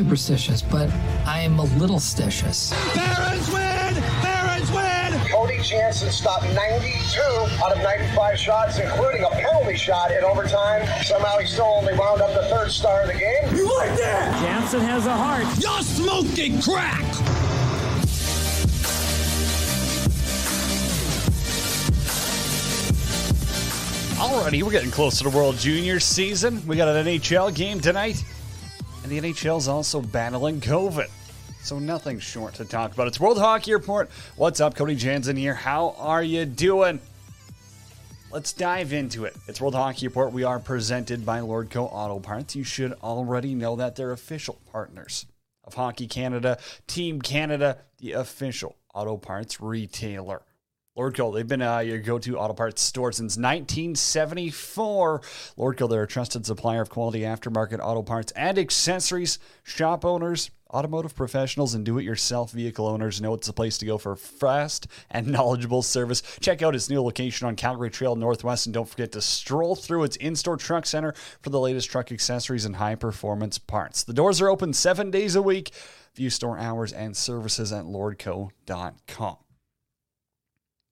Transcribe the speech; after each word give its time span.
superstitious, 0.00 0.62
but 0.62 0.88
I 1.26 1.40
am 1.40 1.58
a 1.58 1.64
little 1.76 1.98
stitious. 1.98 2.72
Barons 2.94 3.48
win! 3.52 4.02
Barons 4.22 4.72
win! 4.72 5.28
Cody 5.30 5.60
Jansen 5.60 6.10
stopped 6.10 6.44
92 6.54 7.20
out 7.62 7.72
of 7.72 7.82
95 7.82 8.38
shots, 8.38 8.78
including 8.78 9.24
a 9.24 9.28
penalty 9.28 9.76
shot 9.76 10.10
in 10.10 10.24
overtime. 10.24 10.86
Somehow 11.04 11.36
he 11.36 11.46
still 11.46 11.66
only 11.66 11.92
wound 11.98 12.22
up 12.22 12.32
the 12.32 12.48
third 12.48 12.70
star 12.70 13.02
of 13.02 13.08
the 13.08 13.12
game. 13.12 13.54
You 13.54 13.66
like 13.76 13.94
that? 13.98 14.40
Jansen 14.40 14.80
has 14.80 15.04
a 15.04 15.14
heart. 15.14 15.44
You're 15.60 15.82
smoking 15.82 16.62
crack! 16.62 17.04
Alrighty, 24.16 24.62
we're 24.62 24.70
getting 24.70 24.90
close 24.90 25.18
to 25.18 25.24
the 25.24 25.30
World 25.30 25.58
Junior 25.58 26.00
season. 26.00 26.66
We 26.66 26.76
got 26.76 26.88
an 26.88 27.04
NHL 27.06 27.54
game 27.54 27.80
tonight, 27.80 28.24
and 29.10 29.24
the 29.24 29.28
NHL 29.32 29.58
is 29.58 29.68
also 29.68 30.00
battling 30.00 30.60
COVID. 30.60 31.08
So 31.62 31.78
nothing 31.78 32.18
short 32.20 32.54
to 32.54 32.64
talk 32.64 32.92
about. 32.92 33.08
It's 33.08 33.20
World 33.20 33.38
Hockey 33.38 33.72
Report. 33.72 34.08
What's 34.36 34.60
up, 34.60 34.74
Cody 34.74 34.94
Jansen 34.94 35.36
here? 35.36 35.54
How 35.54 35.94
are 35.98 36.22
you 36.22 36.44
doing? 36.44 37.00
Let's 38.30 38.52
dive 38.52 38.92
into 38.92 39.24
it. 39.24 39.36
It's 39.48 39.60
World 39.60 39.74
Hockey 39.74 40.06
Report. 40.06 40.32
We 40.32 40.44
are 40.44 40.60
presented 40.60 41.26
by 41.26 41.40
Lordco 41.40 41.88
Auto 41.92 42.20
Parts. 42.20 42.54
You 42.54 42.62
should 42.62 42.92
already 43.02 43.54
know 43.54 43.76
that 43.76 43.96
they're 43.96 44.12
official 44.12 44.60
partners 44.70 45.26
of 45.64 45.74
Hockey 45.74 46.06
Canada, 46.06 46.58
Team 46.86 47.20
Canada, 47.20 47.78
the 47.98 48.12
official 48.12 48.76
auto 48.94 49.16
parts 49.16 49.60
retailer. 49.60 50.42
Lordco, 51.00 51.32
they've 51.32 51.48
been 51.48 51.62
uh, 51.62 51.78
your 51.78 51.98
go 51.98 52.18
to 52.18 52.36
auto 52.36 52.52
parts 52.52 52.82
store 52.82 53.10
since 53.10 53.38
1974. 53.38 55.20
Lordco, 55.56 55.88
they're 55.88 56.02
a 56.02 56.06
trusted 56.06 56.44
supplier 56.44 56.82
of 56.82 56.90
quality 56.90 57.20
aftermarket 57.20 57.80
auto 57.82 58.02
parts 58.02 58.32
and 58.32 58.58
accessories. 58.58 59.38
Shop 59.62 60.04
owners, 60.04 60.50
automotive 60.70 61.14
professionals, 61.14 61.72
and 61.72 61.86
do 61.86 61.96
it 61.96 62.02
yourself 62.02 62.52
vehicle 62.52 62.86
owners 62.86 63.18
know 63.18 63.32
it's 63.32 63.46
the 63.46 63.54
place 63.54 63.78
to 63.78 63.86
go 63.86 63.96
for 63.96 64.14
fast 64.14 64.88
and 65.10 65.26
knowledgeable 65.32 65.80
service. 65.80 66.22
Check 66.38 66.60
out 66.60 66.74
its 66.74 66.90
new 66.90 67.00
location 67.00 67.46
on 67.46 67.56
Calgary 67.56 67.88
Trail 67.88 68.14
Northwest, 68.14 68.66
and 68.66 68.74
don't 68.74 68.88
forget 68.88 69.12
to 69.12 69.22
stroll 69.22 69.74
through 69.76 70.04
its 70.04 70.16
in 70.16 70.36
store 70.36 70.58
truck 70.58 70.84
center 70.84 71.14
for 71.40 71.48
the 71.48 71.60
latest 71.60 71.90
truck 71.90 72.12
accessories 72.12 72.66
and 72.66 72.76
high 72.76 72.94
performance 72.94 73.56
parts. 73.56 74.04
The 74.04 74.12
doors 74.12 74.42
are 74.42 74.50
open 74.50 74.74
seven 74.74 75.10
days 75.10 75.34
a 75.34 75.40
week. 75.40 75.70
View 76.14 76.28
store 76.28 76.58
hours 76.58 76.92
and 76.92 77.16
services 77.16 77.72
at 77.72 77.86
lordco.com. 77.86 79.38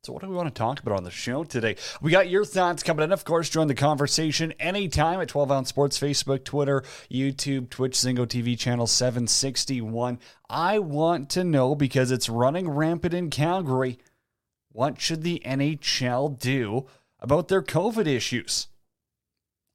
So, 0.04 0.12
what 0.12 0.22
do 0.22 0.28
we 0.28 0.36
want 0.36 0.54
to 0.54 0.56
talk 0.56 0.78
about 0.78 0.96
on 0.96 1.02
the 1.02 1.10
show 1.10 1.42
today? 1.42 1.74
We 2.00 2.12
got 2.12 2.30
your 2.30 2.44
thoughts 2.44 2.84
coming 2.84 3.02
in. 3.02 3.12
Of 3.12 3.24
course, 3.24 3.50
join 3.50 3.66
the 3.66 3.74
conversation 3.74 4.52
anytime 4.60 5.20
at 5.20 5.28
12 5.28 5.50
Ounce 5.50 5.68
Sports, 5.68 5.98
Facebook, 5.98 6.44
Twitter, 6.44 6.84
YouTube, 7.10 7.68
Twitch, 7.68 7.94
Zingo 7.94 8.24
TV 8.24 8.56
channel 8.56 8.86
761. 8.86 10.20
I 10.48 10.78
want 10.78 11.30
to 11.30 11.42
know 11.42 11.74
because 11.74 12.12
it's 12.12 12.28
running 12.28 12.70
rampant 12.70 13.12
in 13.12 13.28
Calgary. 13.28 13.98
What 14.70 15.00
should 15.00 15.24
the 15.24 15.42
NHL 15.44 16.38
do 16.38 16.86
about 17.18 17.48
their 17.48 17.62
COVID 17.62 18.06
issues? 18.06 18.68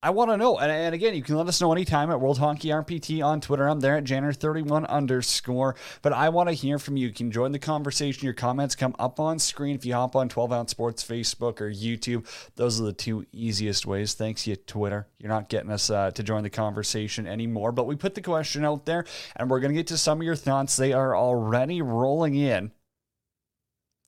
I 0.04 0.10
want 0.10 0.32
to 0.32 0.38
know. 0.38 0.58
And, 0.58 0.70
and, 0.70 0.94
again, 0.94 1.16
you 1.16 1.24
can 1.24 1.38
let 1.38 1.48
us 1.48 1.62
know 1.62 1.72
anytime 1.72 2.12
at 2.12 2.20
World 2.20 2.38
Hockey 2.38 2.68
RPT 2.68 3.24
on 3.24 3.40
Twitter. 3.40 3.70
I'm 3.70 3.80
there 3.80 3.96
at 3.96 4.04
Janner31 4.04 4.86
underscore. 4.90 5.78
But 6.02 6.12
I 6.12 6.28
want 6.28 6.50
to 6.50 6.54
hear 6.54 6.78
from 6.78 6.98
you. 6.98 7.08
You 7.08 7.14
can 7.14 7.32
join 7.32 7.54
the 7.54 7.60
conversation. 7.60 8.26
Your 8.26 8.34
comments 8.34 8.76
come 8.76 8.94
up 9.00 9.22
on 9.22 9.40
screen 9.40 9.76
if 9.76 9.86
you 9.86 9.94
hop 9.94 10.18
on 10.18 10.28
12 10.28 10.52
Ounce 10.52 10.72
Sports 10.72 11.06
Facebook 11.06 11.62
or 11.62 11.72
YouTube. 11.72 12.28
Those 12.58 12.82
are 12.82 12.84
the 12.84 12.92
two 12.92 13.26
easiest 13.32 13.86
ways. 13.86 14.14
Thanks, 14.14 14.46
you 14.46 14.58
Twitter. 14.58 15.08
You're 15.20 15.30
not 15.30 15.48
getting 15.48 15.72
us 15.72 15.90
uh, 15.90 16.12
to 16.12 16.22
join 16.22 16.44
the 16.44 16.50
conversation 16.50 17.26
anymore. 17.26 17.72
But 17.72 17.88
we 17.88 17.96
put 17.96 18.14
the 18.14 18.22
question 18.22 18.66
out 18.66 18.86
there, 18.86 19.06
and 19.38 19.50
we're 19.50 19.62
going 19.62 19.72
to 19.72 19.80
get 19.80 19.88
to 19.88 19.98
some 19.98 20.20
of 20.20 20.26
your 20.26 20.36
thoughts. 20.36 20.76
They 20.76 20.92
are 20.92 21.16
already 21.16 21.82
rolling 21.82 22.36
in 22.36 22.74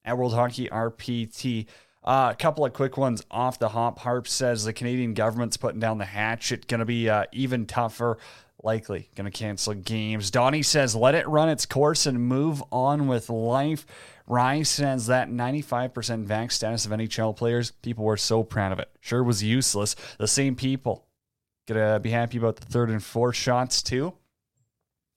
at 0.03 0.17
World 0.17 0.33
Hockey 0.33 0.67
RPT. 0.67 1.67
Uh, 2.05 2.29
a 2.31 2.35
couple 2.35 2.63
of 2.63 2.71
quick 2.71 2.97
ones 2.97 3.23
off 3.31 3.57
the 3.57 3.69
hop. 3.69 3.99
Harp 3.99 4.27
says 4.27 4.63
the 4.63 4.73
Canadian 4.73 5.15
government's 5.15 5.57
putting 5.57 5.79
down 5.79 5.97
the 5.97 6.05
hatch. 6.05 6.51
It's 6.51 6.65
going 6.65 6.79
to 6.79 6.85
be 6.85 7.09
uh, 7.09 7.25
even 7.31 7.65
tougher. 7.65 8.19
Likely 8.63 9.09
going 9.15 9.25
to 9.25 9.37
cancel 9.37 9.73
games. 9.73 10.31
Donnie 10.31 10.63
says 10.63 10.95
let 10.95 11.13
it 11.13 11.27
run 11.27 11.49
its 11.49 11.65
course 11.65 12.05
and 12.05 12.19
move 12.19 12.63
on 12.71 13.07
with 13.07 13.29
life. 13.29 13.85
Rye 14.27 14.63
says 14.63 15.07
that 15.07 15.29
95% 15.29 16.25
vax 16.25 16.53
status 16.53 16.85
of 16.85 16.91
NHL 16.91 17.35
players, 17.35 17.71
people 17.71 18.05
were 18.05 18.17
so 18.17 18.43
proud 18.43 18.71
of 18.71 18.79
it. 18.79 18.89
Sure 19.01 19.23
was 19.23 19.43
useless. 19.43 19.95
The 20.17 20.27
same 20.27 20.55
people. 20.55 21.05
Gonna 21.67 21.99
be 21.99 22.11
happy 22.11 22.37
about 22.37 22.57
the 22.57 22.65
third 22.65 22.89
and 22.89 23.03
fourth 23.03 23.35
shots 23.35 23.83
too. 23.83 24.13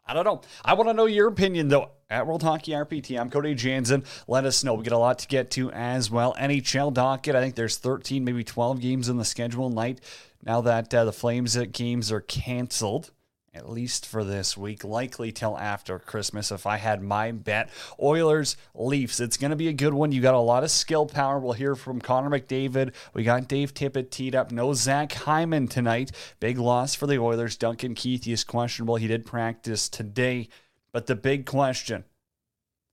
I 0.06 0.14
don't 0.14 0.24
know. 0.24 0.40
I 0.64 0.74
want 0.74 0.88
to 0.88 0.94
know 0.94 1.06
your 1.06 1.28
opinion 1.28 1.68
though. 1.68 1.90
At 2.10 2.26
World 2.26 2.42
Hockey 2.42 2.72
RPT, 2.72 3.20
I'm 3.20 3.28
Cody 3.28 3.54
Jansen. 3.54 4.02
Let 4.26 4.46
us 4.46 4.64
know. 4.64 4.72
We 4.72 4.82
got 4.82 4.94
a 4.94 4.98
lot 4.98 5.18
to 5.18 5.28
get 5.28 5.50
to 5.50 5.70
as 5.72 6.10
well. 6.10 6.34
NHL 6.40 6.94
docket. 6.94 7.34
I 7.34 7.42
think 7.42 7.54
there's 7.54 7.76
13, 7.76 8.24
maybe 8.24 8.42
12 8.42 8.80
games 8.80 9.10
in 9.10 9.18
the 9.18 9.26
schedule 9.26 9.68
night. 9.68 10.00
Now 10.42 10.62
that 10.62 10.94
uh, 10.94 11.04
the 11.04 11.12
Flames 11.12 11.54
games 11.70 12.10
are 12.10 12.22
canceled, 12.22 13.10
at 13.52 13.68
least 13.68 14.06
for 14.06 14.24
this 14.24 14.56
week, 14.56 14.84
likely 14.84 15.32
till 15.32 15.58
after 15.58 15.98
Christmas. 15.98 16.50
If 16.50 16.64
I 16.64 16.78
had 16.78 17.02
my 17.02 17.30
bet, 17.30 17.68
Oilers, 18.00 18.56
Leafs, 18.74 19.20
it's 19.20 19.36
going 19.36 19.50
to 19.50 19.56
be 19.56 19.68
a 19.68 19.74
good 19.74 19.92
one. 19.92 20.10
You 20.10 20.22
got 20.22 20.32
a 20.32 20.38
lot 20.38 20.64
of 20.64 20.70
skill 20.70 21.04
power. 21.04 21.38
We'll 21.38 21.52
hear 21.52 21.74
from 21.74 22.00
Connor 22.00 22.30
McDavid. 22.30 22.94
We 23.12 23.22
got 23.22 23.48
Dave 23.48 23.74
Tippett 23.74 24.08
teed 24.08 24.34
up. 24.34 24.50
No 24.50 24.72
Zach 24.72 25.12
Hyman 25.12 25.68
tonight. 25.68 26.12
Big 26.40 26.56
loss 26.56 26.94
for 26.94 27.06
the 27.06 27.18
Oilers. 27.18 27.58
Duncan 27.58 27.94
Keith 27.94 28.26
is 28.26 28.44
questionable. 28.44 28.96
He 28.96 29.08
did 29.08 29.26
practice 29.26 29.90
today. 29.90 30.48
But 30.92 31.06
the 31.06 31.16
big 31.16 31.46
question 31.46 32.04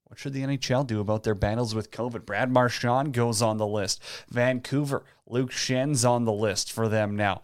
what 0.05 0.19
should 0.19 0.33
the 0.33 0.43
NHL 0.43 0.85
do 0.85 0.99
about 0.99 1.23
their 1.23 1.35
battles 1.35 1.73
with 1.73 1.91
COVID? 1.91 2.25
Brad 2.25 2.51
Marchand 2.51 3.11
goes 3.11 3.41
on 3.41 3.57
the 3.57 3.67
list. 3.67 4.01
Vancouver, 4.29 5.03
Luke 5.25 5.51
Schenn's 5.51 6.05
on 6.05 6.25
the 6.25 6.31
list 6.31 6.71
for 6.71 6.87
them 6.87 7.15
now. 7.15 7.41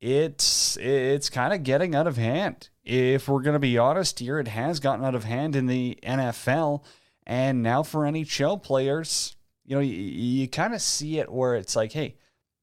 It's 0.00 0.76
it's 0.76 1.30
kind 1.30 1.52
of 1.52 1.62
getting 1.62 1.94
out 1.94 2.06
of 2.06 2.16
hand. 2.16 2.68
If 2.84 3.28
we're 3.28 3.42
going 3.42 3.54
to 3.54 3.60
be 3.60 3.78
honest 3.78 4.18
here, 4.18 4.38
it 4.38 4.48
has 4.48 4.80
gotten 4.80 5.04
out 5.04 5.14
of 5.14 5.24
hand 5.24 5.56
in 5.56 5.66
the 5.66 5.98
NFL, 6.02 6.84
and 7.26 7.62
now 7.62 7.82
for 7.82 8.00
NHL 8.02 8.62
players, 8.62 9.36
you 9.64 9.74
know, 9.74 9.80
you, 9.80 9.94
you 9.94 10.48
kind 10.48 10.74
of 10.74 10.80
see 10.80 11.18
it 11.18 11.30
where 11.30 11.54
it's 11.54 11.76
like, 11.76 11.92
hey, 11.92 12.16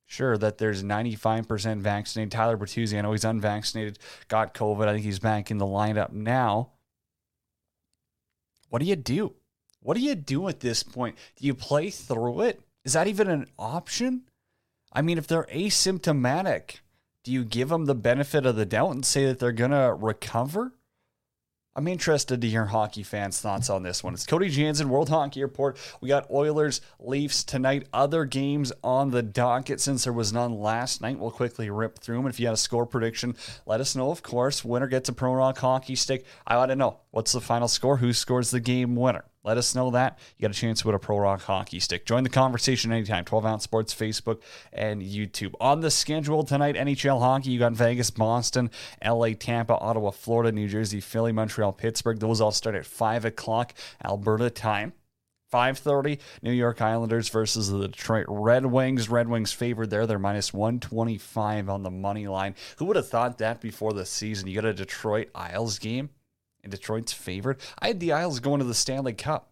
sure 0.06 0.38
that 0.38 0.58
there's 0.58 0.84
95% 0.84 1.80
vaccinated. 1.80 2.32
Tyler 2.32 2.58
Bertuzzi, 2.58 2.98
I 2.98 3.02
know 3.02 3.12
he's 3.12 3.26
unvaccinated, 3.26 4.00
got 4.28 4.54
COVID. 4.54 4.88
I 4.88 4.94
think 4.94 5.06
he's 5.06 5.20
back 5.20 5.52
in 5.52 5.58
the 5.58 5.66
lineup 5.66 6.12
now. 6.12 6.72
What 8.70 8.80
do 8.80 8.86
you 8.86 8.96
do? 8.96 9.34
What 9.82 9.96
do 9.96 10.02
you 10.02 10.16
do 10.16 10.48
at 10.48 10.60
this 10.60 10.84
point? 10.84 11.16
Do 11.38 11.46
you 11.46 11.54
play 11.54 11.90
through 11.90 12.42
it? 12.42 12.62
Is 12.84 12.94
that 12.94 13.08
even 13.08 13.30
an 13.30 13.48
option? 13.58 14.24
I 14.92 15.02
mean, 15.02 15.18
if 15.18 15.28
they're 15.28 15.48
asymptomatic, 15.54 16.80
do 17.24 17.32
you 17.32 17.44
give 17.44 17.70
them 17.70 17.86
the 17.86 17.96
benefit 17.96 18.46
of 18.46 18.56
the 18.56 18.66
doubt 18.66 18.92
and 18.92 19.06
say 19.06 19.26
that 19.26 19.40
they're 19.40 19.52
going 19.52 19.72
to 19.72 19.96
recover? 20.00 20.74
I'm 21.78 21.90
interested 21.90 22.40
to 22.40 22.48
hear 22.48 22.68
hockey 22.68 23.04
fans' 23.04 23.42
thoughts 23.42 23.70
on 23.70 23.84
this 23.84 24.02
one. 24.02 24.14
It's 24.14 24.26
Cody 24.26 24.48
Jansen, 24.48 24.88
World 24.88 25.10
Hockey 25.10 25.42
Report. 25.42 25.78
We 26.00 26.08
got 26.08 26.32
Oilers, 26.32 26.80
Leafs 27.02 27.44
tonight. 27.44 27.90
Other 27.92 28.24
games 28.24 28.72
on 28.82 29.12
the 29.12 29.22
docket 29.22 29.82
since 29.82 30.06
there 30.06 30.14
was 30.14 30.32
none 30.32 30.54
last 30.58 31.02
night. 31.02 31.20
We'll 31.20 31.32
quickly 31.32 31.70
rip 31.70 32.00
through 32.00 32.16
them. 32.16 32.28
If 32.28 32.40
you 32.40 32.48
had 32.48 32.54
a 32.54 32.58
score 32.58 32.86
prediction, 32.86 33.36
let 33.66 33.82
us 33.82 33.94
know, 33.94 34.10
of 34.10 34.24
course. 34.24 34.64
Winner 34.64 34.88
gets 34.88 35.10
a 35.10 35.14
Pro 35.14 35.34
Rock 35.34 35.58
hockey 35.58 35.96
stick. 35.96 36.26
I 36.48 36.56
want 36.56 36.72
to 36.72 36.78
know 36.78 37.02
what's 37.12 37.34
the 37.34 37.42
final 37.42 37.68
score? 37.68 37.98
Who 37.98 38.14
scores 38.14 38.52
the 38.52 38.62
game 38.62 38.96
winner? 38.96 39.26
Let 39.46 39.60
us 39.60 39.76
know 39.76 39.92
that. 39.92 40.18
You 40.38 40.42
got 40.42 40.56
a 40.56 40.60
chance 40.60 40.82
to 40.82 40.88
win 40.88 40.96
a 40.96 41.00
Pro 41.00 41.20
Rock 41.20 41.44
hockey 41.44 41.80
stick. 41.80 42.08
Join 42.08 42.24
the 42.24 42.32
conversation 42.32 42.92
anytime. 42.92 43.24
12 43.26 43.46
Ounce 43.46 43.64
Sports, 43.64 43.94
Facebook, 43.94 44.42
and 44.74 45.04
YouTube. 45.04 45.54
On 45.62 45.82
the 45.82 45.92
schedule 45.92 46.44
tonight, 46.44 46.76
NHL 46.76 47.20
hockey, 47.20 47.52
you 47.52 47.60
got 47.60 47.74
Vegas, 47.74 48.10
Boston, 48.10 48.72
LA, 49.06 49.34
Tampa, 49.34 49.78
Ottawa, 49.78 50.10
Florida, 50.10 50.52
New 50.52 50.68
Jersey, 50.68 51.00
Philly, 51.00 51.32
Montreal, 51.32 51.74
Pittsburgh. 51.74 52.20
Those 52.20 52.42
all 52.42 52.52
start 52.52 52.76
at 52.76 52.88
5 52.88 53.26
o'clock 53.26 53.76
Alberta 54.04 54.50
time. 54.50 54.94
5:30 55.54 56.20
New 56.42 56.52
York 56.52 56.82
Islanders 56.82 57.30
versus 57.30 57.70
the 57.70 57.88
Detroit 57.88 58.26
Red 58.28 58.66
Wings. 58.66 59.10
Red 59.10 59.30
Wings 59.30 59.52
favored 59.52 59.92
there. 59.92 60.08
They're 60.08 60.18
minus 60.18 60.54
125 60.54 61.70
on 61.70 61.84
the 61.84 61.92
money 61.92 62.28
line. 62.28 62.56
Who 62.78 62.86
would 62.86 62.96
have 62.96 63.08
thought 63.08 63.38
that 63.38 63.62
before 63.62 63.94
the 63.94 64.06
season? 64.06 64.48
You 64.48 64.56
got 64.56 64.66
a 64.66 64.74
Detroit 64.74 65.30
Isles 65.36 65.78
game 65.78 66.10
and 66.66 66.72
Detroit's 66.72 67.14
favored. 67.14 67.62
I 67.80 67.88
had 67.88 68.02
the 68.02 68.12
Isles 68.12 68.42
going 68.42 68.60
to 68.60 68.66
the 68.66 68.74
Stanley 68.74 69.14
Cup. 69.14 69.52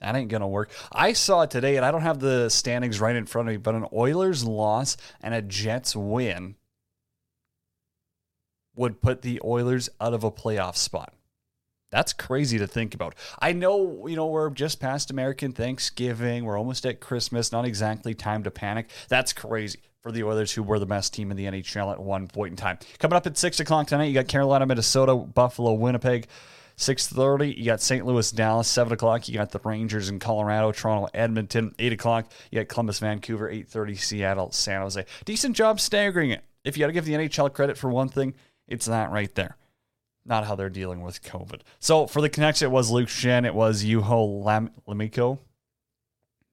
That 0.00 0.16
ain't 0.16 0.30
going 0.30 0.40
to 0.40 0.46
work. 0.46 0.70
I 0.90 1.12
saw 1.12 1.42
it 1.42 1.50
today, 1.50 1.76
and 1.76 1.84
I 1.84 1.90
don't 1.90 2.02
have 2.02 2.20
the 2.20 2.48
standings 2.48 3.00
right 3.00 3.16
in 3.16 3.26
front 3.26 3.48
of 3.48 3.52
me, 3.52 3.58
but 3.58 3.74
an 3.74 3.86
Oilers 3.92 4.44
loss 4.44 4.96
and 5.20 5.34
a 5.34 5.42
Jets 5.42 5.94
win 5.94 6.54
would 8.76 9.00
put 9.00 9.22
the 9.22 9.40
Oilers 9.44 9.88
out 10.00 10.14
of 10.14 10.24
a 10.24 10.30
playoff 10.30 10.76
spot. 10.76 11.12
That's 11.90 12.12
crazy 12.12 12.58
to 12.58 12.66
think 12.66 12.94
about. 12.94 13.14
I 13.40 13.52
know, 13.52 14.06
you 14.06 14.14
know, 14.14 14.26
we're 14.26 14.50
just 14.50 14.78
past 14.78 15.10
American 15.10 15.52
Thanksgiving. 15.52 16.44
We're 16.44 16.58
almost 16.58 16.86
at 16.86 17.00
Christmas. 17.00 17.50
Not 17.50 17.64
exactly 17.64 18.14
time 18.14 18.44
to 18.44 18.50
panic. 18.50 18.90
That's 19.08 19.32
crazy. 19.32 19.80
For 20.08 20.12
the 20.12 20.24
Oilers, 20.24 20.52
who 20.52 20.62
were 20.62 20.78
the 20.78 20.86
best 20.86 21.12
team 21.12 21.30
in 21.30 21.36
the 21.36 21.44
NHL 21.44 21.92
at 21.92 22.00
one 22.00 22.28
point 22.28 22.52
in 22.52 22.56
time. 22.56 22.78
Coming 22.98 23.18
up 23.18 23.26
at 23.26 23.36
6 23.36 23.60
o'clock 23.60 23.88
tonight, 23.88 24.06
you 24.06 24.14
got 24.14 24.26
Carolina, 24.26 24.64
Minnesota, 24.64 25.14
Buffalo, 25.14 25.74
Winnipeg. 25.74 26.28
6.30, 26.78 27.58
you 27.58 27.66
got 27.66 27.82
St. 27.82 28.06
Louis, 28.06 28.32
Dallas. 28.32 28.68
7 28.68 28.94
o'clock, 28.94 29.28
you 29.28 29.34
got 29.34 29.50
the 29.50 29.60
Rangers 29.62 30.08
in 30.08 30.18
Colorado, 30.18 30.72
Toronto, 30.72 31.10
Edmonton. 31.12 31.74
8 31.78 31.92
o'clock, 31.92 32.32
you 32.50 32.58
got 32.58 32.68
Columbus, 32.68 33.00
Vancouver. 33.00 33.52
8.30, 33.52 33.98
Seattle, 33.98 34.50
San 34.50 34.80
Jose. 34.80 35.04
Decent 35.26 35.54
job 35.54 35.78
staggering 35.78 36.30
it. 36.30 36.42
If 36.64 36.78
you 36.78 36.84
got 36.84 36.86
to 36.86 36.94
give 36.94 37.04
the 37.04 37.12
NHL 37.12 37.52
credit 37.52 37.76
for 37.76 37.90
one 37.90 38.08
thing, 38.08 38.32
it's 38.66 38.86
that 38.86 39.10
right 39.10 39.34
there. 39.34 39.58
Not 40.24 40.46
how 40.46 40.54
they're 40.54 40.70
dealing 40.70 41.02
with 41.02 41.22
COVID. 41.22 41.60
So 41.80 42.06
for 42.06 42.22
the 42.22 42.30
Canucks, 42.30 42.62
it 42.62 42.70
was 42.70 42.90
Luke 42.90 43.10
Schenn. 43.10 43.44
It 43.44 43.54
was 43.54 43.84
Juho 43.84 44.42
Lam- 44.42 44.70
Lammikko. 44.88 45.38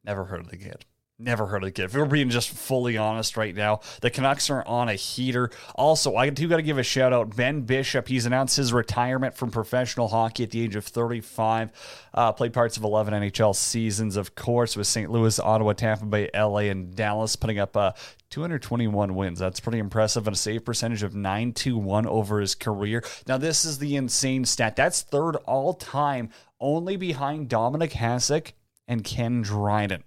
Never 0.04 0.26
heard 0.26 0.42
of 0.42 0.50
the 0.50 0.58
kid. 0.58 0.84
Never 1.18 1.46
heard 1.46 1.64
of 1.64 1.68
the 1.68 1.72
kid. 1.72 1.86
If 1.86 1.96
we're 1.96 2.04
being 2.04 2.30
just 2.30 2.50
fully 2.50 2.98
honest 2.98 3.38
right 3.38 3.56
now, 3.56 3.80
the 4.02 4.10
Canucks 4.10 4.50
are 4.50 4.68
on 4.68 4.90
a 4.90 4.96
heater. 4.96 5.50
Also, 5.74 6.18
I 6.18 6.30
do 6.30 6.50
got 6.50 6.58
to 6.58 6.62
give 6.62 6.78
a 6.78 6.84
shout 6.84 7.14
out. 7.14 7.34
Ben 7.38 7.62
Bishop, 7.62 8.10
he's 8.10 8.26
announced 8.26 8.58
his 8.58 8.74
retirement 8.74 9.34
from 9.34 9.50
professional 9.50 10.10
hockey 10.10 10.44
at 10.44 10.52
the 10.52 10.60
age 10.62 10.76
of 10.76 10.84
35. 10.84 11.72
Uh, 12.14 12.34
played 12.34 12.52
parts 12.52 12.76
of 12.76 12.84
11 12.84 13.14
NHL 13.14 13.56
seasons, 13.56 14.18
of 14.18 14.36
course, 14.36 14.76
with 14.76 14.88
St. 14.88 15.10
Louis, 15.10 15.40
Ottawa, 15.40 15.72
Tampa 15.72 16.06
Bay, 16.06 16.30
LA, 16.36 16.68
and 16.68 16.94
Dallas, 16.94 17.38
putting 17.38 17.60
up 17.60 17.78
uh, 17.78 17.94
221 18.30 19.16
wins. 19.16 19.40
That's 19.40 19.62
pretty 19.62 19.80
impressive 19.80 20.28
and 20.28 20.36
a 20.36 20.38
save 20.38 20.66
percentage 20.66 21.02
of 21.02 21.16
921 21.16 22.08
over 22.08 22.42
his 22.42 22.56
career. 22.56 23.06
Now, 23.26 23.38
this 23.38 23.64
is 23.64 23.78
the 23.78 23.96
insane 23.96 24.44
stat. 24.44 24.76
That's 24.76 25.02
third 25.02 25.38
all 25.46 25.76
time, 25.76 26.32
only 26.60 26.98
behind 26.98 27.48
Dominik 27.48 27.94
Hasek 27.94 28.52
and 28.86 29.02
Ken 29.02 29.42
Dryden. 29.42 30.04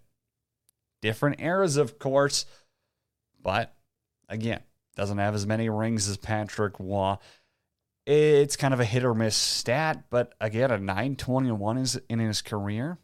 Different 1.00 1.40
eras, 1.40 1.76
of 1.76 1.98
course, 1.98 2.44
but 3.40 3.74
again, 4.28 4.60
doesn't 4.96 5.18
have 5.18 5.34
as 5.34 5.46
many 5.46 5.68
rings 5.68 6.08
as 6.08 6.16
Patrick 6.16 6.74
Roy. 6.78 7.16
It's 8.04 8.56
kind 8.56 8.74
of 8.74 8.80
a 8.80 8.84
hit 8.84 9.04
or 9.04 9.14
miss 9.14 9.36
stat, 9.36 10.04
but 10.10 10.34
again, 10.40 10.70
a 10.70 10.78
921 10.78 11.78
is 11.78 12.00
in 12.08 12.18
his 12.18 12.42
career 12.42 12.98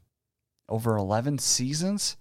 over 0.68 0.96
11 0.96 1.38
seasons. 1.38 2.16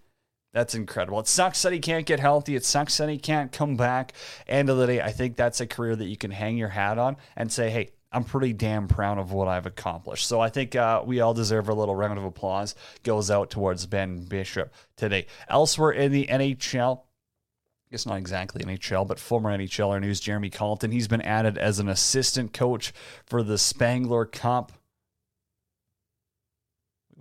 That's 0.54 0.76
incredible. 0.76 1.20
It 1.20 1.28
sucks 1.28 1.64
that 1.64 1.74
he 1.74 1.80
can't 1.80 2.06
get 2.06 2.20
healthy. 2.20 2.56
It 2.56 2.66
sucks 2.66 2.98
that 2.98 3.10
he 3.10 3.18
can't 3.18 3.52
come 3.52 3.76
back. 3.76 4.14
End 4.48 4.70
of 4.70 4.78
the 4.78 4.86
day, 4.86 5.02
I 5.02 5.12
think 5.12 5.36
that's 5.36 5.60
a 5.60 5.66
career 5.66 5.96
that 5.96 6.06
you 6.06 6.18
can 6.18 6.30
hang 6.30 6.58
your 6.58 6.70
hat 6.70 7.00
on 7.00 7.18
and 7.36 7.52
say, 7.52 7.72
hey, 7.72 7.90
I'm 8.14 8.24
pretty 8.24 8.54
damn 8.54 8.88
proud 8.88 9.18
of 9.18 9.32
what 9.32 9.48
I've 9.48 9.66
accomplished. 9.66 10.28
So 10.28 10.40
I 10.40 10.50
think 10.50 10.76
uh, 10.76 11.02
we 11.06 11.20
all 11.20 11.34
deserve 11.34 11.68
a 11.68 11.74
little 11.74 11.96
round 11.96 12.18
of 12.20 12.26
applause. 12.26 12.76
Goes 13.04 13.32
out 13.32 13.50
towards 13.50 13.86
Ben 13.86 14.26
Bishop 14.26 14.74
today. 14.96 15.26
Elsewhere 15.50 15.92
in 15.92 16.12
the 16.12 16.28
NHL, 16.28 17.00
I 17.00 17.92
guess 17.92 18.06
not 18.06 18.18
exactly 18.18 18.64
NHL, 18.64 19.08
but 19.08 19.20
former 19.20 19.56
NHLer 19.58 20.00
news, 20.00 20.20
Jeremy 20.20 20.50
Colliton. 20.50 20.92
He's 20.92 21.08
been 21.08 21.22
added 21.22 21.58
as 21.58 21.80
an 21.80 21.90
assistant 21.90 22.54
coach 22.54 22.94
for 23.26 23.42
the 23.42 23.58
Spengler 23.58 24.26
Cup 24.26 24.72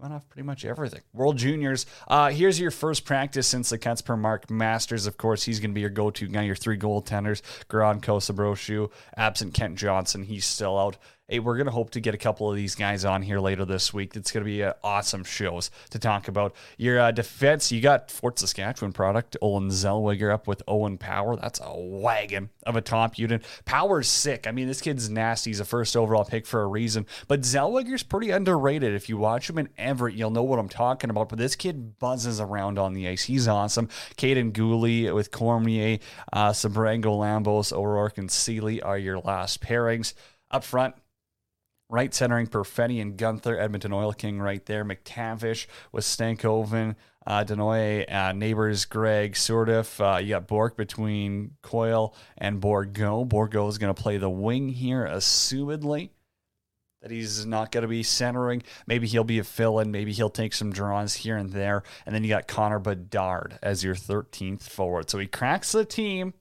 went 0.03 0.13
off 0.13 0.29
pretty 0.29 0.45
much 0.45 0.65
everything. 0.65 1.01
World 1.13 1.39
Juniors. 1.39 1.87
Uh, 2.09 2.31
here's 2.31 2.59
your 2.59 2.73
first 2.73 3.05
practice 3.05 3.47
since 3.47 3.71
the 3.71 3.79
Cuts 3.79 4.03
per 4.03 4.17
Mark 4.17 4.51
Masters. 4.51 5.07
Of 5.07 5.17
course, 5.17 5.45
he's 5.45 5.61
going 5.61 5.71
to 5.71 5.75
be 5.75 5.81
your 5.81 5.91
go-to 5.91 6.27
guy. 6.27 6.43
Your 6.43 6.57
three 6.57 6.77
goaltenders: 6.77 7.41
Garand 7.69 8.01
Kosabroshu, 8.01 8.91
absent 9.17 9.55
Kent 9.55 9.79
Johnson. 9.79 10.25
He's 10.25 10.45
still 10.45 10.77
out 10.77 10.97
hey, 11.33 11.39
we're 11.39 11.57
going 11.57 11.67
to 11.67 11.73
hope 11.73 11.89
to 11.89 11.99
get 11.99 12.15
a 12.15 12.19
couple 12.19 12.51
of 12.51 12.57
these 12.57 12.75
guys 12.75 13.07
on 13.07 13.23
here 13.23 13.41
later 13.41 13.65
this 13.65 13.95
week. 13.95 14.15
It's 14.15 14.31
going 14.31 14.45
to 14.45 14.51
be 14.51 14.63
uh, 14.63 14.75
awesome 14.85 15.25
shows 15.25 15.71
to 15.89 15.99
talk 15.99 16.29
about. 16.29 16.55
Your 16.77 17.01
uh, 17.01 17.11
defense, 17.11 17.73
you 17.73 17.81
got 17.81 18.11
Fort 18.11 18.39
Saskatchewan 18.39 18.93
product, 18.93 19.39
Olen 19.41 19.71
Zellweger 19.71 20.31
up 20.31 20.47
with 20.47 20.63
Owen 20.69 20.99
Power. 20.99 21.37
That's 21.37 21.59
a 21.65 21.73
wagon 21.75 22.51
of 22.67 22.77
a 22.77 22.83
top 22.83 23.19
unit. 23.19 23.47
Power's 23.65 24.09
sick. 24.09 24.47
I 24.47 24.51
mean, 24.51 24.69
this 24.69 24.83
kid's 24.83 25.09
nasty. 25.09 25.49
He's 25.49 25.61
a 25.61 25.65
first 25.65 25.97
overall 25.97 26.27
pick 26.27 26.45
for 26.45 26.61
a 26.61 26.67
reason. 26.67 27.07
But 27.29 27.41
Zellweger's 27.41 28.03
pretty 28.03 28.31
underrated. 28.31 28.93
If 28.93 29.09
you 29.09 29.17
watch 29.17 29.49
him 29.49 29.57
in 29.57 29.71
Everett, 29.79 30.15
you'll 30.15 30.33
know 30.33 30.43
what 30.43 30.59
I'm 30.59 30.69
talking 30.69 31.09
about. 31.09 31.31
But 31.31 31.39
this 31.39 31.57
kid 31.57 31.99
buzzes 31.99 32.43
around 32.43 32.79
on 32.79 32.93
the 32.93 33.09
ice. 33.09 33.23
He's 33.23 33.49
awesome. 33.49 33.89
Kaiden 34.19 34.53
Guhle 34.53 35.15
with 35.15 35.31
Cormier, 35.31 35.99
uh, 36.31 36.51
Sebrango, 36.51 37.19
Lambos, 37.19 37.73
O'Rourke, 37.73 38.19
and 38.19 38.31
Seeley 38.31 38.83
are 38.83 38.99
your 38.99 39.19
last 39.19 39.63
pairings. 39.63 40.13
Up 40.51 40.65
front, 40.65 40.95
right 41.93 42.15
centering 42.15 42.47
Perfetti 42.47 43.03
and 43.03 43.19
Guenther, 43.19 43.61
Edmonton 43.61 43.93
Oil 43.93 44.13
King 44.15 44.41
right 44.41 44.65
there. 44.65 44.83
McTavish 44.83 45.67
with 45.93 46.05
Stankoven, 46.05 46.97
uh, 47.27 47.45
Denoy, 47.45 48.11
uh, 48.11 48.33
Neighbours, 48.33 48.87
Greig, 48.87 49.35
Surdiff. 49.35 50.01
Uh, 50.01 50.19
you 50.19 50.31
got 50.31 50.49
Bourque 50.49 50.77
between 50.77 51.53
Coyle 51.61 52.17
and 52.39 52.63
Bourgault. 52.63 53.29
Bourgault 53.29 53.69
is 53.69 53.79
going 53.79 53.95
to 53.95 54.03
play 54.03 54.17
the 54.17 54.31
wing 54.31 54.71
here, 54.71 55.07
assumedly. 55.07 56.09
That 57.03 57.11
he's 57.11 57.45
not 57.45 57.73
going 57.73 57.83
to 57.83 57.89
be 57.89 58.05
centering. 58.05 58.63
Maybe 58.87 59.07
he'll 59.07 59.25
be 59.25 59.41
a 59.41 59.45
fill 59.45 59.79
in. 59.81 59.91
Maybe 59.91 60.13
he'll 60.13 60.31
take 60.31 60.55
some 60.55 60.73
draws 60.73 61.15
here 61.15 61.37
and 61.37 61.51
there. 61.51 61.83
And 62.07 62.15
then 62.15 62.23
you 62.23 62.31
got 62.31 62.49
Connor 62.49 62.79
Bedard 62.79 63.59
as 63.61 63.85
your 63.85 63.97
13th 63.97 64.63
forward. 64.63 65.11
So 65.11 65.19
he 65.19 65.27
cracks 65.27 65.73
the 65.73 65.85
team. 65.85 66.33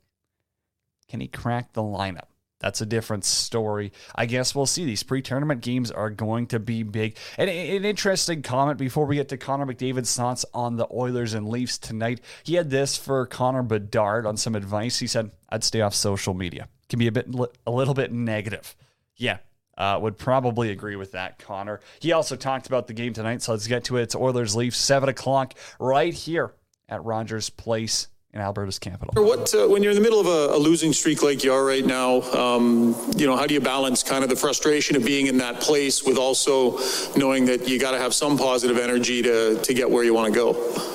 Can 1.09 1.19
he 1.19 1.27
crack 1.27 1.74
the 1.74 1.81
lineup? 1.81 2.31
That's 2.62 2.80
a 2.80 2.86
different 2.86 3.25
story. 3.25 3.92
I 4.16 4.28
guess 4.28 4.54
we'll 4.56 4.66
see. 4.66 4.86
These 4.86 5.04
pre 5.04 5.22
tournament 5.22 5.62
games 5.62 5.92
are 5.92 6.10
going 6.10 6.48
to 6.48 6.60
be 6.60 6.84
big. 6.84 7.18
And 7.38 7.50
an 7.50 7.84
interesting 7.84 8.42
comment 8.44 8.78
before 8.78 9.06
we 9.06 9.16
get 9.16 9.30
to 9.30 9.38
Connor 9.38 9.66
McDavid's 9.66 10.16
thoughts 10.16 10.46
on 10.54 10.78
the 10.78 10.88
Oilers 10.94 11.34
and 11.34 11.50
Leafs 11.50 11.78
tonight. 11.78 12.22
He 12.44 12.54
had 12.54 12.69
this 12.69 12.96
for 12.96 13.25
Connor 13.25 13.63
Bedard 13.63 14.25
on 14.25 14.38
some 14.38 14.56
advice. 14.56 15.00
He 15.00 15.08
said, 15.08 15.31
I'd 15.50 15.63
stay 15.63 15.81
off 15.81 15.96
social 15.96 16.34
media. 16.34 16.69
Can 16.88 17.00
be 17.00 17.08
a 17.08 17.12
bit, 17.12 17.28
a 17.66 17.72
little 17.72 17.94
bit 17.94 18.12
negative. 18.12 18.75
Yeah, 19.16 19.38
uh, 19.78 19.98
would 20.02 20.18
probably 20.18 20.72
agree 20.72 20.96
with 20.96 21.14
that, 21.14 21.40
Connor. 21.40 21.80
He 22.00 22.12
also 22.12 22.36
talked 22.36 22.68
about 22.68 22.88
the 22.88 22.94
game 22.94 23.14
tonight, 23.14 23.42
so 23.42 23.54
let's 23.54 23.68
get 23.68 23.86
to 23.86 23.98
it. 23.98 24.04
It's 24.04 24.16
Oilers 24.16 24.56
Leafs, 24.56 24.78
7 24.78 25.10
o'clock, 25.10 25.56
right 25.80 26.14
here 26.14 26.54
at 26.90 27.04
Rogers 27.04 27.50
Place 27.50 28.07
in 28.33 28.40
Alberta's 28.40 28.80
capital. 28.80 29.14
What 29.23 29.54
uh, 29.54 29.68
when 29.68 29.83
you're 29.83 29.92
in 29.92 29.97
the 29.97 30.02
middle 30.02 30.19
of 30.19 30.28
a, 30.28 30.56
a, 30.56 30.57
losing 30.57 30.94
streak 30.94 31.21
like 31.21 31.44
you 31.44 31.52
are 31.52 31.66
right 31.66 31.85
now, 31.85 32.21
um, 32.31 32.95
you 33.18 33.28
know, 33.28 33.35
how 33.35 33.45
do 33.45 33.54
you 33.54 33.59
balance 33.59 34.04
kind 34.04 34.23
of 34.23 34.30
the 34.30 34.35
frustration 34.35 34.95
of 34.95 35.04
being 35.04 35.28
in 35.28 35.38
that 35.40 35.59
place 35.59 36.04
with 36.04 36.18
also 36.18 36.80
knowing 37.18 37.45
that 37.45 37.68
you 37.68 37.78
got 37.78 37.92
to 37.92 37.97
have 37.97 38.14
some 38.14 38.38
positive 38.38 38.78
energy 38.78 39.21
to 39.21 39.59
to 39.61 39.73
get 39.73 39.90
where 39.90 40.04
you 40.04 40.14
want 40.14 40.33
to 40.33 40.40
go? 40.40 40.91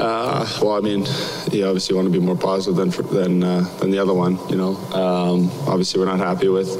Uh, 0.00 0.48
well, 0.62 0.72
I 0.72 0.80
mean, 0.80 1.04
you 1.52 1.66
obviously 1.66 1.94
want 1.94 2.06
to 2.06 2.10
be 2.10 2.18
more 2.18 2.34
positive 2.34 2.74
than 2.74 2.90
than 3.12 3.44
uh, 3.44 3.60
than 3.80 3.90
the 3.90 3.98
other 3.98 4.14
one. 4.14 4.38
You 4.48 4.56
know, 4.56 4.76
um, 4.94 5.50
obviously 5.68 6.00
we're 6.00 6.06
not 6.06 6.18
happy 6.18 6.48
with 6.48 6.70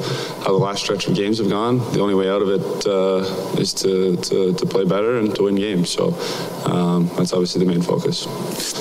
how 0.43 0.51
the 0.51 0.63
last 0.67 0.83
stretch 0.83 1.07
of 1.07 1.13
games 1.13 1.37
have 1.37 1.47
gone. 1.47 1.77
The 1.93 1.99
only 1.99 2.15
way 2.15 2.31
out 2.31 2.41
of 2.41 2.49
it 2.49 2.87
uh, 2.87 3.61
is 3.61 3.73
to, 3.75 4.17
to, 4.17 4.53
to 4.53 4.65
play 4.65 4.85
better 4.85 5.19
and 5.19 5.35
to 5.35 5.43
win 5.43 5.55
games. 5.55 5.91
So 5.91 6.17
um, 6.65 7.11
that's 7.15 7.31
obviously 7.31 7.63
the 7.63 7.71
main 7.71 7.83
focus. 7.83 8.25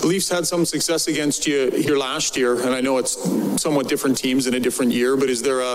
The 0.01 0.07
Leafs 0.07 0.31
had 0.31 0.47
some 0.47 0.65
success 0.65 1.07
against 1.07 1.47
you 1.47 1.71
here 1.73 1.99
last 1.99 2.35
year, 2.35 2.63
and 2.65 2.75
I 2.75 2.81
know 2.81 2.97
it's 2.97 3.17
somewhat 3.61 3.89
different 3.89 4.17
teams 4.17 4.47
in 4.47 4.55
a 4.55 4.61
different 4.61 4.93
year. 4.93 5.19
But 5.19 5.29
is 5.29 5.43
there 5.43 5.61
a 5.61 5.75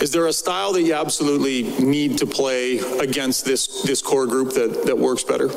is 0.00 0.12
there 0.12 0.28
a 0.28 0.32
style 0.32 0.72
that 0.72 0.82
you 0.82 0.94
absolutely 0.94 1.64
need 1.84 2.16
to 2.18 2.26
play 2.26 2.78
against 3.00 3.44
this 3.44 3.82
this 3.82 4.00
core 4.00 4.26
group 4.26 4.54
that 4.54 4.86
that 4.86 4.96
works 4.96 5.24
better? 5.24 5.48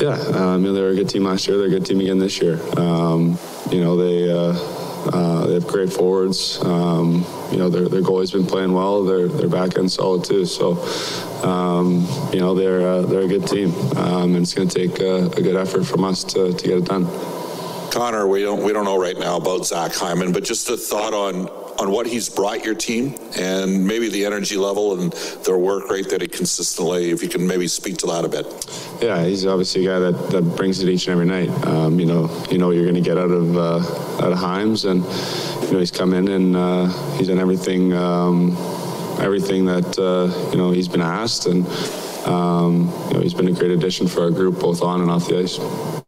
Yeah, 0.00 0.14
um, 0.34 0.62
you 0.62 0.68
know, 0.68 0.72
they 0.72 0.80
were 0.80 0.90
a 0.90 0.94
good 0.94 1.08
team 1.08 1.24
last 1.24 1.46
year. 1.46 1.56
They're 1.58 1.66
a 1.66 1.70
good 1.70 1.86
team 1.86 2.00
again 2.00 2.18
this 2.18 2.40
year. 2.40 2.60
Um, 2.78 3.38
you 3.70 3.80
know, 3.80 3.96
they 3.96 4.30
uh, 4.30 4.52
uh, 5.12 5.46
they 5.46 5.54
have 5.54 5.66
great 5.66 5.92
forwards. 5.92 6.62
Um, 6.64 7.24
you 7.50 7.58
know, 7.58 7.68
their 7.68 7.88
their 7.88 8.02
goalie's 8.02 8.30
been 8.30 8.46
playing 8.46 8.72
well. 8.72 9.04
Their 9.04 9.28
their 9.28 9.48
back 9.48 9.76
end 9.76 9.90
solid 9.90 10.24
too. 10.24 10.46
So, 10.46 10.82
um, 11.44 12.06
you 12.32 12.40
know, 12.40 12.54
they're 12.54 12.86
uh, 12.86 13.02
they're 13.02 13.22
a 13.22 13.28
good 13.28 13.46
team, 13.46 13.74
um, 13.96 14.34
and 14.34 14.38
it's 14.38 14.54
going 14.54 14.68
to 14.68 14.74
take 14.74 15.00
a, 15.00 15.26
a, 15.26 15.42
good 15.42 15.56
effort 15.56 15.84
from 15.84 16.04
us 16.04 16.24
to, 16.24 16.52
to 16.52 16.68
get 16.68 16.78
it 16.78 16.84
done. 16.84 17.06
Connor, 17.90 18.26
we 18.26 18.42
don't 18.42 18.62
we 18.62 18.72
don't 18.72 18.84
know 18.84 18.98
right 18.98 19.18
now 19.18 19.36
about 19.36 19.66
Zach 19.66 19.92
Hyman, 19.92 20.32
but 20.32 20.44
just 20.44 20.68
a 20.70 20.76
thought 20.76 21.14
on 21.14 21.61
on 21.82 21.90
what 21.90 22.06
he's 22.06 22.28
brought 22.28 22.64
your 22.64 22.76
team 22.76 23.14
and 23.36 23.84
maybe 23.84 24.08
the 24.08 24.24
energy 24.24 24.56
level 24.56 25.00
and 25.00 25.12
their 25.44 25.58
work 25.58 25.90
rate 25.90 26.08
that 26.08 26.20
he 26.20 26.28
consistently, 26.28 27.10
if 27.10 27.22
you 27.22 27.28
can 27.28 27.44
maybe 27.44 27.66
speak 27.66 27.96
to 27.96 28.06
that 28.06 28.24
a 28.24 28.28
bit. 28.28 28.46
Yeah, 29.02 29.24
he's 29.24 29.44
obviously 29.44 29.84
a 29.86 29.90
guy 29.90 29.98
that, 29.98 30.30
that 30.30 30.42
brings 30.56 30.80
it 30.80 30.88
each 30.88 31.08
and 31.08 31.12
every 31.12 31.26
night. 31.26 31.50
Um, 31.66 31.98
you 31.98 32.06
know, 32.06 32.30
you 32.50 32.58
know 32.58 32.70
you're 32.70 32.84
going 32.84 32.94
to 32.94 33.00
get 33.00 33.18
out 33.18 33.32
of 33.32 33.56
uh, 33.56 34.24
out 34.24 34.32
of 34.32 34.38
Hyman, 34.38 34.76
and 34.86 35.02
you 35.64 35.72
know 35.72 35.78
he's 35.80 35.90
come 35.90 36.14
in 36.14 36.28
and 36.28 36.56
uh, 36.56 36.86
he's 37.16 37.26
done 37.26 37.40
everything 37.40 37.92
um, 37.94 38.56
everything 39.18 39.66
that 39.66 39.98
uh, 39.98 40.50
you 40.52 40.58
know 40.58 40.70
he's 40.70 40.88
been 40.88 41.00
asked, 41.00 41.46
and 41.46 41.66
um, 42.26 42.92
you 43.08 43.14
know 43.14 43.20
he's 43.20 43.34
been 43.34 43.48
a 43.48 43.52
great 43.52 43.72
addition 43.72 44.06
for 44.06 44.22
our 44.22 44.30
group 44.30 44.60
both 44.60 44.82
on 44.82 45.00
and 45.00 45.10
off 45.10 45.26
the 45.26 45.40
ice. 45.40 46.01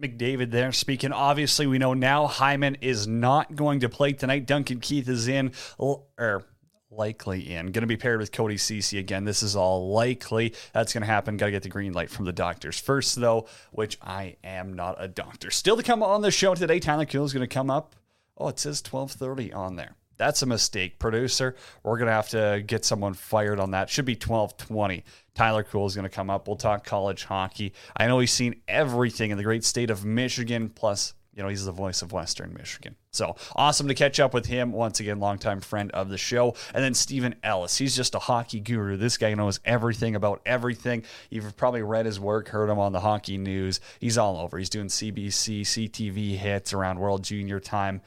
McDavid 0.00 0.50
there 0.50 0.72
speaking. 0.72 1.12
Obviously, 1.12 1.66
we 1.66 1.78
know 1.78 1.94
now 1.94 2.26
Hyman 2.26 2.76
is 2.80 3.06
not 3.06 3.54
going 3.54 3.80
to 3.80 3.88
play 3.88 4.12
tonight. 4.12 4.46
Duncan 4.46 4.80
Keith 4.80 5.08
is 5.08 5.28
in, 5.28 5.52
or 5.78 6.04
er, 6.18 6.44
likely 6.90 7.52
in. 7.52 7.66
Going 7.66 7.82
to 7.82 7.86
be 7.86 7.96
paired 7.96 8.20
with 8.20 8.32
Cody 8.32 8.56
Ceci 8.56 8.98
again. 8.98 9.24
This 9.24 9.42
is 9.42 9.56
all 9.56 9.92
likely. 9.92 10.54
That's 10.72 10.92
going 10.92 11.02
to 11.02 11.06
happen. 11.06 11.36
Got 11.36 11.46
to 11.46 11.52
get 11.52 11.62
the 11.62 11.68
green 11.68 11.92
light 11.92 12.10
from 12.10 12.24
the 12.24 12.32
doctors 12.32 12.78
first, 12.78 13.16
though, 13.16 13.46
which 13.72 13.98
I 14.02 14.36
am 14.42 14.74
not 14.74 14.96
a 14.98 15.08
doctor. 15.08 15.50
Still 15.50 15.76
to 15.76 15.82
come 15.82 16.02
on 16.02 16.22
the 16.22 16.30
show 16.30 16.54
today, 16.54 16.80
Tyler 16.80 17.04
Kuhl 17.04 17.24
is 17.24 17.32
going 17.32 17.48
to 17.48 17.54
come 17.54 17.70
up. 17.70 17.94
Oh, 18.36 18.48
it 18.48 18.58
says 18.58 18.82
1230 18.82 19.52
on 19.52 19.76
there. 19.76 19.96
That's 20.16 20.42
a 20.42 20.46
mistake, 20.46 20.98
producer. 20.98 21.56
We're 21.82 21.96
going 21.96 22.08
to 22.08 22.12
have 22.12 22.28
to 22.30 22.62
get 22.66 22.84
someone 22.84 23.14
fired 23.14 23.58
on 23.58 23.70
that. 23.70 23.88
Should 23.88 24.04
be 24.04 24.12
1220. 24.12 25.02
Tyler 25.34 25.62
Kuhl 25.62 25.86
is 25.86 25.94
going 25.94 26.08
to 26.08 26.14
come 26.14 26.30
up. 26.30 26.46
We'll 26.46 26.56
talk 26.56 26.84
college 26.84 27.24
hockey. 27.24 27.72
I 27.96 28.06
know 28.06 28.18
he's 28.18 28.32
seen 28.32 28.60
everything 28.68 29.30
in 29.30 29.36
the 29.36 29.44
great 29.44 29.64
state 29.64 29.90
of 29.90 30.04
Michigan, 30.04 30.68
plus 30.70 31.14
you 31.34 31.42
know, 31.44 31.48
he's 31.48 31.64
the 31.64 31.72
voice 31.72 32.02
of 32.02 32.12
Western 32.12 32.52
Michigan. 32.52 32.96
So 33.12 33.36
awesome 33.54 33.88
to 33.88 33.94
catch 33.94 34.18
up 34.18 34.34
with 34.34 34.46
him. 34.46 34.72
Once 34.72 35.00
again, 35.00 35.20
longtime 35.20 35.60
friend 35.60 35.90
of 35.92 36.08
the 36.08 36.18
show. 36.18 36.54
And 36.74 36.82
then 36.82 36.92
Stephen 36.92 37.36
Ellis. 37.42 37.78
He's 37.78 37.94
just 37.94 38.14
a 38.14 38.18
hockey 38.18 38.60
guru. 38.60 38.96
This 38.96 39.16
guy 39.16 39.32
knows 39.34 39.60
everything 39.64 40.16
about 40.16 40.42
everything. 40.44 41.04
You've 41.30 41.56
probably 41.56 41.82
read 41.82 42.04
his 42.04 42.18
work, 42.18 42.48
heard 42.48 42.68
him 42.68 42.78
on 42.78 42.92
the 42.92 43.00
hockey 43.00 43.38
news. 43.38 43.80
He's 44.00 44.18
all 44.18 44.38
over. 44.38 44.58
He's 44.58 44.70
doing 44.70 44.88
CBC, 44.88 45.62
CTV 45.62 46.36
hits 46.36 46.72
around 46.72 46.98
World 46.98 47.22
Junior 47.22 47.60
time. 47.60 48.02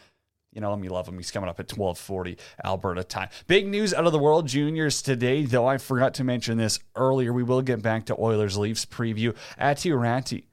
You 0.54 0.62
know, 0.62 0.76
me 0.76 0.90
love 0.90 1.08
him. 1.08 1.18
He's 1.18 1.32
coming 1.32 1.50
up 1.50 1.60
at 1.60 1.72
1240 1.72 2.38
Alberta 2.64 3.04
time. 3.04 3.30
Big 3.48 3.68
news 3.68 3.94
out 3.94 4.06
of 4.06 4.12
the 4.12 4.20
World 4.20 4.48
Juniors 4.48 5.02
today, 5.02 5.46
though 5.46 5.66
I 5.66 5.78
forgot 5.78 6.14
to 6.16 6.24
mention 6.24 6.58
this 6.58 6.80
earlier. 6.96 7.34
We 7.34 7.44
will 7.44 7.62
get 7.62 7.82
back 7.82 8.06
to 8.06 8.16
Oilers 8.20 8.58
Leafs 8.58 8.86
preview. 8.86 9.36
Aatu 9.60 9.94
Räty 9.94 10.44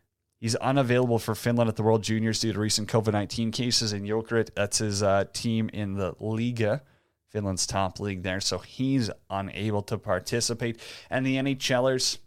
He's 0.40 0.57
unavailable 0.57 1.19
for 1.19 1.35
Finland 1.35 1.69
at 1.69 1.76
the 1.76 1.83
World 1.83 2.02
Juniors 2.02 2.40
due 2.40 2.54
to 2.54 2.59
recent 2.59 2.88
COVID 2.88 3.12
19 3.12 3.52
cases 3.52 3.92
in 3.92 4.04
Jokerit. 4.04 4.54
That's 4.54 4.78
his 4.78 5.02
uh, 5.02 5.25
team 5.35 5.69
in 5.75 5.95
the 5.95 6.14
Liiga, 6.14 6.80
Finland's 7.28 7.66
top 7.66 8.00
league 8.00 8.23
there. 8.23 8.40
So 8.40 8.59
he's 8.59 9.11
unable 9.28 9.83
to 9.83 9.99
participate. 9.99 10.80
And 11.11 11.26
the 11.26 11.37
NHLers 11.37 12.19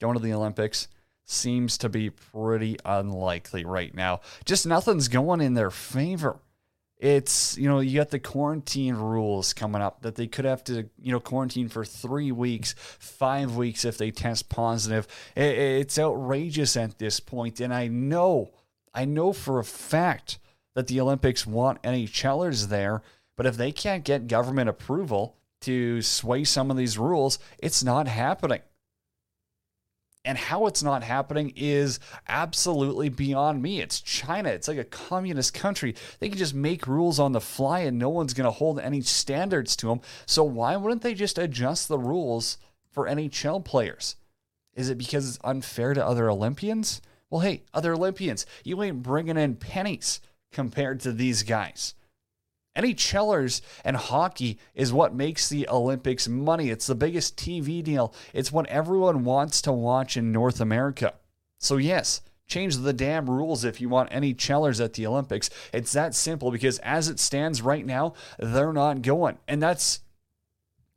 going 0.00 0.14
to 0.14 0.22
the 0.22 0.32
Olympics 0.32 0.88
seems 1.24 1.78
to 1.78 1.88
be 1.88 2.10
pretty 2.10 2.76
unlikely 2.84 3.64
right 3.64 3.94
now. 3.94 4.20
Just 4.44 4.66
nothing's 4.66 5.06
going 5.06 5.40
in 5.40 5.54
their 5.54 5.70
favor 5.70 6.40
it's 7.04 7.58
you 7.58 7.68
know 7.68 7.80
you 7.80 7.98
got 7.98 8.08
the 8.08 8.18
quarantine 8.18 8.94
rules 8.94 9.52
coming 9.52 9.82
up 9.82 10.00
that 10.00 10.14
they 10.14 10.26
could 10.26 10.46
have 10.46 10.64
to 10.64 10.88
you 10.98 11.12
know 11.12 11.20
quarantine 11.20 11.68
for 11.68 11.84
three 11.84 12.32
weeks 12.32 12.74
five 12.78 13.56
weeks 13.56 13.84
if 13.84 13.98
they 13.98 14.10
test 14.10 14.48
positive. 14.48 15.06
It's 15.36 15.98
outrageous 15.98 16.78
at 16.78 16.98
this 16.98 17.20
point 17.20 17.60
and 17.60 17.74
i 17.74 17.88
know 17.88 18.52
i 18.94 19.04
know 19.04 19.34
for 19.34 19.58
a 19.58 19.64
fact 19.64 20.38
that 20.74 20.86
the 20.86 20.98
olympics 20.98 21.46
want 21.46 21.82
nhlers 21.82 22.68
there 22.68 23.02
but 23.36 23.44
if 23.44 23.58
they 23.58 23.70
can't 23.70 24.04
get 24.04 24.26
government 24.26 24.70
approval 24.70 25.36
to 25.60 26.00
sway 26.00 26.42
some 26.42 26.70
of 26.70 26.78
these 26.78 26.96
rules 26.96 27.38
it's 27.58 27.84
not 27.84 28.08
happening 28.08 28.62
and 30.24 30.38
how 30.38 30.66
it's 30.66 30.82
not 30.82 31.02
happening 31.02 31.52
is 31.54 32.00
absolutely 32.28 33.08
beyond 33.08 33.62
me. 33.62 33.80
It's 33.80 34.00
China. 34.00 34.48
It's 34.48 34.68
like 34.68 34.78
a 34.78 34.84
communist 34.84 35.52
country. 35.52 35.94
They 36.18 36.28
can 36.28 36.38
just 36.38 36.54
make 36.54 36.86
rules 36.86 37.18
on 37.18 37.32
the 37.32 37.40
fly 37.40 37.80
and 37.80 37.98
no 37.98 38.08
one's 38.08 38.34
going 38.34 38.46
to 38.46 38.50
hold 38.50 38.80
any 38.80 39.02
standards 39.02 39.76
to 39.76 39.88
them. 39.88 40.00
So 40.26 40.42
why 40.42 40.76
wouldn't 40.76 41.02
they 41.02 41.14
just 41.14 41.38
adjust 41.38 41.88
the 41.88 41.98
rules 41.98 42.58
for 42.90 43.06
NHL 43.06 43.64
players? 43.64 44.16
Is 44.74 44.88
it 44.88 44.98
because 44.98 45.28
it's 45.28 45.38
unfair 45.44 45.94
to 45.94 46.04
other 46.04 46.30
Olympians? 46.30 47.02
Well, 47.30 47.42
hey, 47.42 47.62
other 47.74 47.92
Olympians, 47.92 48.46
you 48.64 48.82
ain't 48.82 49.02
bringing 49.02 49.36
in 49.36 49.56
pennies 49.56 50.20
compared 50.52 51.00
to 51.00 51.12
these 51.12 51.42
guys. 51.42 51.94
NHLers 52.76 53.60
and 53.84 53.96
hockey 53.96 54.58
is 54.74 54.92
what 54.92 55.14
makes 55.14 55.48
the 55.48 55.68
Olympics 55.68 56.26
money. 56.26 56.70
It's 56.70 56.86
the 56.86 56.94
biggest 56.94 57.36
TV 57.36 57.82
deal. 57.82 58.12
It's 58.32 58.52
what 58.52 58.66
everyone 58.66 59.24
wants 59.24 59.62
to 59.62 59.72
watch 59.72 60.16
in 60.16 60.32
North 60.32 60.60
America. 60.60 61.14
So, 61.60 61.76
yes, 61.76 62.20
change 62.46 62.76
the 62.78 62.92
damn 62.92 63.30
rules 63.30 63.64
if 63.64 63.80
you 63.80 63.88
want 63.88 64.10
NHLers 64.10 64.84
at 64.84 64.94
the 64.94 65.06
Olympics. 65.06 65.50
It's 65.72 65.92
that 65.92 66.14
simple 66.14 66.50
because 66.50 66.78
as 66.80 67.08
it 67.08 67.20
stands 67.20 67.62
right 67.62 67.86
now, 67.86 68.14
they're 68.38 68.72
not 68.72 69.02
going. 69.02 69.38
And 69.46 69.62
that's, 69.62 70.00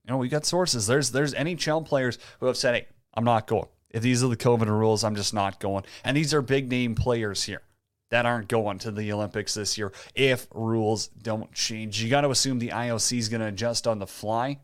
you 0.03 0.11
know, 0.11 0.17
we 0.17 0.29
got 0.29 0.45
sources. 0.45 0.87
There's 0.87 1.11
there's 1.11 1.35
NHL 1.35 1.85
players 1.85 2.17
who 2.39 2.47
have 2.47 2.57
said, 2.57 2.73
hey, 2.73 2.87
I'm 3.13 3.23
not 3.23 3.45
going. 3.45 3.67
If 3.91 4.01
these 4.01 4.23
are 4.23 4.27
the 4.27 4.35
COVID 4.35 4.67
rules, 4.67 5.03
I'm 5.03 5.15
just 5.15 5.33
not 5.33 5.59
going. 5.59 5.83
And 6.03 6.17
these 6.17 6.33
are 6.33 6.41
big 6.41 6.69
name 6.69 6.95
players 6.95 7.43
here 7.43 7.61
that 8.09 8.25
aren't 8.25 8.47
going 8.47 8.79
to 8.79 8.91
the 8.91 9.11
Olympics 9.11 9.53
this 9.53 9.77
year 9.77 9.91
if 10.15 10.47
rules 10.53 11.07
don't 11.07 11.51
change. 11.53 12.01
You 12.01 12.09
got 12.09 12.21
to 12.21 12.29
assume 12.29 12.59
the 12.59 12.69
IOC 12.69 13.17
is 13.17 13.29
going 13.29 13.41
to 13.41 13.47
adjust 13.47 13.87
on 13.87 13.99
the 13.99 14.07
fly. 14.07 14.59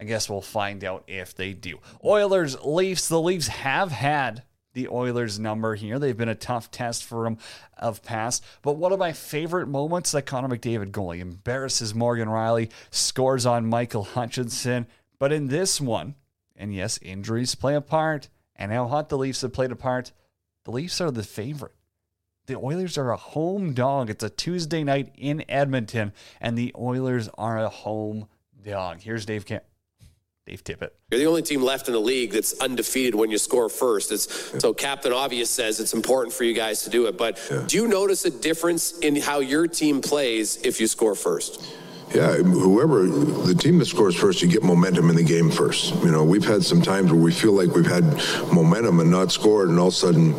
I 0.00 0.04
guess 0.04 0.30
we'll 0.30 0.40
find 0.40 0.84
out 0.84 1.04
if 1.08 1.34
they 1.34 1.52
do. 1.52 1.80
Oilers, 2.04 2.56
Leafs. 2.64 3.08
The 3.08 3.20
Leafs 3.20 3.48
have 3.48 3.90
had 3.90 4.44
the 4.72 4.88
Oilers 4.88 5.40
number 5.40 5.74
here. 5.74 5.98
They've 5.98 6.16
been 6.16 6.28
a 6.28 6.36
tough 6.36 6.70
test 6.70 7.02
for 7.02 7.24
them 7.24 7.38
of 7.76 8.02
past. 8.04 8.44
But 8.62 8.76
one 8.76 8.92
of 8.92 9.00
my 9.00 9.12
favorite 9.12 9.66
moments 9.66 10.12
that 10.12 10.22
Connor 10.26 10.56
McDavid 10.56 10.92
goalie 10.92 11.18
embarrasses 11.18 11.94
Morgan 11.94 12.28
Rielly, 12.28 12.70
scores 12.90 13.44
on 13.44 13.66
Michael 13.66 14.04
Hutchinson. 14.04 14.86
But 15.18 15.32
in 15.32 15.48
this 15.48 15.80
one, 15.80 16.14
and 16.54 16.72
yes, 16.72 16.98
injuries 17.02 17.56
play 17.56 17.74
a 17.74 17.80
part, 17.80 18.28
and 18.54 18.70
how 18.70 18.86
hot 18.86 19.08
the 19.08 19.18
Leafs 19.18 19.40
have 19.40 19.52
played 19.52 19.72
a 19.72 19.76
part, 19.76 20.12
the 20.64 20.70
Leafs 20.70 21.00
are 21.00 21.10
the 21.10 21.24
favorite. 21.24 21.74
The 22.48 22.56
Oilers 22.56 22.96
are 22.96 23.10
a 23.10 23.16
home 23.18 23.74
dog. 23.74 24.08
It's 24.08 24.24
a 24.24 24.30
Tuesday 24.30 24.82
night 24.82 25.12
in 25.18 25.44
Edmonton, 25.50 26.14
and 26.40 26.56
the 26.56 26.74
Oilers 26.78 27.28
are 27.36 27.58
a 27.58 27.68
home 27.68 28.26
dog. 28.64 29.02
Here's 29.02 29.26
Dave 29.26 29.44
Camp. 29.44 29.64
Dave 30.46 30.64
Tippett. 30.64 30.92
You're 31.10 31.20
the 31.20 31.26
only 31.26 31.42
team 31.42 31.60
left 31.60 31.88
in 31.88 31.92
the 31.92 32.00
league 32.00 32.32
that's 32.32 32.58
undefeated 32.58 33.14
when 33.14 33.30
you 33.30 33.36
score 33.36 33.68
first. 33.68 34.10
It's 34.10 34.50
yeah. 34.54 34.60
so 34.60 34.72
Captain 34.72 35.12
Obvious 35.12 35.50
says 35.50 35.78
it's 35.78 35.92
important 35.92 36.32
for 36.32 36.44
you 36.44 36.54
guys 36.54 36.84
to 36.84 36.90
do 36.90 37.04
it. 37.04 37.18
But 37.18 37.38
yeah. 37.50 37.64
do 37.66 37.76
you 37.76 37.86
notice 37.86 38.24
a 38.24 38.30
difference 38.30 38.98
in 39.00 39.16
how 39.16 39.40
your 39.40 39.66
team 39.66 40.00
plays 40.00 40.56
if 40.64 40.80
you 40.80 40.86
score 40.86 41.14
first? 41.14 41.76
Yeah, 42.14 42.32
whoever 42.36 43.06
the 43.06 43.54
team 43.54 43.78
that 43.80 43.84
scores 43.84 44.16
first, 44.16 44.40
you 44.40 44.48
get 44.48 44.62
momentum 44.62 45.10
in 45.10 45.16
the 45.16 45.22
game 45.22 45.50
first. 45.50 45.94
You 45.96 46.10
know, 46.10 46.24
we've 46.24 46.46
had 46.46 46.64
some 46.64 46.80
times 46.80 47.12
where 47.12 47.20
we 47.20 47.30
feel 47.30 47.52
like 47.52 47.74
we've 47.74 47.84
had 47.84 48.04
momentum 48.50 49.00
and 49.00 49.10
not 49.10 49.30
scored, 49.32 49.68
and 49.68 49.78
all 49.78 49.88
of 49.88 49.92
a 49.92 49.96
sudden 49.96 50.34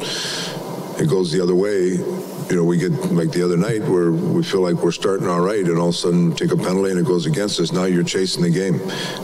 it 0.99 1.09
goes 1.09 1.31
the 1.31 1.41
other 1.41 1.55
way, 1.55 1.91
you 2.49 2.55
know, 2.55 2.63
we 2.63 2.77
get 2.77 2.91
like 3.11 3.31
the 3.31 3.43
other 3.43 3.57
night 3.57 3.81
where 3.83 4.11
we 4.11 4.43
feel 4.43 4.61
like 4.61 4.75
we're 4.75 4.91
starting 4.91 5.27
all 5.27 5.41
right, 5.41 5.63
and 5.65 5.77
all 5.77 5.89
of 5.89 5.95
a 5.95 5.97
sudden 5.97 6.33
take 6.33 6.51
a 6.51 6.57
penalty 6.57 6.91
and 6.91 6.99
it 6.99 7.05
goes 7.05 7.25
against 7.25 7.59
us. 7.59 7.71
Now 7.71 7.85
you're 7.85 8.03
chasing 8.03 8.43
the 8.43 8.49
game, 8.49 8.79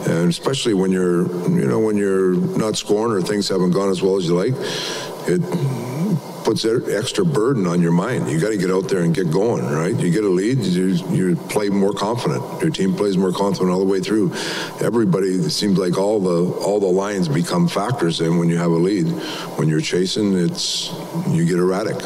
and 0.08 0.29
especially 0.29 0.74
when 0.74 0.91
you're, 0.91 1.27
you 1.50 1.67
know, 1.67 1.79
when 1.79 1.98
you're 1.98 2.36
not 2.36 2.75
scoring 2.75 3.12
or 3.12 3.22
things 3.22 3.50
haven't 3.50 3.72
gone 3.72 3.89
as 3.89 4.01
well 4.01 4.17
as 4.17 4.25
you 4.25 4.36
like, 4.36 4.53
it 5.27 5.94
puts 6.45 6.61
that 6.61 6.87
extra 6.95 7.25
burden 7.25 7.65
on 7.65 7.81
your 7.81 7.91
mind. 7.91 8.29
You 8.29 8.39
got 8.39 8.49
to 8.49 8.57
get 8.57 8.69
out 8.69 8.87
there 8.87 9.01
and 9.01 9.13
get 9.13 9.31
going, 9.31 9.65
right? 9.65 9.99
You 9.99 10.11
get 10.11 10.23
a 10.23 10.29
lead, 10.29 10.59
you, 10.59 10.89
you 11.11 11.35
play 11.35 11.69
more 11.69 11.91
confident. 11.91 12.61
Your 12.61 12.69
team 12.69 12.95
plays 12.95 13.17
more 13.17 13.33
confident 13.33 13.71
all 13.71 13.79
the 13.79 13.85
way 13.85 13.99
through. 13.99 14.31
Everybody 14.79 15.29
it 15.29 15.49
seems 15.49 15.79
like 15.79 15.97
all 15.97 16.19
the 16.19 16.53
all 16.59 16.79
the 16.79 16.85
lines 16.85 17.27
become 17.27 17.67
factors 17.67 18.21
in 18.21 18.37
when 18.37 18.47
you 18.47 18.57
have 18.57 18.71
a 18.71 18.75
lead. 18.75 19.07
When 19.57 19.67
you're 19.67 19.81
chasing, 19.81 20.37
it's 20.37 20.93
you 21.29 21.45
get 21.45 21.57
erratic. 21.57 21.97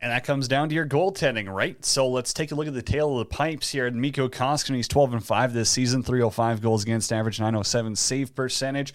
And 0.00 0.12
that 0.12 0.24
comes 0.24 0.46
down 0.46 0.68
to 0.68 0.74
your 0.74 0.86
goaltending, 0.86 1.52
right? 1.52 1.82
So 1.84 2.06
let's 2.06 2.34
take 2.34 2.52
a 2.52 2.54
look 2.54 2.68
at 2.68 2.74
the 2.74 2.82
tail 2.82 3.18
of 3.18 3.28
the 3.28 3.34
pipes 3.34 3.70
here. 3.70 3.90
Mikko 3.90 4.28
Koskinen, 4.28 4.76
he's 4.76 4.86
12 4.86 5.14
and 5.14 5.24
5 5.24 5.52
this 5.54 5.70
season, 5.70 6.02
305 6.02 6.60
goals 6.60 6.82
against 6.82 7.12
average, 7.12 7.40
907 7.40 7.96
save 7.96 8.34
percentage 8.34 8.92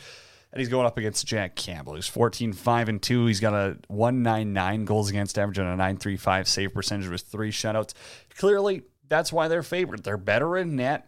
and 0.53 0.59
he's 0.59 0.69
going 0.69 0.85
up 0.85 0.97
against 0.97 1.25
Jack 1.25 1.55
Campbell, 1.55 1.95
who's 1.95 2.07
14 2.07 2.53
5 2.53 2.89
and 2.89 3.01
2. 3.01 3.25
He's 3.25 3.39
got 3.39 3.53
a 3.53 3.77
199 3.87 4.85
goals 4.85 5.09
against 5.09 5.39
average 5.39 5.57
and 5.57 5.67
a 5.67 5.71
935 5.71 6.47
save 6.47 6.73
percentage 6.73 7.09
with 7.09 7.21
three 7.21 7.51
shutouts. 7.51 7.93
Clearly, 8.35 8.83
that's 9.07 9.31
why 9.31 9.47
they're 9.47 9.63
favored. 9.63 10.03
They're 10.03 10.17
better 10.17 10.57
in 10.57 10.75
net. 10.75 11.07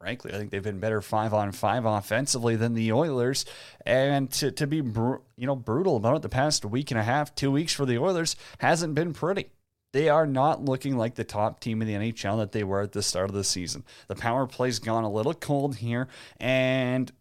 Frankly, 0.00 0.34
I 0.34 0.36
think 0.36 0.50
they've 0.50 0.62
been 0.62 0.80
better 0.80 1.00
five 1.00 1.32
on 1.32 1.52
five 1.52 1.84
offensively 1.84 2.56
than 2.56 2.74
the 2.74 2.92
Oilers. 2.92 3.46
And 3.86 4.30
to, 4.32 4.50
to 4.50 4.66
be 4.66 4.80
br- 4.80 5.16
you 5.36 5.46
know 5.46 5.56
brutal 5.56 5.96
about 5.96 6.16
it, 6.16 6.22
the 6.22 6.28
past 6.28 6.64
week 6.64 6.90
and 6.90 7.00
a 7.00 7.04
half, 7.04 7.34
two 7.34 7.50
weeks 7.50 7.72
for 7.72 7.86
the 7.86 7.98
Oilers 7.98 8.36
hasn't 8.58 8.94
been 8.94 9.12
pretty. 9.12 9.50
They 9.92 10.08
are 10.08 10.26
not 10.26 10.64
looking 10.64 10.96
like 10.96 11.14
the 11.14 11.22
top 11.22 11.60
team 11.60 11.80
in 11.80 11.86
the 11.86 11.94
NHL 11.94 12.38
that 12.38 12.50
they 12.50 12.64
were 12.64 12.82
at 12.82 12.90
the 12.90 13.02
start 13.02 13.30
of 13.30 13.34
the 13.36 13.44
season. 13.44 13.84
The 14.08 14.16
power 14.16 14.44
play's 14.44 14.80
gone 14.80 15.04
a 15.04 15.10
little 15.10 15.34
cold 15.34 15.76
here, 15.76 16.08
and 16.38 17.12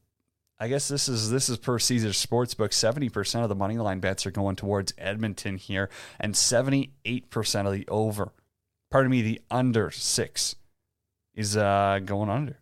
I 0.63 0.69
guess 0.69 0.87
this 0.87 1.09
is 1.09 1.29
this 1.29 1.49
is 1.49 1.57
per 1.57 1.77
Caesars 1.77 2.25
Sportsbook. 2.25 2.71
Seventy 2.71 3.09
percent 3.09 3.43
of 3.43 3.49
the 3.49 3.55
money 3.55 3.77
line 3.77 3.99
bets 3.99 4.25
are 4.25 4.31
going 4.31 4.55
towards 4.55 4.93
Edmonton 4.97 5.57
here, 5.57 5.89
and 6.21 6.37
seventy-eight 6.37 7.29
percent 7.29 7.67
of 7.67 7.73
the 7.73 7.85
over. 7.89 8.31
Pardon 8.89 9.11
me, 9.11 9.21
the 9.21 9.41
under 9.51 9.91
six 9.91 10.55
is 11.35 11.57
uh, 11.57 11.99
going 12.05 12.29
under. 12.29 12.59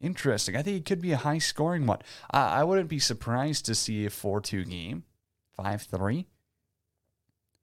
Interesting. 0.00 0.54
I 0.54 0.62
think 0.62 0.76
it 0.76 0.84
could 0.84 1.00
be 1.00 1.10
a 1.10 1.16
high 1.16 1.38
scoring 1.38 1.86
one. 1.86 1.98
I 2.30 2.62
wouldn't 2.62 2.88
be 2.88 3.00
surprised 3.00 3.66
to 3.66 3.74
see 3.74 4.06
a 4.06 4.10
four-two 4.10 4.64
game, 4.64 5.02
five-three. 5.56 6.28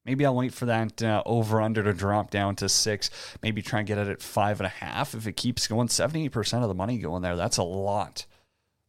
Maybe 0.03 0.25
I'll 0.25 0.35
wait 0.35 0.53
for 0.53 0.65
that 0.65 1.01
uh, 1.01 1.23
over 1.25 1.61
under 1.61 1.81
to 1.81 1.93
drop 1.93 2.29
down 2.29 2.57
to 2.57 2.67
six. 2.67 3.09
Maybe 3.41 3.61
try 3.61 3.79
and 3.79 3.87
get 3.87 3.99
it 3.99 4.09
at 4.09 4.21
five 4.21 4.59
and 4.59 4.67
a 4.67 4.69
half. 4.69 5.13
If 5.13 5.27
it 5.27 5.37
keeps 5.37 5.65
going, 5.67 5.87
78% 5.87 6.61
of 6.61 6.67
the 6.67 6.73
money 6.73 6.97
going 6.97 7.21
there. 7.21 7.37
That's 7.37 7.57
a 7.57 7.63
lot. 7.63 8.25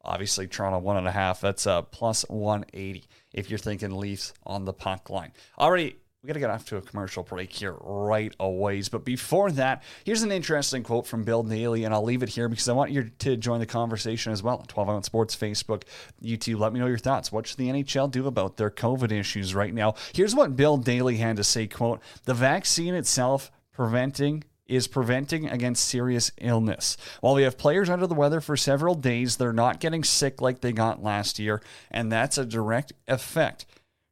Obviously, 0.04 0.46
Toronto 0.46 0.78
one 0.78 0.96
and 0.96 1.06
a 1.06 1.12
half. 1.12 1.40
That's 1.40 1.66
a 1.66 1.86
plus 1.90 2.24
180 2.28 3.04
if 3.32 3.50
you're 3.50 3.58
thinking 3.58 3.96
Leafs 3.96 4.32
on 4.44 4.64
the 4.64 4.72
puck 4.72 5.10
line. 5.10 5.32
Already 5.58 5.96
we 6.22 6.28
got 6.28 6.34
to 6.34 6.40
get 6.40 6.50
off 6.50 6.64
to 6.66 6.76
a 6.76 6.82
commercial 6.82 7.24
break 7.24 7.52
here 7.52 7.74
right 7.80 8.32
away. 8.38 8.80
But 8.90 9.04
before 9.04 9.50
that, 9.52 9.82
here's 10.04 10.22
an 10.22 10.30
interesting 10.30 10.84
quote 10.84 11.04
from 11.04 11.24
Bill 11.24 11.42
Daly, 11.42 11.82
and 11.82 11.92
I'll 11.92 12.04
leave 12.04 12.22
it 12.22 12.28
here 12.28 12.48
because 12.48 12.68
I 12.68 12.74
want 12.74 12.92
you 12.92 13.10
to 13.18 13.36
join 13.36 13.58
the 13.58 13.66
conversation 13.66 14.32
as 14.32 14.40
well. 14.40 14.64
12 14.68 14.88
Ounce 14.88 15.06
Sports 15.06 15.34
Facebook, 15.34 15.82
YouTube. 16.22 16.60
Let 16.60 16.72
me 16.72 16.78
know 16.78 16.86
your 16.86 16.98
thoughts. 16.98 17.32
What 17.32 17.48
should 17.48 17.58
the 17.58 17.70
NHL 17.70 18.08
do 18.08 18.28
about 18.28 18.56
their 18.56 18.70
COVID 18.70 19.10
issues 19.10 19.52
right 19.52 19.74
now? 19.74 19.94
Here's 20.14 20.34
what 20.34 20.54
Bill 20.54 20.76
Daly 20.76 21.16
had 21.16 21.38
to 21.38 21.44
say, 21.44 21.66
quote, 21.66 22.00
the 22.24 22.34
vaccine 22.34 22.94
itself 22.94 23.50
preventing 23.72 24.44
is 24.66 24.86
preventing 24.86 25.48
against 25.48 25.84
serious 25.84 26.30
illness. 26.40 26.96
While 27.20 27.34
we 27.34 27.42
have 27.42 27.58
players 27.58 27.90
under 27.90 28.06
the 28.06 28.14
weather 28.14 28.40
for 28.40 28.56
several 28.56 28.94
days, 28.94 29.36
they're 29.36 29.52
not 29.52 29.80
getting 29.80 30.04
sick 30.04 30.40
like 30.40 30.60
they 30.60 30.72
got 30.72 31.02
last 31.02 31.38
year, 31.38 31.60
and 31.90 32.10
that's 32.10 32.38
a 32.38 32.44
direct 32.44 32.92
effect 33.08 33.66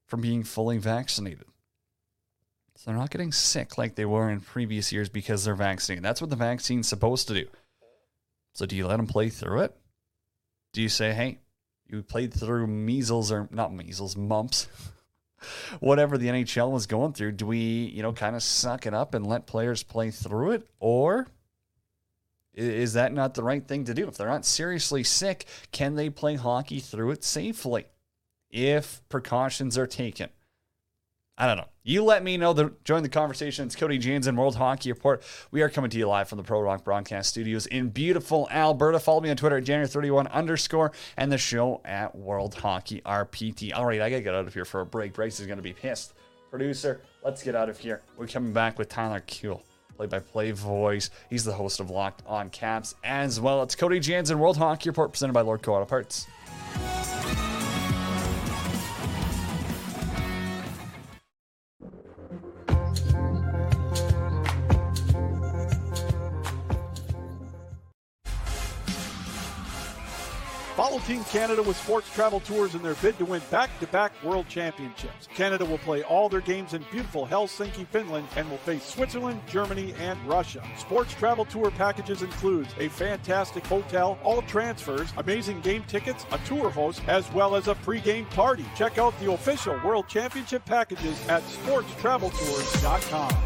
from 0.07 0.21
being 0.21 0.43
fully 0.43 0.79
vaccinated. 0.79 1.47
So 2.77 2.91
they're 2.91 2.99
not 2.99 3.11
getting 3.11 3.33
sick 3.33 3.79
like 3.79 3.95
they 3.95 4.07
were 4.07 4.31
in 4.31 4.41
previous 4.41 4.91
years 4.91 5.09
because 5.09 5.45
they're 5.45 5.55
vaccinated. 5.55 6.05
That's 6.05 6.21
what 6.21 6.31
the 6.31 6.37
vaccine's 6.37 6.89
supposed 6.89 7.29
to 7.29 7.35
do. 7.35 7.47
So 8.55 8.67
do 8.67 8.75
you 8.75 8.87
let 8.87 8.97
them 8.97 9.07
play 9.07 9.29
through 9.29 9.61
it? 9.61 9.77
Do 10.73 10.83
you 10.83 10.89
say, 10.89 11.13
hey, 11.13 11.39
you 11.87 12.03
played 12.03 12.33
through 12.33 12.67
measles 12.67 13.31
or 13.31 13.49
not 13.51 13.75
measles, 13.75 14.17
mumps, 14.17 14.67
whatever 15.81 16.19
the 16.19 16.29
NHL 16.29 16.71
was 16.71 16.87
going 16.87 17.13
through? 17.13 17.33
Do 17.33 17.47
we, 17.47 17.59
you 17.59 18.03
know, 18.03 18.13
kind 18.13 18.37
of 18.37 18.43
suck 18.43 18.87
it 18.87 18.95
up 18.95 19.15
and 19.15 19.27
let 19.27 19.47
players 19.47 19.83
play 19.83 20.11
through 20.11 20.53
it? 20.53 20.69
Or 20.79 21.27
is 22.55 22.95
that 22.95 23.13
not 23.13 23.35
the 23.35 23.43
right 23.43 23.67
thing 23.67 23.85
to 23.85 23.95
do? 23.95 24.09
If 24.09 24.17
they're 24.17 24.29
not 24.29 24.45
seriously 24.45 25.05
sick, 25.05 25.47
can 25.73 25.95
they 25.95 26.11
play 26.11 26.37
hockey 26.37 26.81
through 26.81 27.13
it 27.13 27.25
safely 27.25 27.87
if 28.51 29.01
precautions 29.09 29.79
are 29.79 29.87
taken? 29.87 30.31
I 31.41 31.47
don't 31.47 31.57
know. 31.57 31.69
You 31.85 32.05
let 32.05 32.23
me 32.23 32.37
know. 32.37 32.53
The, 32.53 32.71
join 32.85 33.03
the 33.03 33.09
conversation. 33.09 33.65
It's 33.65 33.75
Cody 33.75 33.97
Jansen, 33.97 34.37
World 34.37 34.57
Hockey 34.57 34.93
Report. 34.93 35.23
We 35.51 35.63
are 35.63 35.71
coming 35.71 35.89
to 35.89 35.97
you 35.97 36.07
live 36.07 36.29
from 36.29 36.37
the 36.37 36.45
Pro 36.45 36.61
Rock 36.61 36.85
Broadcast 36.85 37.31
Studios 37.31 37.65
in 37.65 37.89
beautiful 37.89 38.47
Alberta. 38.51 39.01
Follow 39.01 39.23
me 39.23 39.31
on 39.31 39.39
Twitter 39.39 39.57
at 39.57 39.65
Janner31 39.65 40.31
underscore 40.33 40.93
and 41.17 41.33
the 41.33 41.39
show 41.39 41.81
at 41.87 42.15
World 42.15 42.55
Hockey 42.57 43.01
RPT. 43.07 43.75
All 43.75 43.87
right, 43.87 44.03
I 44.03 44.11
got 44.11 44.17
to 44.17 44.23
get 44.23 44.35
out 44.35 44.47
of 44.49 44.53
here 44.53 44.67
for 44.67 44.83
a 44.83 44.87
break. 44.87 45.15
Bryce 45.15 45.41
is 45.41 45.47
going 45.47 45.57
to 45.57 45.63
be 45.63 45.73
pissed. 45.73 46.13
Producer, 46.51 47.01
let's 47.25 47.43
get 47.43 47.55
out 47.55 47.71
of 47.71 47.79
here. 47.79 48.03
We're 48.19 48.27
coming 48.27 48.53
back 48.53 48.79
with 48.79 48.91
Tyler 48.91 49.23
Kuehl, 49.27 49.63
play 49.97 50.09
by 50.09 50.19
play 50.19 50.51
voice. 50.51 51.09
He's 51.31 51.45
the 51.45 51.55
host 51.55 51.81
of 51.81 51.89
Locked 51.89 52.23
on 52.27 52.51
Caps 52.51 52.95
as 53.03 53.41
well. 53.41 53.63
It's 53.63 53.75
Cody 53.75 53.99
Jansen, 53.99 54.39
World 54.39 54.59
Hockey 54.59 54.91
Report, 54.91 55.11
presented 55.13 55.33
by 55.33 55.43
Lordco 55.43 55.69
Auto 55.69 55.87
Parts. 55.87 56.27
Follow 70.81 71.01
Team 71.01 71.23
Canada 71.25 71.63
with 71.63 71.77
sports 71.77 72.11
travel 72.15 72.41
tours 72.41 72.75
in 72.75 72.81
their 72.81 72.95
bid 72.95 73.19
to 73.19 73.27
win 73.27 73.43
back 73.51 73.69
to 73.81 73.87
back 73.89 74.15
world 74.25 74.49
championships. 74.49 75.29
Canada 75.35 75.63
will 75.63 75.77
play 75.77 76.03
all 76.05 76.31
their 76.31 76.41
games 76.41 76.73
in 76.73 76.83
beautiful 76.91 77.27
Helsinki, 77.27 77.87
Finland, 77.89 78.27
and 78.35 78.49
will 78.49 78.57
face 78.57 78.83
Switzerland, 78.83 79.43
Germany, 79.47 79.93
and 80.01 80.19
Russia. 80.27 80.67
Sports 80.79 81.13
travel 81.13 81.45
tour 81.45 81.71
packages 81.71 82.23
includes 82.23 82.71
a 82.79 82.89
fantastic 82.89 83.67
hotel, 83.67 84.19
all 84.25 84.41
transfers, 84.41 85.13
amazing 85.19 85.61
game 85.61 85.85
tickets, 85.87 86.25
a 86.33 86.39
tour 86.47 86.71
host, 86.71 87.03
as 87.09 87.31
well 87.35 87.57
as 87.57 87.69
a 87.69 87.75
pre-game 87.75 88.25
party. 88.25 88.65
Check 88.75 88.97
out 88.97 89.13
the 89.21 89.31
official 89.31 89.79
World 89.85 90.09
Championship 90.09 90.65
packages 90.65 91.29
at 91.29 91.43
sportstraveltours.com. 91.43 93.37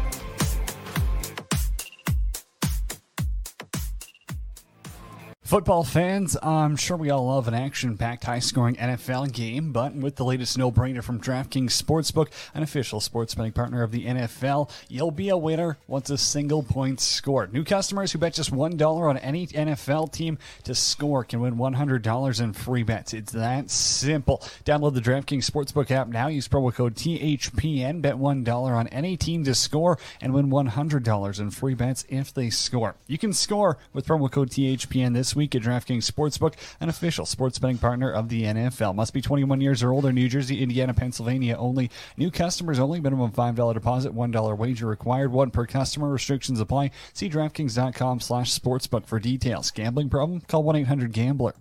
Football 5.45 5.83
fans, 5.83 6.35
I'm 6.41 6.75
sure 6.75 6.97
we 6.97 7.11
all 7.11 7.27
love 7.27 7.47
an 7.47 7.53
action 7.53 7.97
packed, 7.97 8.23
high 8.23 8.39
scoring 8.39 8.77
NFL 8.77 9.31
game, 9.31 9.71
but 9.71 9.93
with 9.93 10.15
the 10.15 10.25
latest 10.25 10.57
no 10.57 10.71
brainer 10.71 11.03
from 11.03 11.21
DraftKings 11.21 11.69
Sportsbook, 11.69 12.29
an 12.55 12.63
official 12.63 12.99
sports 12.99 13.35
betting 13.35 13.51
partner 13.51 13.83
of 13.83 13.91
the 13.91 14.07
NFL, 14.07 14.71
you'll 14.89 15.11
be 15.11 15.29
a 15.29 15.37
winner 15.37 15.77
once 15.85 16.09
a 16.09 16.17
single 16.17 16.63
point 16.63 16.99
scored. 16.99 17.53
New 17.53 17.63
customers 17.63 18.11
who 18.11 18.17
bet 18.17 18.33
just 18.33 18.51
$1 18.51 19.07
on 19.07 19.17
any 19.19 19.45
NFL 19.45 20.11
team 20.11 20.39
to 20.63 20.73
score 20.73 21.23
can 21.23 21.41
win 21.41 21.57
$100 21.57 22.41
in 22.41 22.53
free 22.53 22.81
bets. 22.81 23.13
It's 23.13 23.33
that 23.33 23.69
simple. 23.69 24.39
Download 24.65 24.95
the 24.95 24.99
DraftKings 24.99 25.47
Sportsbook 25.47 25.91
app 25.91 26.07
now. 26.07 26.25
Use 26.25 26.47
promo 26.47 26.73
code 26.73 26.95
THPN. 26.95 28.01
Bet 28.01 28.15
$1 28.15 28.47
on 28.49 28.87
any 28.87 29.15
team 29.15 29.43
to 29.43 29.53
score 29.53 29.99
and 30.19 30.33
win 30.33 30.49
$100 30.49 31.39
in 31.39 31.51
free 31.51 31.75
bets 31.75 32.03
if 32.09 32.33
they 32.33 32.49
score. 32.49 32.95
You 33.05 33.19
can 33.19 33.31
score 33.31 33.77
with 33.93 34.07
promo 34.07 34.31
code 34.31 34.49
THPN 34.49 35.13
this 35.13 35.34
week 35.35 35.55
at 35.55 35.61
DraftKings 35.61 36.09
Sportsbook, 36.09 36.53
an 36.79 36.89
official 36.89 37.25
sports 37.25 37.59
betting 37.59 37.77
partner 37.77 38.11
of 38.11 38.29
the 38.29 38.43
NFL. 38.43 38.95
Must 38.95 39.13
be 39.13 39.21
21 39.21 39.61
years 39.61 39.83
or 39.83 39.91
older. 39.91 40.11
New 40.11 40.29
Jersey, 40.29 40.61
Indiana, 40.61 40.93
Pennsylvania 40.93 41.55
only. 41.57 41.91
New 42.17 42.31
customers 42.31 42.79
only. 42.79 42.99
Minimum 42.99 43.31
$5 43.31 43.73
deposit, 43.73 44.15
$1 44.15 44.57
wager 44.57 44.87
required. 44.87 45.31
One 45.31 45.51
per 45.51 45.65
customer. 45.65 46.09
Restrictions 46.09 46.59
apply. 46.59 46.91
See 47.13 47.29
DraftKings.com 47.29 48.19
slash 48.19 48.57
sportsbook 48.57 49.05
for 49.05 49.19
details. 49.19 49.71
Gambling 49.71 50.09
problem? 50.09 50.41
Call 50.41 50.63
1-800-GAMBLER. 50.63 51.53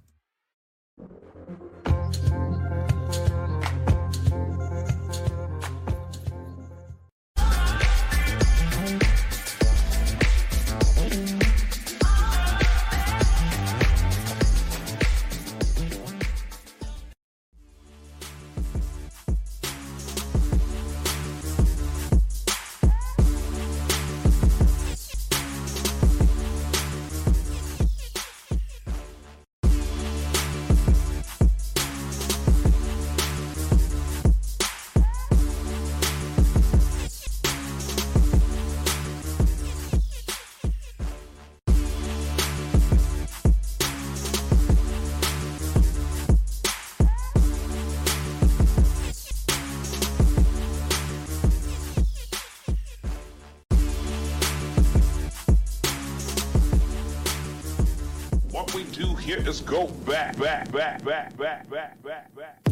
Back, 61.04 61.36
back, 61.36 61.68
back, 61.68 62.02
back, 62.02 62.34
back. 62.34 62.64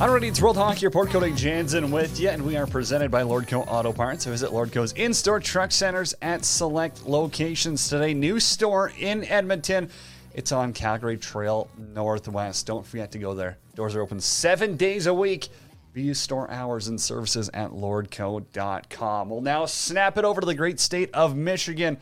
Alrighty, 0.00 0.28
it's 0.28 0.40
World 0.40 0.56
Hockey 0.56 0.86
Report. 0.86 1.10
Cody 1.10 1.32
Jansen 1.32 1.90
with 1.90 2.18
you, 2.18 2.30
and 2.30 2.44
we 2.44 2.56
are 2.56 2.66
presented 2.66 3.10
by 3.10 3.22
Lordco 3.22 3.64
Auto 3.68 3.92
Parts. 3.92 4.24
So 4.24 4.30
visit 4.30 4.50
Lordco's 4.50 4.92
in-store 4.92 5.40
truck 5.40 5.70
centers 5.70 6.14
at 6.22 6.44
select 6.44 7.06
locations 7.06 7.88
today. 7.88 8.12
New 8.14 8.40
store 8.40 8.92
in 8.98 9.24
Edmonton. 9.24 9.90
It's 10.34 10.52
on 10.52 10.72
Calgary 10.72 11.16
Trail 11.18 11.68
Northwest. 11.76 12.66
Don't 12.66 12.86
forget 12.86 13.12
to 13.12 13.18
go 13.18 13.34
there. 13.34 13.58
Doors 13.74 13.94
are 13.94 14.00
open 14.00 14.20
seven 14.20 14.76
days 14.76 15.06
a 15.06 15.14
week. 15.14 15.48
View 15.92 16.14
store 16.14 16.50
hours 16.50 16.88
and 16.88 17.00
services 17.00 17.50
at 17.52 17.70
lordco.com. 17.70 19.28
We'll 19.28 19.40
now 19.42 19.66
snap 19.66 20.16
it 20.18 20.24
over 20.24 20.40
to 20.40 20.46
the 20.46 20.54
great 20.54 20.80
state 20.80 21.10
of 21.12 21.36
Michigan. 21.36 21.98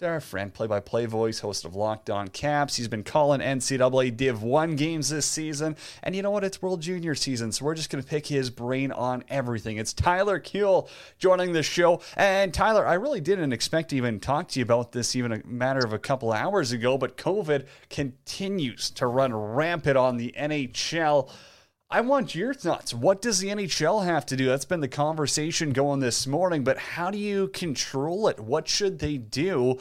To 0.00 0.06
our 0.06 0.20
friend, 0.20 0.52
play 0.52 0.66
by 0.66 0.80
play 0.80 1.06
voice, 1.06 1.38
host 1.40 1.64
of 1.64 1.74
Locked 1.74 2.10
On 2.10 2.28
Caps. 2.28 2.76
He's 2.76 2.86
been 2.86 3.02
calling 3.02 3.40
NCAA 3.40 4.14
Div 4.14 4.42
1 4.42 4.76
games 4.76 5.08
this 5.08 5.24
season. 5.24 5.74
And 6.02 6.14
you 6.14 6.20
know 6.20 6.30
what? 6.30 6.44
It's 6.44 6.60
World 6.60 6.82
Junior 6.82 7.14
season, 7.14 7.50
so 7.50 7.64
we're 7.64 7.74
just 7.74 7.88
going 7.88 8.04
to 8.04 8.10
pick 8.10 8.26
his 8.26 8.50
brain 8.50 8.92
on 8.92 9.24
everything. 9.30 9.78
It's 9.78 9.94
Tyler 9.94 10.38
Kuehl 10.38 10.90
joining 11.18 11.52
the 11.52 11.62
show. 11.62 12.02
And 12.14 12.52
Tyler, 12.52 12.86
I 12.86 12.92
really 12.92 13.22
didn't 13.22 13.54
expect 13.54 13.88
to 13.88 13.96
even 13.96 14.20
talk 14.20 14.48
to 14.48 14.58
you 14.58 14.64
about 14.64 14.92
this 14.92 15.16
even 15.16 15.32
a 15.32 15.40
matter 15.46 15.80
of 15.80 15.94
a 15.94 15.98
couple 15.98 16.30
hours 16.30 16.72
ago, 16.72 16.98
but 16.98 17.16
COVID 17.16 17.64
continues 17.88 18.90
to 18.90 19.06
run 19.06 19.34
rampant 19.34 19.96
on 19.96 20.18
the 20.18 20.34
NHL. 20.38 21.30
I 21.88 22.00
want 22.00 22.34
your 22.34 22.52
thoughts. 22.52 22.92
What 22.92 23.22
does 23.22 23.38
the 23.38 23.48
NHL 23.48 24.04
have 24.04 24.26
to 24.26 24.36
do? 24.36 24.46
That's 24.46 24.64
been 24.64 24.80
the 24.80 24.88
conversation 24.88 25.70
going 25.70 26.00
this 26.00 26.26
morning, 26.26 26.64
but 26.64 26.78
how 26.78 27.12
do 27.12 27.18
you 27.18 27.46
control 27.48 28.26
it? 28.26 28.40
What 28.40 28.66
should 28.66 28.98
they 28.98 29.18
do? 29.18 29.78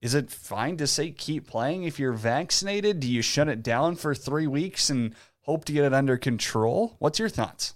Is 0.00 0.14
it 0.14 0.30
fine 0.30 0.78
to 0.78 0.86
say 0.86 1.10
keep 1.10 1.46
playing 1.46 1.84
if 1.84 1.98
you're 1.98 2.14
vaccinated? 2.14 3.00
Do 3.00 3.06
you 3.06 3.20
shut 3.20 3.48
it 3.48 3.62
down 3.62 3.96
for 3.96 4.14
three 4.14 4.46
weeks 4.46 4.88
and 4.88 5.14
hope 5.42 5.66
to 5.66 5.74
get 5.74 5.84
it 5.84 5.92
under 5.92 6.16
control? 6.16 6.96
What's 7.00 7.18
your 7.18 7.28
thoughts? 7.28 7.74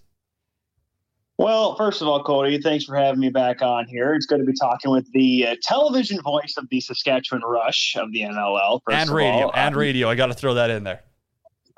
Well, 1.37 1.77
first 1.77 2.01
of 2.01 2.09
all, 2.09 2.25
Cody, 2.25 2.59
thanks 2.63 2.87
for 2.87 2.97
having 2.97 3.21
me 3.21 3.29
back 3.29 3.61
on 3.61 3.87
here. 3.87 4.15
It's 4.15 4.25
good 4.25 4.39
to 4.39 4.45
be 4.45 4.55
talking 4.59 4.91
with 4.91 5.13
the 5.13 5.49
uh, 5.49 5.57
television 5.63 6.19
voice 6.23 6.55
of 6.57 6.67
the 6.71 6.81
Saskatchewan 6.81 7.43
Rush 7.43 7.95
of 7.99 8.11
the 8.11 8.21
NLL. 8.21 8.81
and 8.91 9.11
radio, 9.11 9.49
all. 9.49 9.53
and 9.55 9.75
um, 9.75 9.79
radio. 9.79 10.09
I 10.09 10.15
got 10.15 10.29
to 10.29 10.35
throw 10.35 10.55
that 10.55 10.71
in 10.71 10.83
there. 10.83 11.03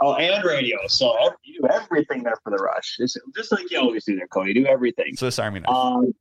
Oh, 0.01 0.15
and 0.15 0.45
radio. 0.45 0.79
So 0.87 1.15
every, 1.17 1.37
you 1.43 1.61
do 1.61 1.69
everything 1.69 2.23
there 2.23 2.37
for 2.45 2.51
the 2.51 2.63
Rush. 2.63 2.97
It's 2.99 3.17
just 3.35 3.51
like 3.51 3.71
you 3.71 3.79
always 3.79 4.05
do 4.05 4.17
there, 4.17 4.29
Cody. 4.29 4.51
You 4.51 4.65
do 4.65 4.67
everything. 4.67 5.17
Swiss 5.17 5.39
Army 5.39 5.61
knife. 5.61 5.75
Um, 5.75 6.15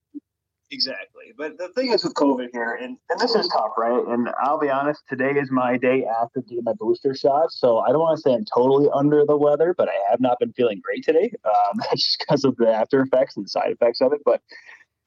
exactly. 0.72 1.34
But 1.38 1.60
the 1.60 1.70
thing 1.70 1.94
is 1.94 2.04
with 2.04 2.16
COVID 2.16 2.48
here, 2.54 2.74
and, 2.82 2.98
and 3.10 3.20
this 3.20 3.36
is 3.36 3.48
tough, 3.50 3.74
right? 3.78 4.04
And 4.08 4.30
I'll 4.42 4.60
be 4.60 4.70
honest, 4.70 5.04
today 5.08 5.32
is 5.32 5.52
my 5.52 5.78
day 5.78 6.06
after 6.06 6.42
getting 6.42 6.64
my 6.64 6.74
booster 6.74 7.14
shot. 7.14 7.52
So 7.52 7.80
I 7.80 7.90
don't 7.90 8.00
want 8.00 8.18
to 8.18 8.22
say 8.22 8.34
I'm 8.34 8.46
totally 8.46 8.90
under 8.96 9.24
the 9.26 9.38
weather, 9.38 9.76
but 9.78 9.90
I 9.90 9.96
have 10.10 10.20
not 10.20 10.40
been 10.40 10.54
feeling 10.54 10.82
great 10.84 11.04
today 11.04 11.32
um, 11.46 11.80
just 11.96 12.18
because 12.20 12.46
of 12.46 12.56
the 12.58 12.70
after 12.70 13.02
effects 13.02 13.38
and 13.38 13.48
side 13.48 13.72
effects 13.72 14.02
of 14.02 14.12
it. 14.12 14.22
But 14.26 14.42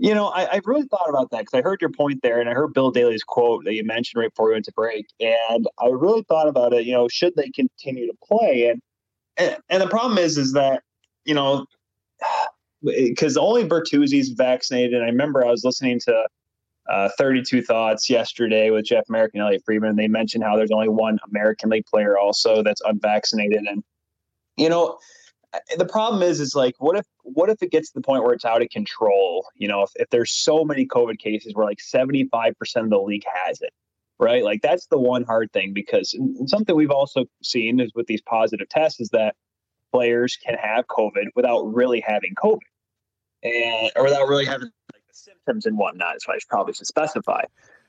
you 0.03 0.15
know, 0.15 0.31
I, 0.31 0.55
have 0.55 0.67
really 0.67 0.87
thought 0.87 1.11
about 1.11 1.31
that 1.31 1.41
because 1.41 1.59
I 1.59 1.61
heard 1.61 1.83
your 1.83 1.91
point 1.91 2.23
there, 2.23 2.41
and 2.41 2.49
I 2.49 2.55
heard 2.55 2.73
Bill 2.73 2.91
Daly's 2.91 3.23
quote 3.23 3.67
that 3.67 3.75
you 3.75 3.85
mentioned 3.85 4.19
right 4.19 4.31
before 4.31 4.47
we 4.47 4.55
went 4.55 4.65
to 4.65 4.73
break, 4.73 5.07
and 5.21 5.69
I 5.79 5.89
really 5.89 6.23
thought 6.23 6.49
about 6.49 6.73
it. 6.73 6.87
You 6.87 6.95
know, 6.95 7.07
should 7.09 7.37
they 7.37 7.51
continue 7.51 8.07
to 8.07 8.15
play? 8.27 8.69
And 8.69 8.81
and, 9.37 9.59
and 9.69 9.83
the 9.83 9.89
problem 9.89 10.17
is, 10.17 10.39
is 10.39 10.55
that 10.55 10.83
you 11.27 11.35
know, 11.35 11.67
because 12.83 13.37
only 13.37 13.69
Bertuzzi's 13.69 14.31
vaccinated. 14.31 14.95
And 14.95 15.03
I 15.03 15.09
remember 15.09 15.45
I 15.45 15.51
was 15.51 15.65
listening 15.65 16.01
to 16.07 16.25
uh, 16.91 17.11
32 17.19 17.61
Thoughts 17.61 18.09
yesterday 18.09 18.71
with 18.71 18.87
Jeff 18.87 19.05
Marek 19.11 19.33
and 19.35 19.43
Elliotte 19.43 19.63
Friedman. 19.67 19.91
And 19.91 19.99
they 19.99 20.09
mentioned 20.09 20.45
how 20.45 20.57
there's 20.57 20.73
only 20.73 20.89
one 20.89 21.19
American 21.29 21.69
League 21.69 21.85
player 21.85 22.17
also 22.17 22.63
that's 22.63 22.81
unvaccinated, 22.87 23.65
and 23.69 23.85
you 24.57 24.71
know 24.71 24.99
the 25.77 25.85
problem 25.85 26.23
is 26.23 26.41
is 26.41 26.55
like 26.55 26.75
what 26.79 26.97
if 26.97 27.07
what 27.23 27.51
if 27.51 27.63
it 27.63 27.71
gets 27.71 27.91
to 27.91 27.99
the 27.99 28.03
point 28.03 28.23
where 28.23 28.33
it's 28.35 28.45
out 28.45 28.63
of 28.63 28.69
control? 28.71 29.47
You 29.55 29.69
know 29.69 29.83
if, 29.83 29.91
if 29.97 30.11
there's 30.11 30.33
so 30.33 30.65
many 30.65 30.87
covid 30.87 31.19
cases 31.19 31.55
where 31.55 31.67
like 31.67 31.79
75% 31.79 32.55
of 32.77 32.91
the 32.91 32.99
league 32.99 33.25
has 33.47 33.61
it 33.61 33.73
right? 34.21 34.45
Like 34.45 34.61
that's 34.63 34.87
the 34.87 34.99
one 34.99 35.25
hard 35.25 35.51
thing 35.53 35.73
because 35.73 36.15
something 36.47 36.77
we've 36.77 36.91
also 36.91 37.25
seen 37.43 37.81
is 37.81 37.91
with 37.95 38.07
these 38.07 38.21
positive 38.21 38.69
tests 38.69 39.01
is 39.01 39.09
that 39.11 39.35
players 39.93 40.37
can 40.37 40.55
have 40.55 40.87
covid 40.87 41.25
without 41.35 41.63
really 41.63 42.01
having 42.07 42.35
covid 42.37 42.59
and 43.43 43.91
or 43.97 44.05
without 44.05 44.29
really 44.29 44.45
having 44.45 44.71
like 44.93 45.03
the 45.09 45.15
symptoms 45.15 45.67
and 45.67 45.77
whatnot 45.77 46.15
what 46.27 46.37
i 46.37 46.39
probably 46.49 46.75
should 46.75 46.87
specify. 46.87 47.43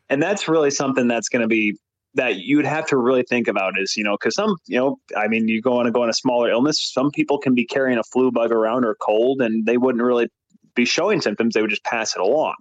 And 0.10 0.21
that's 0.21 0.47
really 0.47 0.71
something 0.71 1.08
that's 1.08 1.30
going 1.30 1.41
to 1.41 1.47
be 1.47 1.78
that 2.15 2.38
you 2.38 2.58
would 2.58 2.65
have 2.65 2.86
to 2.88 2.97
really 2.97 3.24
think 3.24 3.47
about 3.47 3.80
is, 3.80 3.95
you 3.95 4.04
know, 4.04 4.17
because 4.19 4.36
some, 4.36 4.56
you 4.67 4.78
know, 4.78 4.97
I 5.15 5.28
mean, 5.28 5.47
you 5.47 5.62
go 5.62 5.80
on 5.80 5.86
to 5.86 5.91
go 5.91 6.04
on 6.04 6.10
a 6.10 6.13
smaller 6.13 6.50
illness. 6.50 6.91
Some 6.91 7.12
people 7.12 7.38
can 7.38 7.56
be 7.56 7.65
carrying 7.65 7.97
a 7.97 8.04
flu 8.04 8.32
bug 8.32 8.52
around 8.52 8.84
or 8.84 8.95
cold, 8.95 9.41
and 9.41 9.65
they 9.65 9.78
wouldn't 9.78 10.04
really 10.04 10.28
be 10.76 10.86
showing 10.86 11.21
symptoms. 11.21 11.54
They 11.54 11.62
would 11.62 11.69
just 11.69 11.84
pass 11.84 12.15
it 12.15 12.21
along. 12.21 12.56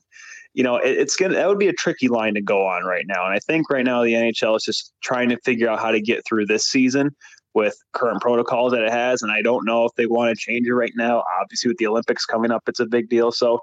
You 0.54 0.64
know, 0.64 0.76
it, 0.76 0.98
it's 0.98 1.16
gonna 1.16 1.34
that 1.34 1.48
would 1.48 1.58
be 1.58 1.68
a 1.68 1.72
tricky 1.72 2.08
line 2.08 2.34
to 2.34 2.42
go 2.42 2.66
on 2.66 2.84
right 2.84 3.04
now. 3.06 3.24
And 3.24 3.34
I 3.34 3.38
think 3.40 3.70
right 3.70 3.84
now 3.84 4.02
the 4.02 4.14
NHL 4.14 4.56
is 4.56 4.64
just 4.64 4.92
trying 5.02 5.28
to 5.30 5.38
figure 5.44 5.68
out 5.68 5.80
how 5.80 5.90
to 5.90 6.00
get 6.00 6.24
through 6.26 6.46
this 6.46 6.64
season 6.64 7.10
with 7.54 7.76
current 7.92 8.20
protocols 8.20 8.72
that 8.72 8.82
it 8.82 8.92
has. 8.92 9.22
And 9.22 9.32
I 9.32 9.42
don't 9.42 9.66
know 9.66 9.84
if 9.84 9.92
they 9.96 10.06
want 10.06 10.30
to 10.30 10.40
change 10.40 10.66
it 10.66 10.74
right 10.74 10.92
now. 10.96 11.24
Obviously, 11.40 11.68
with 11.68 11.78
the 11.78 11.86
Olympics 11.86 12.24
coming 12.24 12.50
up, 12.50 12.62
it's 12.68 12.80
a 12.80 12.86
big 12.86 13.08
deal. 13.08 13.32
So 13.32 13.60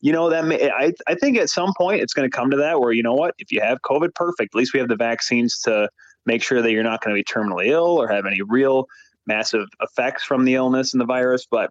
you 0.00 0.12
know 0.12 0.30
that 0.30 0.44
may, 0.44 0.70
I 0.70 0.92
I 1.06 1.14
think 1.14 1.38
at 1.38 1.48
some 1.48 1.72
point 1.76 2.02
it's 2.02 2.14
going 2.14 2.28
to 2.28 2.36
come 2.36 2.50
to 2.50 2.56
that 2.58 2.80
where 2.80 2.92
you 2.92 3.02
know 3.02 3.14
what 3.14 3.34
if 3.38 3.50
you 3.50 3.60
have 3.60 3.82
COVID, 3.82 4.14
perfect. 4.14 4.54
At 4.54 4.58
least 4.58 4.72
we 4.72 4.80
have 4.80 4.88
the 4.88 4.96
vaccines 4.96 5.58
to 5.64 5.88
make 6.26 6.42
sure 6.42 6.62
that 6.62 6.70
you're 6.70 6.82
not 6.82 7.02
going 7.02 7.16
to 7.16 7.18
be 7.18 7.24
terminally 7.24 7.68
ill 7.68 8.00
or 8.00 8.08
have 8.08 8.26
any 8.26 8.42
real 8.42 8.86
massive 9.26 9.66
effects 9.80 10.24
from 10.24 10.44
the 10.44 10.54
illness 10.54 10.94
and 10.94 11.00
the 11.00 11.06
virus. 11.06 11.46
But 11.50 11.70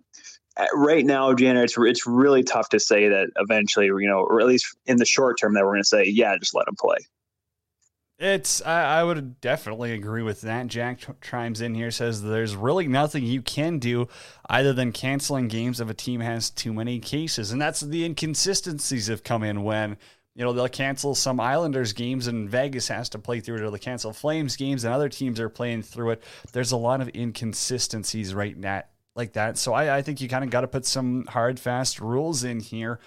uh, 0.58 0.66
right 0.74 1.06
now, 1.06 1.34
Janet, 1.34 1.66
it's 1.66 1.76
it's 1.78 2.08
really 2.08 2.44
tough 2.44 2.70
to 2.70 2.80
say 2.80 3.10
that 3.10 3.30
eventually, 3.38 3.86
you 3.86 4.08
know, 4.08 4.20
or 4.20 4.42
at 4.42 4.48
least 4.48 4.76
in 4.86 4.98
the 4.98 5.06
short 5.06 5.40
term, 5.40 5.54
that 5.54 5.64
we're 5.64 5.74
going 5.74 5.84
to 5.84 5.88
say, 5.88 6.06
yeah, 6.06 6.36
just 6.38 6.56
let 6.56 6.66
them 6.66 6.76
play. 6.80 6.98
It's 8.20 8.64
I, 8.66 9.02
I, 9.02 9.04
would 9.04 9.40
definitely 9.42 9.94
agree 9.94 10.24
with 10.24 10.42
that. 10.42 10.66
Jack 10.68 11.02
chimes 11.22 11.62
in 11.62 11.76
here 11.76 11.92
says 11.92 12.24
there's 12.24 12.56
really 12.56 12.88
nothing 12.88 13.24
you 13.24 13.44
can 13.44 13.78
do 13.78 14.08
other 14.50 14.74
than 14.74 14.92
canceling 14.92 15.48
games 15.48 15.80
if 15.80 15.88
a 15.88 15.94
team 15.94 16.22
has 16.22 16.50
too 16.50 16.74
many 16.74 17.00
cases, 17.00 17.52
and 17.52 17.62
that's 17.62 17.82
the 17.82 18.04
inconsistencies 18.04 19.06
have 19.06 19.24
come 19.24 19.44
in 19.44 19.64
when 19.64 19.98
you 20.34 20.44
know 20.44 20.52
they'll 20.52 20.68
cancel 20.68 21.14
some 21.14 21.40
Islanders 21.40 21.94
games 21.94 22.26
and 22.26 22.50
Vegas 22.50 22.88
has 22.88 23.08
to 23.10 23.20
play 23.20 23.40
through 23.40 23.58
it, 23.58 23.62
or 23.62 23.70
they'll 23.70 23.78
cancel 23.78 24.14
Flames 24.14 24.56
games 24.56 24.84
and 24.84 24.96
other 24.96 25.10
teams 25.10 25.40
are 25.40 25.50
playing 25.50 25.84
through 25.84 26.12
it. 26.12 26.24
There's 26.54 26.72
a 26.72 26.78
lot 26.78 27.02
of 27.02 27.12
inconsistencies 27.14 28.34
right 28.34 28.58
now 28.58 28.82
like 29.16 29.34
that, 29.34 29.60
so 29.60 29.74
I, 29.74 29.98
I 29.98 30.02
think 30.02 30.22
you 30.22 30.28
kind 30.28 30.44
of 30.44 30.50
got 30.50 30.62
to 30.62 30.68
put 30.68 30.88
some 30.88 31.26
hard, 31.28 31.60
fast 31.60 32.00
rules 32.00 32.44
in 32.44 32.62
here. 32.62 33.00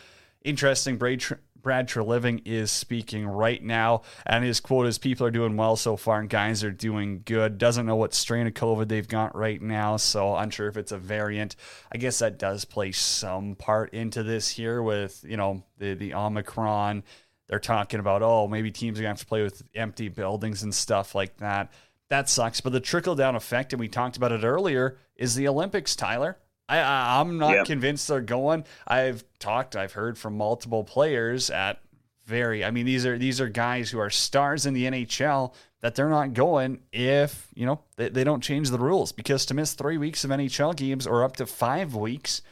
Interesting, 0.44 0.98
Brad. 0.98 1.24
Brad 1.62 1.88
Treliving 1.88 2.42
is 2.44 2.70
speaking 2.70 3.26
right 3.26 3.62
now, 3.62 4.02
and 4.26 4.44
his 4.44 4.60
quote 4.60 4.86
is 4.86 4.98
People 4.98 5.26
are 5.26 5.30
doing 5.30 5.56
well 5.56 5.76
so 5.76 5.96
far, 5.96 6.20
and 6.20 6.28
guys 6.28 6.64
are 6.64 6.70
doing 6.70 7.22
good. 7.24 7.58
Doesn't 7.58 7.86
know 7.86 7.96
what 7.96 8.14
strain 8.14 8.46
of 8.46 8.54
COVID 8.54 8.88
they've 8.88 9.06
got 9.06 9.36
right 9.36 9.60
now, 9.60 9.96
so 9.96 10.36
unsure 10.36 10.68
if 10.68 10.76
it's 10.76 10.92
a 10.92 10.98
variant. 10.98 11.56
I 11.92 11.98
guess 11.98 12.18
that 12.20 12.38
does 12.38 12.64
play 12.64 12.92
some 12.92 13.54
part 13.54 13.92
into 13.92 14.22
this 14.22 14.48
here 14.48 14.82
with, 14.82 15.24
you 15.26 15.36
know, 15.36 15.64
the, 15.78 15.94
the 15.94 16.14
Omicron. 16.14 17.02
They're 17.48 17.58
talking 17.58 18.00
about, 18.00 18.22
oh, 18.22 18.46
maybe 18.46 18.70
teams 18.70 18.98
are 18.98 19.02
going 19.02 19.14
to 19.14 19.18
have 19.18 19.20
to 19.20 19.26
play 19.26 19.42
with 19.42 19.62
empty 19.74 20.08
buildings 20.08 20.62
and 20.62 20.74
stuff 20.74 21.14
like 21.14 21.36
that. 21.38 21.72
That 22.08 22.28
sucks. 22.28 22.60
But 22.60 22.72
the 22.72 22.80
trickle 22.80 23.14
down 23.14 23.36
effect, 23.36 23.72
and 23.72 23.80
we 23.80 23.88
talked 23.88 24.16
about 24.16 24.32
it 24.32 24.44
earlier, 24.44 24.98
is 25.16 25.34
the 25.34 25.48
Olympics, 25.48 25.96
Tyler. 25.96 26.38
I, 26.78 27.20
I'm 27.20 27.38
not 27.38 27.52
yep. 27.52 27.66
convinced 27.66 28.08
they're 28.08 28.20
going. 28.20 28.64
I've 28.86 29.24
talked, 29.38 29.76
I've 29.76 29.92
heard 29.92 30.16
from 30.16 30.36
multiple 30.36 30.84
players 30.84 31.50
at 31.50 31.80
very. 32.24 32.64
I 32.64 32.70
mean, 32.70 32.86
these 32.86 33.04
are 33.04 33.18
these 33.18 33.40
are 33.40 33.48
guys 33.48 33.90
who 33.90 33.98
are 33.98 34.10
stars 34.10 34.66
in 34.66 34.74
the 34.74 34.84
NHL 34.84 35.52
that 35.80 35.94
they're 35.94 36.08
not 36.08 36.34
going 36.34 36.80
if 36.92 37.48
you 37.54 37.66
know 37.66 37.80
they, 37.96 38.08
they 38.08 38.24
don't 38.24 38.42
change 38.42 38.70
the 38.70 38.78
rules 38.78 39.12
because 39.12 39.46
to 39.46 39.54
miss 39.54 39.74
three 39.74 39.98
weeks 39.98 40.24
of 40.24 40.30
NHL 40.30 40.76
games 40.76 41.06
or 41.06 41.24
up 41.24 41.36
to 41.36 41.46
five 41.46 41.94
weeks. 41.94 42.42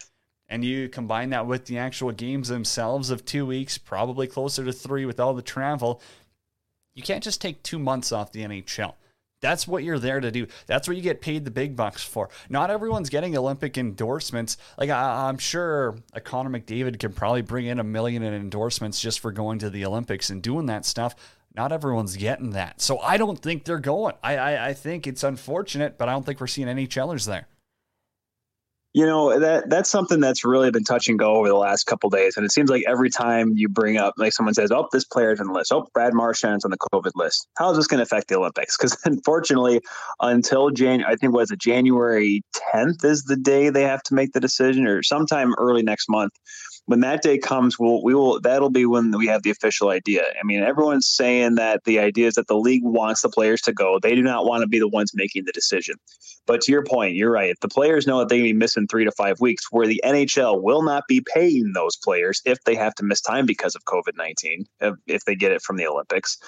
And 0.51 0.65
you 0.65 0.89
combine 0.89 1.31
that 1.31 1.47
with 1.47 1.67
the 1.67 1.77
actual 1.77 2.11
games 2.11 2.49
themselves 2.49 3.11
of 3.11 3.25
two 3.25 3.45
weeks, 3.45 3.77
probably 3.77 4.27
closer 4.27 4.65
to 4.65 4.73
three 4.73 5.05
with 5.05 5.21
all 5.21 5.35
the 5.35 5.43
travel. 5.43 6.01
You 6.95 7.03
can't 7.03 7.23
just 7.23 7.43
take 7.43 7.63
two 7.63 7.79
months 7.79 8.13
off 8.13 8.33
the 8.33 8.43
NHL. 8.43 8.95
That's 9.41 9.69
what 9.69 9.85
you're 9.85 9.99
there 9.99 10.21
to 10.21 10.31
do. 10.31 10.47
That's 10.67 10.89
what 10.89 10.97
you 10.97 11.03
get 11.03 11.21
paid 11.21 11.45
the 11.45 11.51
big 11.51 11.77
bucks 11.77 12.03
for. 12.03 12.29
Not 12.49 12.71
everyone's 12.71 13.09
getting 13.09 13.37
Olympic 13.37 13.79
endorsements. 13.79 14.57
Like 14.77 14.91
I, 14.91 15.29
am 15.29 15.39
sure 15.39 15.97
a 16.13 16.21
Connor 16.21 16.51
McDavid 16.51 16.99
can 16.99 17.13
probably 17.13 17.43
bring 17.43 17.67
in 17.67 17.79
a 17.79 17.85
million 17.85 18.23
in 18.23 18.35
endorsements 18.35 19.01
just 19.01 19.21
for 19.21 19.31
going 19.31 19.61
to 19.61 19.71
the 19.71 19.85
Olympics 19.85 20.31
and 20.31 20.43
doing 20.43 20.67
that 20.67 20.85
stuff. 20.85 21.15
Not 21.55 21.73
everyone's 21.73 22.17
getting 22.17 22.51
that. 22.51 22.81
So 22.81 22.99
I 22.99 23.17
don't 23.17 23.41
think 23.41 23.65
they're 23.65 23.79
going. 23.79 24.15
I, 24.23 24.37
I, 24.37 24.69
I 24.69 24.75
think 24.75 25.07
it's 25.07 25.25
unfortunate, 25.25 25.99
but 25.99 26.09
I 26.09 26.13
don't 26.13 26.25
think 26.25 26.41
we're 26.41 26.47
seeing 26.47 26.69
any 26.69 26.87
challenge 26.87 27.25
there. 27.25 27.47
You 28.95 29.05
know 29.05 29.39
that 29.39 29.69
that's 29.69 29.91
something 29.91 30.19
that's 30.19 30.45
really 30.45 30.71
been 30.71 30.83
touch 30.83 31.09
and 31.09 31.19
go 31.19 31.35
over 31.37 31.49
the 31.49 31.55
last 31.55 31.85
couple 31.85 32.09
days, 32.09 32.37
and 32.37 32.47
it 32.47 32.53
seems 32.53 32.71
like 32.71 32.85
every 32.89 33.11
time 33.11 33.53
you 33.55 33.69
bring 33.69 33.99
up, 33.99 34.15
like 34.17 34.33
someone 34.33 34.55
says, 34.55 34.73
"Oh, 34.73 34.89
this 34.93 35.05
player's 35.05 35.41
on 35.41 35.49
the 35.49 35.53
list. 35.53 35.73
Oh, 35.73 35.87
Brad 35.93 36.15
Marchand's 36.15 36.65
on 36.65 36.71
the 36.71 36.79
COVID 36.93 37.13
list." 37.15 37.47
How 37.59 37.71
is 37.71 37.77
this 37.77 37.87
going 37.87 37.99
to 37.99 38.05
affect 38.05 38.29
the 38.29 38.37
Olympics? 38.37 38.77
Because 38.77 38.97
unfortunately, 39.05 39.83
until 40.21 40.71
Jan, 40.71 41.05
I 41.05 41.17
think 41.17 41.35
was 41.35 41.51
it 41.51 41.61
January 41.61 42.43
10th 42.75 43.05
is 43.05 43.25
the 43.25 43.37
day 43.37 43.69
they 43.69 43.83
have 43.83 44.03
to 44.05 44.15
make 44.15 44.33
the 44.33 44.41
decision, 44.41 44.87
or 44.87 45.03
sometime 45.03 45.55
early 45.59 45.83
next 45.83 46.09
month 46.09 46.33
when 46.89 47.01
that 47.01 47.21
day 47.21 47.37
comes, 47.37 47.79
we'll, 47.79 48.03
we 48.03 48.15
will, 48.15 48.41
that'll 48.41 48.71
be 48.71 48.87
when 48.87 49.11
we 49.11 49.27
have 49.27 49.43
the 49.43 49.51
official 49.51 49.91
idea. 49.91 50.23
I 50.23 50.43
mean, 50.43 50.63
everyone's 50.63 51.07
saying 51.07 51.57
that 51.57 51.85
the 51.85 51.99
idea 51.99 52.29
is 52.29 52.35
that 52.37 52.47
the 52.47 52.57
league 52.57 52.83
wants 52.83 53.21
the 53.21 53.29
players 53.29 53.61
to 53.63 53.75
go. 53.75 53.99
They 53.99 54.15
do 54.15 54.23
not 54.23 54.47
want 54.47 54.63
to 54.63 54.67
be 54.67 54.79
the 54.79 54.89
ones 54.89 55.13
making 55.15 55.45
the 55.45 55.53
decision. 55.53 55.97
But 56.47 56.63
to 56.63 56.73
your 56.73 56.83
point, 56.83 57.15
you're 57.15 57.31
right. 57.31 57.51
If 57.51 57.61
the 57.61 57.69
players 57.69 58.07
know 58.07 58.21
that 58.21 58.31
they 58.31 58.39
can 58.39 58.45
be 58.45 58.53
missing 58.55 58.87
three 58.87 59.05
to 59.05 59.13
five 59.13 59.39
weeks, 59.39 59.67
where 59.71 59.87
the 59.87 60.01
NHL 60.03 60.63
will 60.63 60.81
not 60.83 61.05
be 61.07 61.23
paying 61.35 61.73
those 61.75 61.95
players 61.95 62.41
if 62.47 62.65
they 62.65 62.75
have 62.75 62.95
to 62.95 63.05
miss 63.05 63.21
time 63.21 63.45
because 63.45 63.75
of 63.75 63.85
COVID 63.85 64.17
19, 64.17 64.65
if, 64.81 64.95
if 65.07 65.25
they 65.27 65.35
get 65.35 65.53
it 65.53 65.61
from 65.61 65.77
the 65.77 65.87
Olympics 65.87 66.39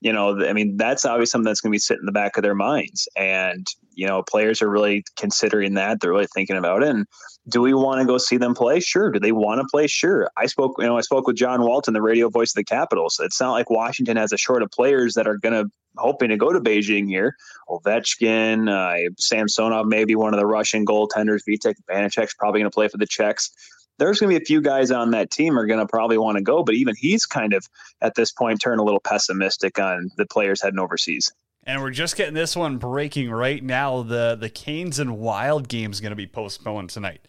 you 0.00 0.12
know, 0.12 0.46
I 0.46 0.52
mean, 0.52 0.76
that's 0.76 1.04
obviously 1.04 1.30
something 1.30 1.46
that's 1.46 1.60
going 1.60 1.72
to 1.72 1.74
be 1.74 1.80
sitting 1.80 2.02
in 2.02 2.06
the 2.06 2.12
back 2.12 2.36
of 2.36 2.42
their 2.42 2.54
minds. 2.54 3.08
And, 3.16 3.66
you 3.94 4.06
know, 4.06 4.22
players 4.22 4.62
are 4.62 4.70
really 4.70 5.04
considering 5.16 5.74
that. 5.74 6.00
They're 6.00 6.12
really 6.12 6.28
thinking 6.32 6.56
about 6.56 6.82
it. 6.82 6.90
And 6.90 7.06
do 7.48 7.60
we 7.60 7.74
want 7.74 8.00
to 8.00 8.06
go 8.06 8.18
see 8.18 8.36
them 8.36 8.54
play? 8.54 8.78
Sure. 8.78 9.10
Do 9.10 9.18
they 9.18 9.32
want 9.32 9.60
to 9.60 9.66
play? 9.70 9.88
Sure. 9.88 10.30
I 10.36 10.46
spoke, 10.46 10.76
you 10.78 10.86
know, 10.86 10.96
I 10.96 11.00
spoke 11.00 11.26
with 11.26 11.36
John 11.36 11.62
Walton, 11.62 11.94
the 11.94 12.02
radio 12.02 12.28
voice 12.28 12.52
of 12.52 12.56
the 12.56 12.64
Capitals. 12.64 13.20
It's 13.22 13.40
not 13.40 13.52
like 13.52 13.70
Washington 13.70 14.16
has 14.16 14.32
a 14.32 14.36
short 14.36 14.62
of 14.62 14.70
players 14.70 15.14
that 15.14 15.26
are 15.26 15.36
going 15.36 15.54
to 15.54 15.70
hoping 15.96 16.28
to 16.28 16.36
go 16.36 16.52
to 16.52 16.60
Beijing 16.60 17.08
here. 17.08 17.34
Ovechkin, 17.68 18.70
uh, 18.70 19.10
Samsonov, 19.18 19.86
maybe 19.86 20.14
one 20.14 20.32
of 20.32 20.38
the 20.38 20.46
Russian 20.46 20.86
goaltenders. 20.86 21.40
Vitek 21.48 21.74
Vanecek's 21.90 22.34
probably 22.34 22.60
going 22.60 22.70
to 22.70 22.74
play 22.74 22.86
for 22.86 22.98
the 22.98 23.06
Czechs. 23.06 23.50
There's 23.98 24.20
going 24.20 24.32
to 24.32 24.38
be 24.38 24.42
a 24.42 24.46
few 24.46 24.60
guys 24.60 24.90
on 24.90 25.10
that 25.10 25.30
team 25.30 25.58
are 25.58 25.66
going 25.66 25.80
to 25.80 25.86
probably 25.86 26.18
want 26.18 26.38
to 26.38 26.42
go, 26.42 26.62
but 26.62 26.74
even 26.74 26.94
he's 26.96 27.26
kind 27.26 27.52
of 27.52 27.68
at 28.00 28.14
this 28.14 28.32
point 28.32 28.60
turned 28.60 28.80
a 28.80 28.84
little 28.84 29.00
pessimistic 29.00 29.78
on 29.78 30.10
the 30.16 30.26
players 30.26 30.62
heading 30.62 30.78
overseas. 30.78 31.32
And 31.64 31.82
we're 31.82 31.90
just 31.90 32.16
getting 32.16 32.34
this 32.34 32.56
one 32.56 32.78
breaking 32.78 33.30
right 33.30 33.62
now. 33.62 34.02
The 34.02 34.36
the 34.40 34.48
Canes 34.48 34.98
and 34.98 35.18
Wild 35.18 35.68
game 35.68 35.90
is 35.90 36.00
going 36.00 36.12
to 36.12 36.16
be 36.16 36.26
postponed 36.26 36.90
tonight. 36.90 37.20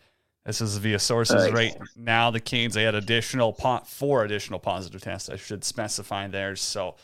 This 0.45 0.61
is 0.61 0.77
via 0.77 0.99
sources 0.99 1.43
nice. 1.43 1.53
right 1.53 1.77
now. 1.97 2.31
The 2.31 2.39
Canes 2.39 2.73
they 2.73 2.83
had 2.83 2.95
additional 2.95 3.53
four 3.85 4.23
additional 4.23 4.59
positive 4.59 5.01
tests. 5.01 5.29
I 5.29 5.35
should 5.35 5.65
specify 5.65 6.27
there. 6.27 6.55
So 6.55 6.95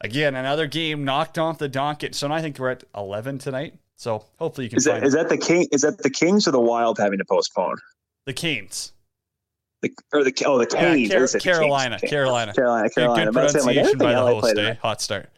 again, 0.00 0.34
another 0.34 0.66
game 0.66 1.04
knocked 1.04 1.38
off 1.38 1.58
the 1.58 1.68
docket. 1.68 2.16
So 2.16 2.30
I 2.32 2.42
think 2.42 2.58
we're 2.58 2.70
at 2.70 2.84
eleven 2.92 3.38
tonight. 3.38 3.78
So 3.94 4.24
hopefully 4.38 4.64
you 4.66 4.70
can. 4.70 4.78
Is 4.78 4.84
that, 4.84 5.04
is 5.04 5.12
that 5.12 5.28
the 5.28 5.38
king? 5.38 5.68
Is 5.70 5.82
that 5.82 5.98
the 5.98 6.10
Kings 6.10 6.48
or 6.48 6.50
the 6.50 6.60
Wild 6.60 6.98
having 6.98 7.18
to 7.18 7.24
postpone? 7.24 7.76
The 8.28 8.34
Canes. 8.34 8.92
The, 9.80 9.90
or 10.12 10.22
the 10.22 10.34
oh 10.44 10.58
the 10.58 10.66
Canes. 10.66 11.08
Yeah, 11.10 11.26
Car- 11.26 11.40
Carolina, 11.40 11.98
Carolina, 11.98 12.52
Carolina, 12.52 12.90
Carolina. 12.90 13.24
Good 13.24 13.32
pronunciation 13.32 13.84
like, 13.84 13.98
by 13.98 14.12
the 14.12 14.18
host. 14.18 14.58
Eh? 14.58 14.74
Hot 14.82 15.00
start. 15.00 15.30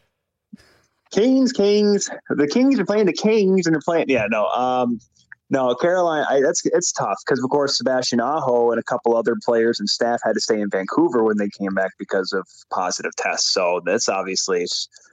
Kings, 1.11 1.53
Kings. 1.53 2.09
The 2.29 2.47
Kings 2.47 2.77
are 2.81 2.85
playing 2.85 3.05
the 3.05 3.13
Kings, 3.13 3.65
and 3.65 3.73
they're 3.73 3.81
playing. 3.81 4.09
Yeah, 4.09 4.25
no. 4.29 4.47
Um, 4.47 4.99
no, 5.49 5.73
Carolina. 5.73 6.25
I, 6.29 6.41
that's 6.41 6.65
it's 6.65 6.91
tough 6.91 7.15
because 7.25 7.41
of 7.41 7.49
course 7.49 7.77
Sebastian 7.77 8.19
Aho 8.19 8.71
and 8.71 8.79
a 8.79 8.83
couple 8.83 9.15
other 9.15 9.37
players 9.41 9.79
and 9.79 9.87
staff 9.87 10.19
had 10.25 10.33
to 10.33 10.41
stay 10.41 10.59
in 10.59 10.69
Vancouver 10.69 11.23
when 11.23 11.37
they 11.37 11.47
came 11.47 11.73
back 11.73 11.91
because 11.97 12.33
of 12.33 12.45
positive 12.73 13.15
tests. 13.15 13.53
So 13.53 13.79
that's 13.85 14.09
obviously 14.09 14.65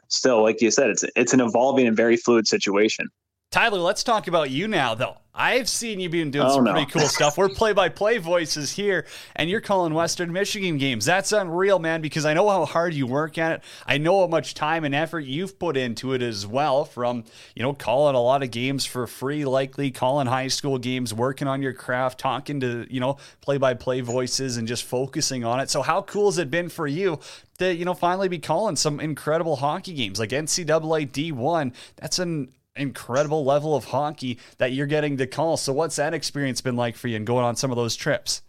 still, 0.09 0.43
like 0.43 0.61
you 0.61 0.73
said, 0.73 0.91
it's 0.91 1.05
it's 1.15 1.33
an 1.33 1.41
evolving 1.41 1.87
and 1.87 1.97
very 1.97 2.17
fluid 2.17 2.49
situation. 2.49 3.09
Tyler, 3.51 3.79
let's 3.79 4.05
talk 4.05 4.29
about 4.29 4.51
you 4.51 4.69
now, 4.69 4.95
though. 4.95 5.17
I've 5.35 5.71
seen 5.71 6.01
you 6.01 6.11
being 6.11 6.31
doing 6.31 6.49
oh, 6.49 6.57
some 6.57 6.65
no. 6.65 6.73
pretty 6.73 6.91
cool 6.91 7.03
stuff. 7.09 7.39
We're 7.39 7.49
play 7.49 7.73
by 7.73 7.89
play 7.89 8.19
voices 8.19 8.73
here, 8.73 9.07
and 9.37 9.49
you're 9.49 9.63
calling 9.63 9.95
Western 9.95 10.33
Michigan 10.35 10.77
games. 10.77 11.07
That's 11.07 11.33
unreal, 11.33 11.79
man, 11.79 12.03
because 12.03 12.27
I 12.27 12.35
know 12.35 12.51
how 12.51 12.67
hard 12.67 12.93
you 12.93 13.07
work 13.07 13.39
at 13.39 13.53
it. 13.53 13.63
I 13.87 13.97
know 13.97 14.21
how 14.21 14.27
much 14.27 14.53
time 14.53 14.85
and 14.85 14.95
effort 14.95 15.21
you've 15.21 15.59
put 15.59 15.79
into 15.79 16.13
it 16.13 16.21
as 16.21 16.47
well, 16.47 16.85
from, 16.85 17.25
you 17.55 17.63
know, 17.63 17.73
calling 17.73 18.17
a 18.17 18.21
lot 18.21 18.43
of 18.43 18.51
games 18.51 18.85
for 18.85 19.07
free, 19.07 19.47
likely 19.47 19.93
calling 19.93 20.27
high 20.27 20.49
school 20.49 20.77
games, 20.77 21.15
working 21.15 21.49
on 21.49 21.63
your 21.63 21.73
craft, 21.73 22.21
talking 22.21 22.61
to, 22.61 22.87
you 22.91 23.01
know, 23.01 23.17
play 23.41 23.57
by 23.57 23.73
play 23.73 24.03
voices, 24.03 24.59
and 24.59 24.69
just 24.69 24.85
focusing 24.85 25.45
on 25.45 25.59
it. 25.61 25.71
So, 25.71 25.81
how 25.81 26.03
cool 26.03 26.27
has 26.27 26.37
it 26.37 26.51
been 26.51 26.69
for 26.69 26.87
you 26.87 27.19
to, 27.59 27.73
you 27.73 27.87
know, 27.87 27.95
finally 27.95 28.29
be 28.29 28.41
calling 28.41 28.77
some 28.77 29.01
incredible 29.01 29.57
hockey 29.57 29.95
games 29.95 30.19
like 30.19 30.31
NCAA 30.31 31.11
D1? 31.11 31.73
That's 31.97 32.19
an 32.19 32.53
incredible 32.79 33.45
level 33.45 33.75
of 33.75 33.87
hockey 33.87 34.39
that 34.59 34.73
you're 34.73 34.87
getting 34.87 35.17
to 35.19 35.27
call. 35.27 35.57
So, 35.57 35.73
what's 35.73 35.97
that 35.97 36.15
experience 36.15 36.61
been 36.61 36.77
like 36.77 36.97
for 36.97 37.09
you 37.09 37.17
and 37.17 37.27
going 37.27 37.45
on 37.45 37.57
some 37.57 37.71
of 37.71 37.77
those 37.77 37.97
trips? 37.97 38.43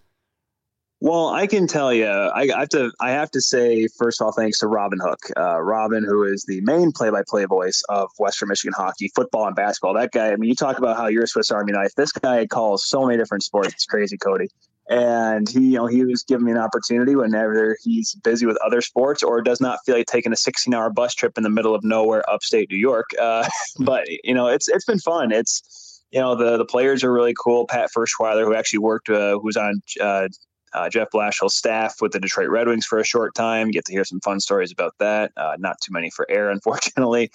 Well, 1.02 1.30
I 1.30 1.48
can 1.48 1.65
tell 1.65 1.94
you, 1.94 2.10
I 2.10 2.48
have 2.48 2.70
to. 2.70 2.92
I 3.00 3.12
have 3.12 3.32
to 3.32 3.39
say, 3.39 3.88
first 3.88 4.20
of 4.20 4.26
all, 4.26 4.32
thanks 4.34 4.60
to 4.60 4.68
Robin 4.68 5.00
Hook, 5.02 5.20
uh, 5.38 5.62
Robin, 5.62 6.04
who 6.04 6.24
is 6.24 6.44
the 6.44 6.60
main 6.62 6.92
play-by-play 6.92 7.46
voice 7.46 7.82
of 7.88 8.10
Western 8.20 8.50
Michigan 8.50 8.74
hockey, 8.76 9.10
football, 9.15 9.48
and 9.48 9.56
basketball. 9.56 9.94
That 9.94 10.12
guy. 10.12 10.32
I 10.32 10.36
mean, 10.36 10.50
you 10.50 10.56
talk 10.56 10.78
about 10.78 10.98
how 10.98 11.08
you're 11.08 11.24
a 11.24 11.28
Swiss 11.28 11.52
Army 11.52 11.72
knife. 11.72 11.96
This 11.96 12.12
guy 12.12 12.46
calls 12.48 12.86
so 12.86 13.06
many 13.06 13.18
different 13.18 13.44
sports. 13.44 13.74
It's 13.74 13.86
crazy, 13.86 14.18
Cody 14.18 14.50
and 14.89 15.47
he 15.47 15.60
you 15.60 15.78
know 15.78 15.86
he 15.86 16.04
was 16.04 16.23
giving 16.23 16.45
me 16.45 16.52
an 16.52 16.58
opportunity 16.58 17.15
whenever 17.15 17.78
he's 17.84 18.15
busy 18.15 18.45
with 18.45 18.58
other 18.65 18.82
sports 18.82 19.21
or 19.21 19.41
does 19.41 19.62
not 19.62 19.80
feel 19.86 19.95
like 19.95 20.08
taking 20.08 20.34
a 20.34 20.36
16 20.36 20.73
hour 20.73 20.89
bus 20.89 21.13
trip 21.13 21.38
in 21.38 21.43
the 21.43 21.49
middle 21.49 21.75
of 21.75 21.84
nowhere 21.84 22.28
upstate 22.30 22.69
new 22.69 22.78
york. 22.78 23.10
Uh, 23.21 23.47
but 23.80 24.08
you 24.23 24.34
know 24.34 24.47
it's 24.47 24.67
it's 24.67 24.86
been 24.86 24.99
fun. 24.99 25.32
It's 25.32 26.04
you 26.12 26.19
know 26.19 26.36
the 26.36 26.58
the 26.58 26.65
players 26.65 27.04
are 27.04 27.13
really 27.13 27.36
cool. 27.39 27.67
Pat 27.67 27.89
Ferschweiler, 27.95 28.43
who 28.43 28.56
actually 28.56 28.80
worked 28.80 29.10
uh, 29.10 29.38
who's 29.39 29.58
on 29.58 29.82
uh, 30.02 30.28
uh, 30.73 30.89
Jeff 30.89 31.10
Blashill's 31.12 31.55
staff 31.55 32.01
with 32.01 32.12
the 32.12 32.19
Detroit 32.19 32.49
Red 32.49 32.67
Wings 32.67 32.86
for 32.86 32.99
a 32.99 33.03
short 33.03 33.36
time. 33.36 33.71
Get 33.71 33.86
to 33.86 33.91
hear 33.91 34.03
some 34.03 34.19
fun 34.19 34.39
stories 34.39 34.71
about 34.71 34.93
that. 34.99 35.32
Uh, 35.36 35.55
not 35.60 35.79
too 35.82 35.91
many 35.93 36.10
for 36.10 36.29
air, 36.29 36.49
unfortunately. 36.51 37.32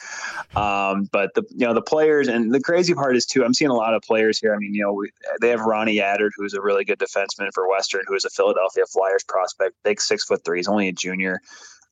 Um, 0.54 1.08
but 1.12 1.34
the 1.34 1.44
you 1.50 1.66
know 1.66 1.74
the 1.74 1.82
players 1.82 2.28
and 2.28 2.52
the 2.52 2.60
crazy 2.60 2.94
part 2.94 3.16
is 3.16 3.26
too. 3.26 3.44
I'm 3.44 3.54
seeing 3.54 3.70
a 3.70 3.74
lot 3.74 3.94
of 3.94 4.02
players 4.02 4.38
here. 4.38 4.54
I 4.54 4.58
mean, 4.58 4.74
you 4.74 4.82
know, 4.82 4.92
we, 4.92 5.10
they 5.40 5.50
have 5.50 5.60
Ronnie 5.60 5.96
Attard, 5.96 6.30
who's 6.36 6.54
a 6.54 6.60
really 6.60 6.84
good 6.84 6.98
defenseman 6.98 7.50
for 7.52 7.68
Western, 7.68 8.02
who 8.06 8.14
is 8.14 8.24
a 8.24 8.30
Philadelphia 8.30 8.84
Flyers 8.86 9.24
prospect, 9.24 9.74
big 9.84 10.00
six 10.00 10.24
foot 10.24 10.44
three. 10.44 10.58
He's 10.58 10.68
only 10.68 10.88
a 10.88 10.92
junior. 10.92 11.40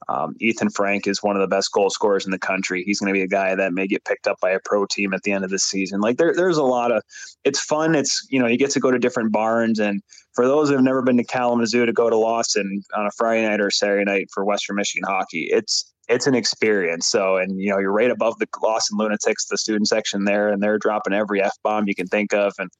Um, 0.09 0.35
Ethan 0.41 0.71
Frank 0.71 1.07
is 1.07 1.23
one 1.23 1.37
of 1.37 1.41
the 1.41 1.49
best 1.49 1.73
goal 1.73 1.91
scorers 1.91 2.25
in 2.25 2.31
the 2.31 2.39
country. 2.39 2.83
He's 2.85 3.01
going 3.01 3.13
to 3.13 3.17
be 3.17 3.23
a 3.23 3.29
guy 3.29 3.55
that 3.55 3.73
may 3.73 3.87
get 3.87 4.05
picked 4.05 4.27
up 4.27 4.41
by 4.41 4.51
a 4.51 4.61
pro 4.65 4.87
team 4.87 5.15
at 5.15 5.23
the 5.23 5.33
end 5.33 5.45
of 5.45 5.51
the 5.51 5.59
season. 5.59 6.01
Like 6.01 6.17
there, 6.17 6.35
there's 6.35 6.57
a 6.57 6.63
lot 6.63 6.93
of, 6.93 7.03
it's 7.45 7.61
fun. 7.61 7.95
It's, 7.95 8.27
you 8.31 8.41
know, 8.41 8.47
you 8.47 8.57
get 8.57 8.71
to 8.73 8.81
go 8.81 8.91
to 8.91 8.99
different 8.99 9.33
barns. 9.33 9.79
And 9.79 10.03
for 10.35 10.47
those 10.47 10.69
who 10.69 10.75
have 10.75 10.85
never 10.85 11.03
been 11.03 11.17
to 11.19 11.25
Kalamazoo 11.25 11.87
to 11.87 11.93
go 11.93 12.09
to 12.09 12.17
Lawson 12.17 12.83
on 12.97 13.07
a 13.07 13.11
Friday 13.11 13.47
night 13.47 13.61
or 13.61 13.71
Saturday 13.71 14.05
night 14.05 14.29
for 14.33 14.45
Western 14.45 14.77
Michigan 14.77 15.05
hockey, 15.07 15.49
it's, 15.51 15.93
it's 16.09 16.27
an 16.27 16.35
experience. 16.35 17.07
So, 17.07 17.37
and 17.37 17.61
you 17.61 17.71
know, 17.71 17.79
you're 17.79 17.93
right 17.93 18.11
above 18.11 18.39
the 18.39 18.47
Lawson 18.63 18.99
Lunatics, 18.99 19.47
the 19.47 19.59
student 19.59 19.89
section 19.89 20.25
there, 20.25 20.49
and 20.49 20.63
they're 20.63 20.79
dropping 20.79 21.13
every 21.13 21.43
F 21.43 21.57
bomb 21.63 21.85
you 21.87 21.95
can 21.95 22.07
think 22.07 22.33
of 22.33 22.53
and 22.59 22.71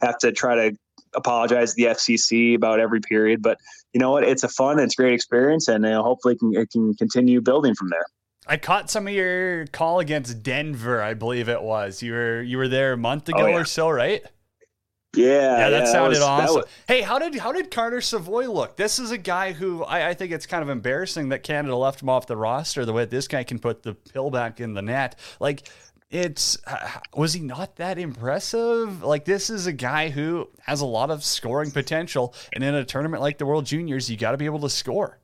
have 0.00 0.18
to 0.18 0.32
try 0.32 0.54
to 0.54 0.76
apologize 1.14 1.74
to 1.74 1.76
the 1.76 1.90
FCC 1.90 2.54
about 2.54 2.80
every 2.80 3.00
period. 3.00 3.42
But 3.42 3.58
you 3.92 4.00
know 4.00 4.12
what? 4.12 4.24
It's 4.24 4.44
a 4.44 4.48
fun, 4.48 4.78
it's 4.78 4.94
a 4.94 5.00
great 5.02 5.14
experience, 5.14 5.68
and 5.68 5.84
you 5.84 5.90
know, 5.90 6.02
hopefully 6.02 6.34
it 6.34 6.38
can, 6.38 6.52
it 6.54 6.70
can 6.70 6.94
continue 6.94 7.40
building 7.40 7.74
from 7.74 7.88
there. 7.88 8.04
I 8.46 8.56
caught 8.56 8.90
some 8.90 9.06
of 9.06 9.12
your 9.12 9.66
call 9.66 10.00
against 10.00 10.42
Denver, 10.42 11.02
I 11.02 11.14
believe 11.14 11.48
it 11.48 11.62
was. 11.62 12.02
You 12.02 12.12
were 12.12 12.42
you 12.42 12.56
were 12.58 12.68
there 12.68 12.92
a 12.92 12.96
month 12.96 13.28
ago 13.28 13.42
oh, 13.42 13.46
yeah. 13.46 13.56
or 13.56 13.64
so, 13.64 13.90
right? 13.90 14.24
Yeah, 15.14 15.26
yeah, 15.26 15.70
that 15.70 15.84
yeah, 15.86 15.92
sounded 15.92 16.18
that 16.18 16.20
was, 16.20 16.20
awesome. 16.20 16.46
That 16.46 16.54
was... 16.54 16.64
Hey, 16.86 17.00
how 17.00 17.18
did 17.18 17.34
how 17.34 17.50
did 17.50 17.70
Carter 17.70 18.00
Savoie 18.00 18.46
look? 18.46 18.76
This 18.76 19.00
is 19.00 19.10
a 19.10 19.18
guy 19.18 19.52
who 19.52 19.82
I, 19.82 20.10
I, 20.10 20.14
think 20.14 20.30
it's 20.30 20.46
kind 20.46 20.62
of 20.62 20.68
embarrassing 20.68 21.30
that 21.30 21.42
Canada 21.42 21.74
left 21.74 22.00
him 22.00 22.08
off 22.08 22.28
the 22.28 22.36
roster. 22.36 22.84
The 22.84 22.92
way 22.92 23.06
this 23.06 23.26
guy 23.26 23.42
can 23.42 23.58
put 23.58 23.82
the 23.82 23.94
pill 23.94 24.30
back 24.30 24.60
in 24.60 24.74
the 24.74 24.82
net, 24.82 25.18
like 25.40 25.68
it's 26.10 26.58
was 27.12 27.32
he 27.32 27.40
not 27.40 27.76
that 27.76 27.98
impressive? 27.98 29.02
Like 29.02 29.24
this 29.24 29.50
is 29.50 29.66
a 29.66 29.72
guy 29.72 30.10
who 30.10 30.48
has 30.60 30.80
a 30.80 30.86
lot 30.86 31.10
of 31.10 31.24
scoring 31.24 31.72
potential, 31.72 32.32
and 32.52 32.62
in 32.62 32.74
a 32.74 32.84
tournament 32.84 33.20
like 33.20 33.38
the 33.38 33.46
World 33.46 33.66
Juniors, 33.66 34.08
you 34.08 34.16
got 34.16 34.32
to 34.32 34.36
be 34.36 34.44
able 34.44 34.60
to 34.60 34.70
score. 34.70 35.18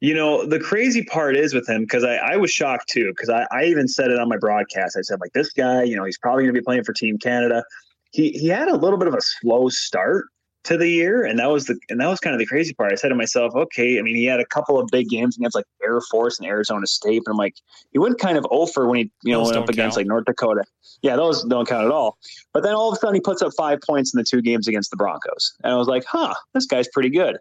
You 0.00 0.14
know, 0.14 0.46
the 0.46 0.60
crazy 0.60 1.04
part 1.04 1.36
is 1.36 1.54
with 1.54 1.68
him 1.68 1.82
because 1.82 2.04
I, 2.04 2.14
I, 2.16 2.36
was 2.36 2.50
shocked 2.52 2.88
too 2.88 3.10
because 3.10 3.28
I, 3.28 3.46
I 3.50 3.64
even 3.64 3.88
said 3.88 4.10
it 4.10 4.18
on 4.18 4.28
my 4.28 4.36
broadcast. 4.36 4.96
I 4.96 5.02
said 5.02 5.20
like 5.20 5.32
this 5.32 5.52
guy, 5.52 5.82
you 5.82 5.96
know, 5.96 6.04
he's 6.04 6.18
probably 6.18 6.44
going 6.44 6.54
to 6.54 6.60
be 6.60 6.64
playing 6.64 6.84
for 6.84 6.92
Team 6.92 7.18
Canada. 7.18 7.64
He 8.12 8.30
he 8.30 8.48
had 8.48 8.68
a 8.68 8.76
little 8.76 8.98
bit 8.98 9.08
of 9.08 9.14
a 9.14 9.20
slow 9.20 9.68
start, 9.68 10.26
to 10.64 10.76
the 10.76 10.88
year, 10.88 11.24
and 11.24 11.38
that 11.38 11.50
was 11.50 11.66
the 11.66 11.78
and 11.88 12.00
that 12.00 12.06
was 12.06 12.20
kind 12.20 12.34
of 12.34 12.38
the 12.38 12.46
crazy 12.46 12.72
part. 12.72 12.92
I 12.92 12.94
said 12.94 13.08
to 13.08 13.14
myself, 13.14 13.54
okay, 13.54 13.98
I 13.98 14.02
mean, 14.02 14.14
he 14.14 14.26
had 14.26 14.40
a 14.40 14.46
couple 14.46 14.78
of 14.78 14.88
big 14.92 15.08
games 15.08 15.36
against 15.36 15.56
like 15.56 15.64
Air 15.82 16.00
Force 16.10 16.38
and 16.38 16.46
Arizona 16.46 16.86
State, 16.86 17.22
but 17.24 17.32
I'm 17.32 17.36
like, 17.36 17.56
he 17.90 17.98
went 17.98 18.18
kind 18.18 18.38
of 18.38 18.46
oh 18.50 18.62
over 18.62 18.86
when 18.86 18.98
he 18.98 19.10
you 19.24 19.32
know 19.32 19.40
those 19.40 19.48
went 19.48 19.58
up 19.58 19.68
against 19.68 19.96
count. 19.96 19.96
like 19.96 20.06
North 20.06 20.24
Dakota. 20.24 20.64
Yeah, 21.02 21.16
those 21.16 21.42
don't 21.44 21.66
count 21.66 21.86
at 21.86 21.90
all. 21.90 22.16
But 22.52 22.62
then 22.62 22.74
all 22.74 22.90
of 22.90 22.96
a 22.96 23.00
sudden 23.00 23.16
he 23.16 23.20
puts 23.20 23.42
up 23.42 23.52
five 23.56 23.80
points 23.80 24.14
in 24.14 24.18
the 24.18 24.24
two 24.24 24.40
games 24.40 24.68
against 24.68 24.90
the 24.90 24.96
Broncos, 24.96 25.52
and 25.64 25.72
I 25.72 25.76
was 25.76 25.88
like, 25.88 26.04
huh, 26.04 26.34
this 26.54 26.66
guy's 26.66 26.88
pretty 26.88 27.10
good. 27.10 27.38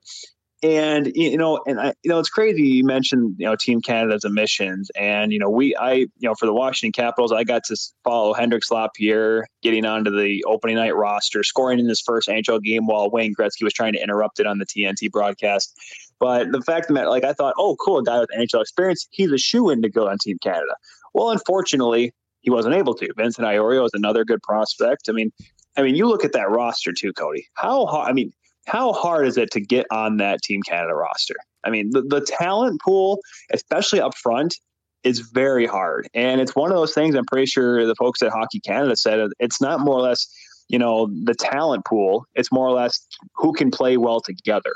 And 0.63 1.11
you 1.15 1.37
know, 1.37 1.59
and 1.65 1.79
I, 1.79 1.93
you 2.03 2.09
know, 2.09 2.19
it's 2.19 2.29
crazy. 2.29 2.61
You 2.61 2.83
mentioned 2.83 3.35
you 3.39 3.47
know 3.47 3.55
Team 3.55 3.81
Canada's 3.81 4.23
emissions, 4.23 4.91
and 4.95 5.33
you 5.33 5.39
know, 5.39 5.49
we, 5.49 5.75
I, 5.75 5.93
you 5.93 6.09
know, 6.21 6.35
for 6.35 6.45
the 6.45 6.53
Washington 6.53 6.91
Capitals, 6.91 7.31
I 7.31 7.43
got 7.43 7.63
to 7.65 7.77
follow 8.03 8.33
Hendrix 8.33 8.69
Lapierre 8.69 9.47
getting 9.63 9.85
onto 9.85 10.11
the 10.11 10.43
opening 10.45 10.75
night 10.75 10.95
roster, 10.95 11.43
scoring 11.43 11.79
in 11.79 11.87
his 11.87 11.99
first 11.99 12.29
NHL 12.29 12.61
game 12.61 12.85
while 12.85 13.09
Wayne 13.09 13.33
Gretzky 13.33 13.63
was 13.63 13.73
trying 13.73 13.93
to 13.93 14.03
interrupt 14.03 14.39
it 14.39 14.45
on 14.45 14.59
the 14.59 14.65
TNT 14.65 15.09
broadcast. 15.09 15.75
But 16.19 16.51
the 16.51 16.61
fact 16.61 16.93
that, 16.93 17.09
like, 17.09 17.23
I 17.23 17.33
thought, 17.33 17.55
oh, 17.57 17.75
cool, 17.77 17.97
a 17.97 18.03
guy 18.03 18.19
with 18.19 18.29
NHL 18.37 18.61
experience, 18.61 19.07
he's 19.09 19.31
a 19.31 19.39
shoe 19.39 19.71
in 19.71 19.81
to 19.81 19.89
go 19.89 20.07
on 20.07 20.19
Team 20.19 20.37
Canada. 20.43 20.75
Well, 21.15 21.31
unfortunately, 21.31 22.13
he 22.41 22.51
wasn't 22.51 22.75
able 22.75 22.93
to. 22.95 23.09
Vincent 23.17 23.47
Iorio 23.47 23.85
is 23.85 23.91
another 23.95 24.23
good 24.23 24.43
prospect. 24.43 25.09
I 25.09 25.13
mean, 25.13 25.31
I 25.77 25.81
mean, 25.81 25.95
you 25.95 26.07
look 26.07 26.23
at 26.23 26.33
that 26.33 26.51
roster 26.51 26.91
too, 26.91 27.13
Cody. 27.13 27.47
How 27.53 27.87
hard? 27.87 28.09
I 28.09 28.13
mean, 28.13 28.31
how 28.67 28.93
hard 28.93 29.27
is 29.27 29.37
it 29.37 29.51
to 29.51 29.59
get 29.59 29.85
on 29.91 30.17
that 30.17 30.41
Team 30.41 30.61
Canada 30.63 30.93
roster? 30.93 31.35
I 31.63 31.69
mean, 31.69 31.89
the, 31.91 32.01
the 32.01 32.21
talent 32.21 32.81
pool, 32.81 33.19
especially 33.51 34.01
up 34.01 34.15
front, 34.15 34.55
is 35.03 35.19
very 35.19 35.65
hard. 35.65 36.07
And 36.13 36.41
it's 36.41 36.55
one 36.55 36.71
of 36.71 36.77
those 36.77 36.93
things 36.93 37.15
I'm 37.15 37.25
pretty 37.25 37.47
sure 37.47 37.85
the 37.85 37.95
folks 37.95 38.21
at 38.21 38.31
Hockey 38.31 38.59
Canada 38.59 38.95
said 38.95 39.19
uh, 39.19 39.29
it's 39.39 39.61
not 39.61 39.79
more 39.79 39.95
or 39.95 40.01
less, 40.01 40.27
you 40.69 40.77
know, 40.77 41.07
the 41.23 41.33
talent 41.33 41.85
pool. 41.85 42.25
It's 42.35 42.51
more 42.51 42.67
or 42.67 42.71
less 42.71 43.05
who 43.35 43.53
can 43.53 43.71
play 43.71 43.97
well 43.97 44.21
together. 44.21 44.73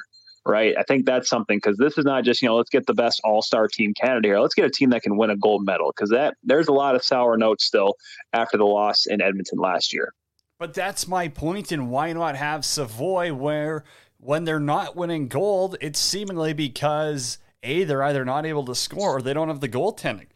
Right. 0.48 0.76
I 0.78 0.84
think 0.84 1.08
that's 1.08 1.28
something 1.28 1.58
because 1.58 1.78
this 1.78 1.98
is 1.98 2.06
not 2.06 2.24
just, 2.24 2.44
you 2.44 2.48
know, 2.48 2.56
let's 2.56 2.70
get 2.70 2.86
the 2.86 2.94
best 2.94 3.20
all 3.24 3.42
star 3.42 3.68
team 3.68 3.94
Canada 4.00 4.28
here. 4.28 4.40
Let's 4.40 4.54
get 4.54 4.66
a 4.66 4.70
team 4.70 4.92
that 4.92 5.02
can 5.02 5.18
win 5.18 5.32
a 5.32 5.36
gold 5.36 5.66
medal 5.66 5.92
because 5.96 6.12
that 6.12 6.36
there's 6.44 6.68
a 6.68 6.72
lot 6.72 6.96
of 6.96 7.04
sour 7.04 7.36
notes 7.36 7.66
still 7.66 7.96
after 8.32 8.56
the 8.56 8.66
loss 8.66 9.08
in 9.08 9.22
Edmonton 9.22 9.58
last 9.58 9.92
year. 9.92 10.14
But 10.58 10.74
that's 10.74 11.08
my 11.08 11.28
point, 11.28 11.72
and 11.72 11.90
why 11.92 12.14
not 12.14 12.36
have 12.36 12.64
Savoie 12.64 13.34
where 13.34 13.84
when 14.18 14.46
they're 14.46 14.60
not 14.60 14.96
winning 14.96 15.28
gold, 15.28 15.76
it's 15.82 16.00
seemingly 16.00 16.54
because 16.54 17.38
A, 17.64 17.84
they're 17.84 18.04
either 18.04 18.24
not 18.24 18.46
able 18.46 18.64
to 18.66 18.76
score 18.76 19.18
or 19.18 19.22
they 19.22 19.34
don't 19.34 19.50
have 19.50 19.60
the 19.60 19.70
goaltending. 19.70 20.28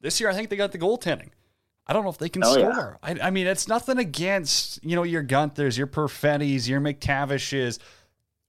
This 0.00 0.20
year, 0.20 0.28
I 0.28 0.34
think 0.34 0.50
they 0.50 0.56
got 0.56 0.72
the 0.72 0.78
goaltending. 0.78 1.30
I 1.86 1.92
don't 1.92 2.04
know 2.04 2.10
if 2.10 2.18
they 2.18 2.28
can 2.28 2.44
Oh, 2.44 2.56
yeah. 2.56 2.70
score. 2.72 2.98
I, 3.02 3.16
I 3.22 3.30
mean, 3.30 3.46
it's 3.46 3.66
nothing 3.66 3.98
against 3.98 4.84
you 4.84 4.94
know 4.94 5.02
your 5.04 5.22
Guenthers, 5.22 5.78
your 5.78 5.86
Perfettis, 5.86 6.68
your 6.68 6.80
McTavishes. 6.80 7.78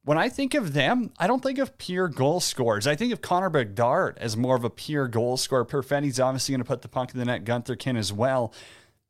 When 0.05 0.17
I 0.17 0.27
think 0.27 0.53
of 0.53 0.73
them, 0.73 1.11
I 1.17 1.27
don't 1.27 1.41
think 1.41 1.57
of 1.59 1.77
pure 1.77 2.09
goal 2.09 2.41
scorers. 2.41 2.85
I 2.85 2.95
think 2.95 3.13
of 3.13 3.21
Connor 3.21 3.49
Bedard 3.49 4.17
as 4.19 4.35
more 4.35 4.55
of 4.57 4.65
a 4.65 4.69
pure 4.69 5.07
goal 5.07 5.37
scorer. 5.37 5.63
Perfetti's 5.63 6.19
obviously 6.19 6.51
going 6.53 6.61
to 6.61 6.67
put 6.67 6.81
the 6.81 6.89
puck 6.89 7.13
in 7.13 7.19
the 7.19 7.25
net. 7.25 7.45
Guenther 7.45 7.79
can 7.79 7.95
as 7.95 8.11
well, 8.11 8.53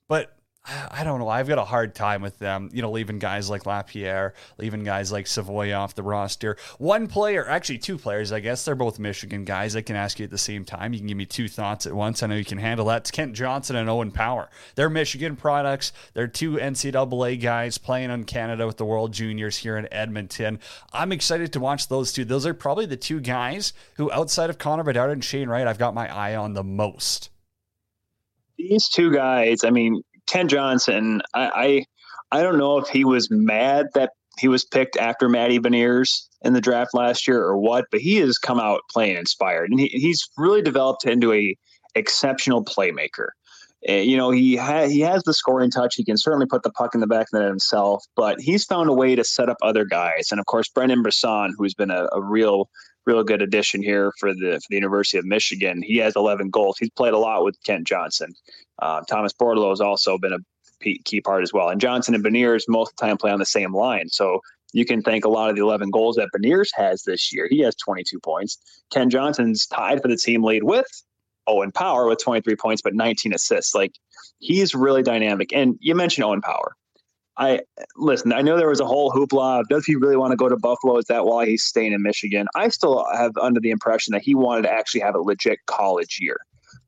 but 0.07 0.37
I 0.65 1.03
don't 1.03 1.19
know. 1.19 1.27
I've 1.27 1.49
got 1.49 1.57
a 1.57 1.65
hard 1.65 1.93
time 1.93 2.21
with 2.21 2.39
them, 2.39 2.69
you 2.71 2.81
know, 2.81 2.89
leaving 2.89 3.19
guys 3.19 3.49
like 3.49 3.65
Lapierre, 3.65 4.33
leaving 4.57 4.85
guys 4.85 5.11
like 5.11 5.27
Savoie 5.27 5.73
off 5.73 5.93
the 5.93 6.03
roster. 6.03 6.55
One 6.77 7.07
player, 7.07 7.45
actually 7.45 7.79
two 7.79 7.97
players, 7.97 8.31
I 8.31 8.39
guess. 8.39 8.63
They're 8.63 8.73
both 8.73 8.97
Michigan 8.97 9.43
guys. 9.43 9.75
I 9.75 9.81
can 9.81 9.97
ask 9.97 10.19
you 10.19 10.23
at 10.23 10.31
the 10.31 10.37
same 10.37 10.63
time. 10.63 10.93
You 10.93 10.99
can 10.99 11.07
give 11.07 11.17
me 11.17 11.25
two 11.25 11.49
thoughts 11.49 11.85
at 11.85 11.93
once. 11.93 12.23
I 12.23 12.27
know 12.27 12.35
you 12.35 12.45
can 12.45 12.59
handle 12.59 12.85
that. 12.85 13.01
It's 13.01 13.11
Kent 13.11 13.33
Johnson 13.33 13.75
and 13.75 13.89
Owen 13.89 14.11
Power. 14.11 14.49
They're 14.75 14.89
Michigan 14.89 15.35
products. 15.35 15.91
They're 16.13 16.27
two 16.27 16.53
NCAA 16.53 17.41
guys 17.41 17.77
playing 17.77 18.09
on 18.09 18.23
Canada 18.23 18.65
with 18.65 18.77
the 18.77 18.85
World 18.85 19.11
Juniors 19.11 19.57
here 19.57 19.75
in 19.77 19.91
Edmonton. 19.91 20.59
I'm 20.93 21.11
excited 21.11 21.51
to 21.53 21.59
watch 21.59 21.89
those 21.89 22.13
two. 22.13 22.23
Those 22.23 22.45
are 22.45 22.53
probably 22.53 22.85
the 22.85 22.95
two 22.95 23.19
guys 23.19 23.73
who, 23.95 24.09
outside 24.13 24.49
of 24.49 24.59
Connor 24.59 24.83
Bedard 24.83 25.11
and 25.11 25.23
Shane 25.23 25.49
Wright, 25.49 25.67
I've 25.67 25.77
got 25.77 25.93
my 25.93 26.09
eye 26.13 26.35
on 26.35 26.53
the 26.53 26.63
most. 26.63 27.31
these 28.57 28.87
two 28.87 29.11
guys, 29.11 29.65
I 29.65 29.69
mean, 29.69 30.01
Kent 30.27 30.51
Johnson, 30.51 31.21
I, 31.33 31.85
I, 32.31 32.39
I 32.39 32.43
don't 32.43 32.57
know 32.57 32.77
if 32.77 32.87
he 32.87 33.05
was 33.05 33.29
mad 33.29 33.87
that 33.93 34.11
he 34.39 34.47
was 34.47 34.63
picked 34.65 34.97
after 34.97 35.29
Matty 35.29 35.59
Beniers 35.59 36.27
in 36.41 36.53
the 36.53 36.61
draft 36.61 36.93
last 36.93 37.27
year 37.27 37.41
or 37.43 37.57
what, 37.57 37.85
but 37.91 37.99
he 37.99 38.17
has 38.17 38.37
come 38.37 38.59
out 38.59 38.81
playing 38.91 39.17
inspired, 39.17 39.69
and 39.69 39.79
he, 39.79 39.87
he's 39.87 40.27
really 40.37 40.61
developed 40.61 41.05
into 41.05 41.31
a 41.33 41.55
exceptional 41.95 42.63
playmaker. 42.63 43.27
Uh, 43.87 43.93
you 43.93 44.15
know, 44.15 44.31
he 44.31 44.55
ha- 44.55 44.87
he 44.87 45.01
has 45.01 45.23
the 45.23 45.33
scoring 45.33 45.69
touch. 45.69 45.95
He 45.95 46.05
can 46.05 46.17
certainly 46.17 46.45
put 46.45 46.63
the 46.63 46.71
puck 46.71 46.95
in 46.95 47.01
the 47.01 47.07
back 47.07 47.27
of 47.27 47.31
the 47.33 47.39
net 47.39 47.49
himself, 47.49 48.05
but 48.15 48.39
he's 48.39 48.63
found 48.63 48.89
a 48.89 48.93
way 48.93 49.15
to 49.15 49.23
set 49.23 49.49
up 49.49 49.57
other 49.61 49.83
guys. 49.85 50.29
And 50.31 50.39
of 50.39 50.45
course, 50.45 50.69
Brendan 50.69 51.03
Brisson, 51.03 51.53
who's 51.57 51.73
been 51.73 51.91
a, 51.91 52.07
a 52.13 52.21
real 52.21 52.69
real 53.05 53.23
good 53.23 53.41
addition 53.41 53.83
here 53.83 54.13
for 54.19 54.33
the 54.33 54.53
for 54.61 54.67
the 54.69 54.75
University 54.75 55.17
of 55.17 55.25
Michigan. 55.25 55.81
He 55.81 55.97
has 55.97 56.15
11 56.15 56.49
goals. 56.49 56.77
He's 56.79 56.89
played 56.91 57.13
a 57.13 57.17
lot 57.17 57.43
with 57.43 57.61
Kent 57.65 57.85
Johnson. 57.85 58.33
Uh, 58.81 59.01
Thomas 59.09 59.33
Bordeleau 59.33 59.69
has 59.69 59.81
also 59.81 60.17
been 60.17 60.33
a 60.33 60.39
key 61.05 61.21
part 61.21 61.43
as 61.43 61.53
well. 61.53 61.69
And 61.69 61.79
Johnson 61.79 62.15
and 62.15 62.23
Beniers 62.23 62.63
most 62.67 62.91
of 62.91 62.97
the 62.97 63.05
time 63.05 63.17
play 63.17 63.31
on 63.31 63.39
the 63.39 63.45
same 63.45 63.73
line. 63.73 64.09
So 64.09 64.41
you 64.73 64.85
can 64.85 65.01
thank 65.01 65.23
a 65.23 65.29
lot 65.29 65.49
of 65.49 65.55
the 65.55 65.61
11 65.61 65.91
goals 65.91 66.15
that 66.15 66.29
Beniers 66.35 66.69
has 66.75 67.03
this 67.03 67.31
year. 67.31 67.47
He 67.49 67.59
has 67.59 67.75
22 67.75 68.19
points. 68.19 68.57
Kent 68.91 69.11
Johnson's 69.11 69.67
tied 69.67 70.01
for 70.01 70.07
the 70.07 70.17
team 70.17 70.43
lead 70.43 70.63
with 70.63 70.87
Owen 71.47 71.71
Power 71.71 72.07
with 72.07 72.21
23 72.21 72.55
points, 72.55 72.81
but 72.81 72.93
19 72.93 73.33
assists. 73.33 73.75
Like 73.75 73.93
he's 74.39 74.73
really 74.73 75.03
dynamic. 75.03 75.53
And 75.53 75.77
you 75.79 75.95
mentioned 75.95 76.25
Owen 76.25 76.41
Power. 76.41 76.75
I 77.35 77.61
listen. 77.95 78.31
I 78.31 78.41
know 78.41 78.57
there 78.57 78.69
was 78.69 78.79
a 78.79 78.85
whole 78.85 79.11
hoopla. 79.11 79.61
of 79.61 79.67
Does 79.67 79.85
he 79.85 79.95
really 79.95 80.15
want 80.15 80.31
to 80.31 80.37
go 80.37 80.49
to 80.49 80.57
Buffalo? 80.57 80.97
Is 80.97 81.05
that 81.05 81.25
why 81.25 81.47
he's 81.47 81.63
staying 81.63 81.91
in 81.91 82.03
Michigan? 82.03 82.45
I 82.53 82.67
still 82.67 83.07
have 83.11 83.31
under 83.41 83.59
the 83.59 83.71
impression 83.71 84.11
that 84.11 84.21
he 84.21 84.35
wanted 84.35 84.63
to 84.63 84.71
actually 84.71 85.01
have 85.01 85.15
a 85.15 85.19
legit 85.19 85.57
college 85.65 86.19
year. 86.21 86.37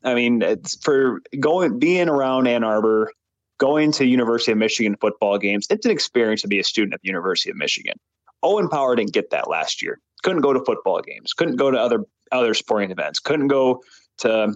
I 0.05 0.13
mean, 0.13 0.41
it's 0.41 0.77
for 0.83 1.19
going 1.39 1.79
being 1.79 2.07
around 2.07 2.47
Ann 2.47 2.63
Arbor, 2.63 3.11
going 3.57 3.91
to 3.93 4.05
University 4.05 4.51
of 4.51 4.57
Michigan 4.57 4.95
football 5.01 5.37
games. 5.37 5.67
It's 5.69 5.85
an 5.85 5.91
experience 5.91 6.41
to 6.43 6.47
be 6.47 6.59
a 6.59 6.63
student 6.63 6.93
at 6.93 7.01
the 7.01 7.07
University 7.07 7.49
of 7.49 7.57
Michigan. 7.57 7.95
Owen 8.43 8.69
Power 8.69 8.95
didn't 8.95 9.13
get 9.13 9.31
that 9.31 9.49
last 9.49 9.81
year. 9.81 9.99
Couldn't 10.23 10.41
go 10.41 10.53
to 10.53 10.63
football 10.63 11.01
games. 11.01 11.33
Couldn't 11.33 11.55
go 11.55 11.71
to 11.71 11.77
other 11.77 12.03
other 12.31 12.53
sporting 12.53 12.91
events. 12.91 13.19
Couldn't 13.19 13.47
go 13.47 13.81
to 14.19 14.53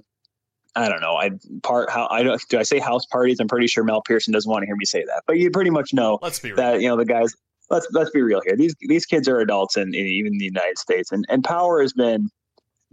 I 0.75 0.87
don't 0.87 1.01
know. 1.01 1.15
I 1.15 1.31
part 1.63 1.89
how 1.89 2.07
I 2.11 2.23
don't 2.23 2.41
do 2.49 2.59
I 2.59 2.63
say 2.63 2.79
house 2.79 3.05
parties? 3.07 3.39
I'm 3.39 3.47
pretty 3.47 3.67
sure 3.67 3.83
Mel 3.83 4.01
Pearson 4.01 4.31
doesn't 4.31 4.49
want 4.49 4.61
to 4.61 4.67
hear 4.67 4.75
me 4.75 4.85
say 4.85 5.03
that, 5.05 5.23
but 5.25 5.37
you 5.37 5.49
pretty 5.49 5.71
much 5.71 5.93
know 5.93 6.19
Let's 6.21 6.39
be 6.39 6.49
real. 6.49 6.57
that 6.57 6.81
you 6.81 6.87
know 6.87 6.95
the 6.97 7.05
guys. 7.05 7.33
Let's 7.71 7.87
let's 7.91 8.11
be 8.11 8.21
real 8.21 8.41
here. 8.45 8.55
These 8.55 8.75
these 8.81 9.05
kids 9.05 9.27
are 9.27 9.39
adults 9.39 9.77
in, 9.77 9.89
in 9.89 10.05
even 10.05 10.37
the 10.37 10.45
United 10.45 10.77
States, 10.77 11.11
and 11.11 11.25
and 11.29 11.43
Power 11.43 11.81
has 11.81 11.93
been 11.93 12.29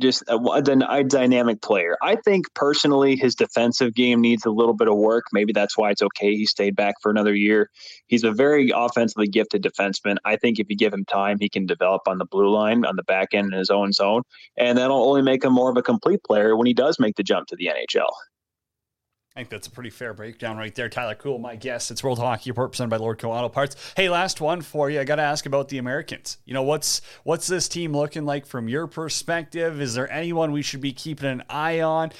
just 0.00 0.22
a, 0.28 0.36
a, 0.36 1.04
dynamic 1.04 1.62
player. 1.62 1.96
I 2.02 2.16
think 2.16 2.52
personally 2.54 3.16
his 3.16 3.34
defensive 3.34 3.94
game 3.94 4.20
needs 4.20 4.44
a 4.44 4.50
little 4.50 4.74
bit 4.74 4.88
of 4.88 4.96
work. 4.96 5.24
Maybe 5.32 5.52
that's 5.52 5.76
why 5.76 5.90
it's 5.90 6.02
okay 6.02 6.34
he 6.34 6.46
stayed 6.46 6.76
back 6.76 6.96
for 7.00 7.10
another 7.10 7.34
year. 7.34 7.70
He's 8.06 8.24
a 8.24 8.32
very 8.32 8.70
offensively 8.74 9.28
gifted 9.28 9.62
defenseman. 9.62 10.16
I 10.24 10.36
think 10.36 10.58
if 10.58 10.66
you 10.68 10.76
give 10.76 10.92
him 10.92 11.04
time, 11.04 11.38
he 11.40 11.48
can 11.48 11.66
develop 11.66 12.02
on 12.06 12.18
the 12.18 12.26
blue 12.26 12.50
line, 12.50 12.84
on 12.84 12.96
the 12.96 13.04
back 13.04 13.28
end 13.32 13.52
in 13.52 13.58
his 13.58 13.70
own 13.70 13.92
zone, 13.92 14.22
and 14.56 14.76
that'll 14.76 15.08
only 15.08 15.22
make 15.22 15.44
him 15.44 15.52
more 15.52 15.70
of 15.70 15.76
a 15.76 15.82
complete 15.82 16.22
player 16.24 16.56
when 16.56 16.66
he 16.66 16.74
does 16.74 16.98
make 16.98 17.16
the 17.16 17.22
jump 17.22 17.48
to 17.48 17.56
the 17.56 17.66
NHL. 17.66 18.10
I 19.36 19.40
think 19.40 19.50
that's 19.50 19.66
a 19.66 19.70
pretty 19.70 19.90
fair 19.90 20.14
breakdown 20.14 20.56
right 20.56 20.74
there. 20.74 20.88
Tyler 20.88 21.14
Kuhl, 21.14 21.38
my 21.38 21.56
guest. 21.56 21.90
It's 21.90 22.02
World 22.02 22.18
Hockey 22.18 22.50
Report 22.50 22.72
presented 22.72 22.88
by 22.88 22.96
Lordco 22.96 23.24
Auto 23.24 23.50
Parts. 23.50 23.76
Hey, 23.94 24.08
last 24.08 24.40
one 24.40 24.62
for 24.62 24.88
you. 24.88 24.98
I 24.98 25.04
got 25.04 25.16
to 25.16 25.22
ask 25.22 25.44
about 25.44 25.68
the 25.68 25.76
Americans. 25.76 26.38
You 26.46 26.54
know, 26.54 26.62
what's 26.62 27.02
what's 27.22 27.46
this 27.46 27.68
team 27.68 27.94
looking 27.94 28.24
like 28.24 28.46
from 28.46 28.66
your 28.66 28.86
perspective? 28.86 29.78
Is 29.78 29.92
there 29.92 30.10
anyone 30.10 30.52
we 30.52 30.62
should 30.62 30.80
be 30.80 30.92
keeping 30.92 31.28
an 31.28 31.42
eye 31.50 31.82
on? 31.82 32.12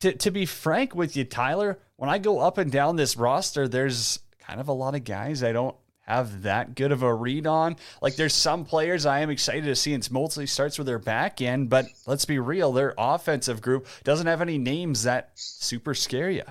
To 0.00 0.30
be 0.30 0.46
frank 0.46 0.94
with 0.94 1.16
you, 1.16 1.24
Tyler, 1.24 1.80
when 1.96 2.08
I 2.08 2.18
go 2.18 2.38
up 2.38 2.58
and 2.58 2.70
down 2.70 2.94
this 2.94 3.16
roster, 3.16 3.66
there's 3.66 4.20
kind 4.38 4.60
of 4.60 4.68
a 4.68 4.72
lot 4.72 4.94
of 4.94 5.02
guys 5.02 5.42
I 5.42 5.50
don't 5.50 5.76
have 6.02 6.42
that 6.42 6.74
good 6.74 6.92
of 6.92 7.02
a 7.02 7.14
read 7.14 7.46
on. 7.46 7.76
Like 8.00 8.16
there's 8.16 8.34
some 8.34 8.64
players 8.64 9.06
I 9.06 9.20
am 9.20 9.30
excited 9.30 9.64
to 9.64 9.76
see, 9.76 9.94
and 9.94 10.04
it 10.04 10.10
mostly 10.10 10.46
starts 10.46 10.78
with 10.78 10.86
their 10.86 10.98
back 10.98 11.40
end, 11.40 11.70
but 11.70 11.86
let's 12.06 12.24
be 12.24 12.38
real, 12.38 12.72
their 12.72 12.94
offensive 12.98 13.62
group 13.62 13.86
doesn't 14.04 14.26
have 14.26 14.42
any 14.42 14.58
names 14.58 15.04
that 15.04 15.30
super 15.34 15.94
scare 15.94 16.30
you. 16.30 16.44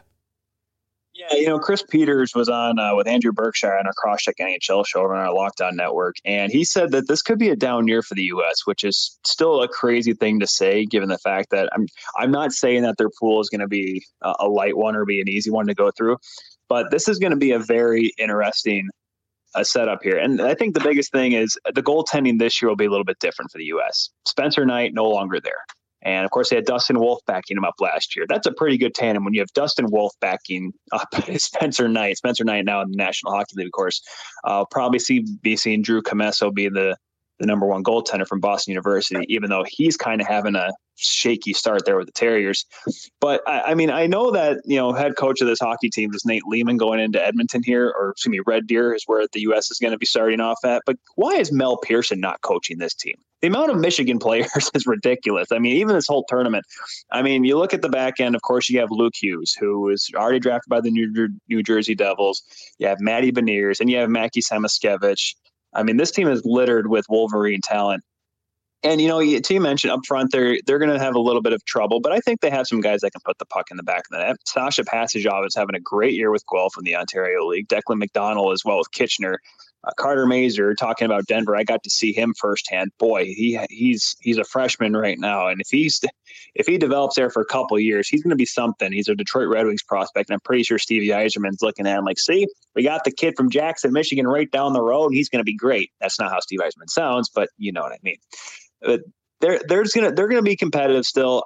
Yeah, 1.14 1.36
you 1.36 1.48
know, 1.48 1.60
Chris 1.60 1.84
Peters 1.84 2.34
was 2.34 2.48
on 2.48 2.80
uh, 2.80 2.96
with 2.96 3.06
Andrew 3.06 3.34
Berkshire 3.34 3.78
on 3.78 3.86
our 3.86 3.94
Crosscheck 3.94 4.40
NHL 4.40 4.88
show 4.88 5.02
over 5.02 5.14
on 5.14 5.28
our 5.28 5.34
Locked 5.34 5.62
On 5.62 5.76
Network, 5.76 6.16
and 6.24 6.52
he 6.52 6.64
said 6.64 6.92
that 6.92 7.08
this 7.08 7.22
could 7.22 7.38
be 7.38 7.50
a 7.50 7.56
down 7.56 7.88
year 7.88 8.02
for 8.02 8.16
the 8.16 8.24
U.S., 8.24 8.66
which 8.66 8.84
is 8.84 9.20
still 9.26 9.62
a 9.62 9.68
crazy 9.68 10.14
thing 10.14 10.40
to 10.40 10.48
say, 10.48 10.86
given 10.86 11.10
the 11.10 11.18
fact 11.18 11.50
that 11.52 11.70
I'm 11.74 11.88
I'm 12.18 12.32
not 12.32 12.54
saying 12.54 12.84
that 12.84 12.98
their 12.98 13.10
pool 13.20 13.42
is 13.42 13.50
going 13.50 13.60
to 13.60 13.68
be 13.68 14.06
a, 14.22 14.34
a 14.40 14.48
light 14.48 14.78
one 14.78 14.96
or 14.96 15.06
be 15.06 15.20
an 15.20 15.28
easy 15.28 15.52
one 15.52 15.68
to 15.68 15.76
go 15.76 15.92
through, 15.92 16.18
but 16.70 16.90
this 16.90 17.10
is 17.10 17.20
going 17.20 17.32
to 17.32 17.38
be 17.38 17.52
a 17.52 17.60
very 17.60 18.14
interesting 18.18 18.90
uh, 19.56 19.64
setup 19.64 20.02
here. 20.04 20.18
And 20.18 20.42
I 20.42 20.56
think 20.56 20.74
the 20.74 20.82
biggest 20.82 21.12
thing 21.12 21.34
is 21.34 21.58
the 21.74 21.84
goaltending 21.84 22.40
this 22.40 22.62
year 22.62 22.70
will 22.70 22.76
be 22.76 22.86
a 22.86 22.90
little 22.90 23.06
bit 23.06 23.20
different 23.20 23.52
for 23.52 23.58
the 23.58 23.66
U.S. 23.66 24.10
Spencer 24.26 24.66
Knight 24.66 24.94
no 24.94 25.10
longer 25.10 25.40
there. 25.40 25.64
And 26.04 26.26
of 26.26 26.32
course, 26.32 26.50
they 26.50 26.56
had 26.56 26.66
Dustin 26.66 27.00
Wolf 27.00 27.20
backing 27.28 27.58
him 27.58 27.64
up 27.64 27.76
last 27.80 28.16
year. 28.16 28.26
That's 28.28 28.48
a 28.48 28.52
pretty 28.52 28.78
good 28.78 28.96
tandem 28.96 29.24
when 29.24 29.34
you 29.34 29.40
have 29.40 29.54
Dustin 29.54 29.86
Wolf 29.90 30.14
backing 30.20 30.74
up 30.92 31.08
Spencer 31.38 31.88
Knight. 31.88 32.18
Spencer 32.18 32.44
Knight 32.44 32.66
now 32.66 32.82
in 32.82 32.90
the 32.90 32.98
National 32.98 33.34
Hockey 33.34 33.54
League, 33.56 33.68
of 33.68 33.72
course. 33.72 34.02
Uh, 34.44 34.66
probably 34.72 35.00
see 35.00 35.26
be 35.42 35.56
seeing 35.56 35.82
Drew 35.82 36.02
Commesso 36.02 36.54
be 36.54 36.70
the 36.70 36.98
the 37.42 37.48
number 37.48 37.66
one 37.66 37.84
goaltender 37.84 38.28
from 38.28 38.40
Boston 38.40 38.72
University, 38.72 39.26
even 39.28 39.50
though 39.50 39.66
he's 39.68 39.98
kind 39.98 40.22
of 40.22 40.28
having 40.28 40.56
a 40.56 40.72
shaky 40.96 41.54
start 41.54 41.86
there 41.86 41.98
with 41.98 42.06
the 42.06 42.14
Terriers. 42.14 42.66
But 43.20 43.42
I, 43.48 43.62
I, 43.62 43.74
mean, 43.74 43.90
I 43.90 44.06
know 44.08 44.32
that 44.32 44.62
you 44.64 44.78
know 44.78 44.94
head 44.94 45.18
coach 45.18 45.42
of 45.42 45.48
this 45.48 45.60
hockey 45.60 45.90
team 45.90 46.14
is 46.14 46.24
Nate 46.24 46.46
Leaman 46.46 46.78
going 46.78 47.00
into 47.00 47.24
Edmonton 47.24 47.64
here, 47.64 47.94
or 47.98 48.12
excuse 48.12 48.32
me, 48.32 48.40
Red 48.46 48.68
Deer 48.68 48.94
is 48.94 49.04
where 49.08 49.26
the 49.34 49.42
U.S. 49.42 49.72
is 49.72 49.80
going 49.80 49.92
to 49.92 49.98
be 49.98 50.06
starting 50.06 50.40
off 50.40 50.60
at. 50.64 50.84
But 50.86 50.98
why 51.16 51.34
is 51.34 51.52
Mel 51.52 51.78
Pearson 51.78 52.20
not 52.20 52.42
coaching 52.42 52.78
this 52.78 52.94
team? 52.94 53.16
The 53.42 53.48
amount 53.48 53.72
of 53.72 53.80
Michigan 53.80 54.20
players 54.26 54.70
is 54.76 54.86
ridiculous. 54.86 55.52
I 55.52 55.58
mean, 55.58 55.78
even 55.78 55.96
this 55.96 56.08
whole 56.08 56.26
tournament. 56.30 56.66
I 57.12 57.24
mean, 57.24 57.44
you 57.44 57.58
look 57.58 57.74
at 57.74 57.82
the 57.82 57.90
back 57.90 58.20
end. 58.20 58.36
Of 58.36 58.44
course, 58.44 58.70
you 58.70 58.80
have 58.80 58.92
Luke 58.92 59.16
Hughes, 59.20 59.56
who 59.60 59.82
was 59.82 60.10
already 60.16 60.40
drafted 60.40 60.70
by 60.70 60.82
the 60.82 60.92
New, 60.92 61.30
New 61.50 61.64
Jersey 61.64 61.96
Devils. 61.96 62.44
You 62.78 62.88
have 62.88 63.00
Matty 63.00 63.32
Beniers, 63.32 63.80
and 63.80 63.90
you 63.90 63.98
have 63.98 64.10
Mackie 64.10 64.42
Samoskevich. 64.42 65.34
I 65.74 65.84
mean, 65.84 65.98
this 65.98 66.12
team 66.12 66.28
is 66.28 66.42
littered 66.44 66.88
with 66.88 67.06
Wolverine 67.10 67.62
talent. 67.62 68.04
And 68.84 69.00
you 69.00 69.08
know, 69.08 69.20
to 69.20 69.54
you 69.54 69.62
mentioned 69.62 69.94
up 69.94 70.00
front, 70.08 70.32
they're 70.32 70.58
they're 70.66 70.80
going 70.80 70.92
to 70.92 71.00
have 71.00 71.16
a 71.16 71.20
little 71.20 71.44
bit 71.44 71.54
of 71.54 71.64
trouble, 71.66 72.00
but 72.02 72.12
I 72.12 72.20
think 72.20 72.42
they 72.42 72.50
have 72.50 72.66
some 72.66 72.82
guys 72.82 73.02
that 73.02 73.12
can 73.12 73.22
put 73.24 73.38
the 73.38 73.46
puck 73.46 73.70
in 73.70 73.78
the 73.78 73.84
back 73.84 74.00
of 74.00 74.10
the 74.10 74.18
net. 74.18 74.38
Sasha 74.48 74.84
Pastujov 74.84 75.46
is 75.46 75.56
having 75.56 75.76
a 75.76 75.80
great 75.80 76.14
year 76.14 76.32
with 76.32 76.44
Guelph 76.52 76.74
in 76.80 76.84
the 76.84 76.96
Ontario 76.96 77.46
League. 77.46 77.68
Declan 77.68 78.04
McDonnell 78.04 78.52
as 78.54 78.66
well 78.66 78.80
with 78.80 78.92
Kitchener. 78.92 79.40
Uh, 79.84 79.92
Carter 79.98 80.28
Mazur 80.28 80.76
talking 80.76 81.06
about 81.06 81.26
Denver. 81.26 81.56
I 81.56 81.64
got 81.64 81.84
to 81.84 81.90
see 81.90 82.14
him 82.14 82.34
firsthand. 82.38 82.92
Boy, 83.00 83.26
he 83.26 83.60
he's 83.70 84.16
he's 84.20 84.38
a 84.38 84.44
freshman 84.44 84.96
right 84.96 85.18
now, 85.18 85.48
and 85.48 85.60
if 85.60 85.68
he's 85.70 86.00
if 86.54 86.68
he 86.68 86.78
develops 86.78 87.16
there 87.16 87.32
for 87.32 87.42
a 87.42 87.46
couple 87.46 87.80
years, 87.80 88.08
he's 88.08 88.22
going 88.22 88.30
to 88.30 88.36
be 88.36 88.46
something. 88.46 88.92
He's 88.92 89.08
a 89.08 89.16
Detroit 89.16 89.48
Red 89.48 89.66
Wings 89.66 89.82
prospect, 89.82 90.30
and 90.30 90.36
I'm 90.36 90.42
pretty 90.42 90.64
sure 90.64 90.78
Stevie 90.78 91.08
Yzerman's 91.08 91.62
looking 91.62 91.88
at 91.88 91.98
him 91.98 92.06
like, 92.06 92.20
"See, 92.20 92.48
we 92.76 92.84
got 92.84 93.04
the 93.04 93.12
kid 93.12 93.34
from 93.36 93.50
Jackson, 93.50 93.92
Michigan, 93.92 94.28
right 94.28 94.50
down 94.52 94.74
the 94.74 94.84
road. 94.84 95.14
He's 95.14 95.30
going 95.30 95.40
to 95.40 95.46
be 95.46 95.56
great." 95.56 95.92
That's 96.00 96.20
not 96.20 96.32
how 96.32 96.40
Steve 96.42 96.60
Yzerman 96.60 96.90
sounds, 96.90 97.30
but 97.34 97.50
you 97.58 97.72
know 97.72 97.82
what 97.82 97.94
I 97.94 98.00
mean. 98.04 98.18
But 98.82 99.02
they're 99.40 99.60
there's 99.68 99.92
gonna 99.94 100.12
they're 100.12 100.28
gonna 100.28 100.44
be 100.44 100.56
competitive 100.56 101.06
still. 101.06 101.44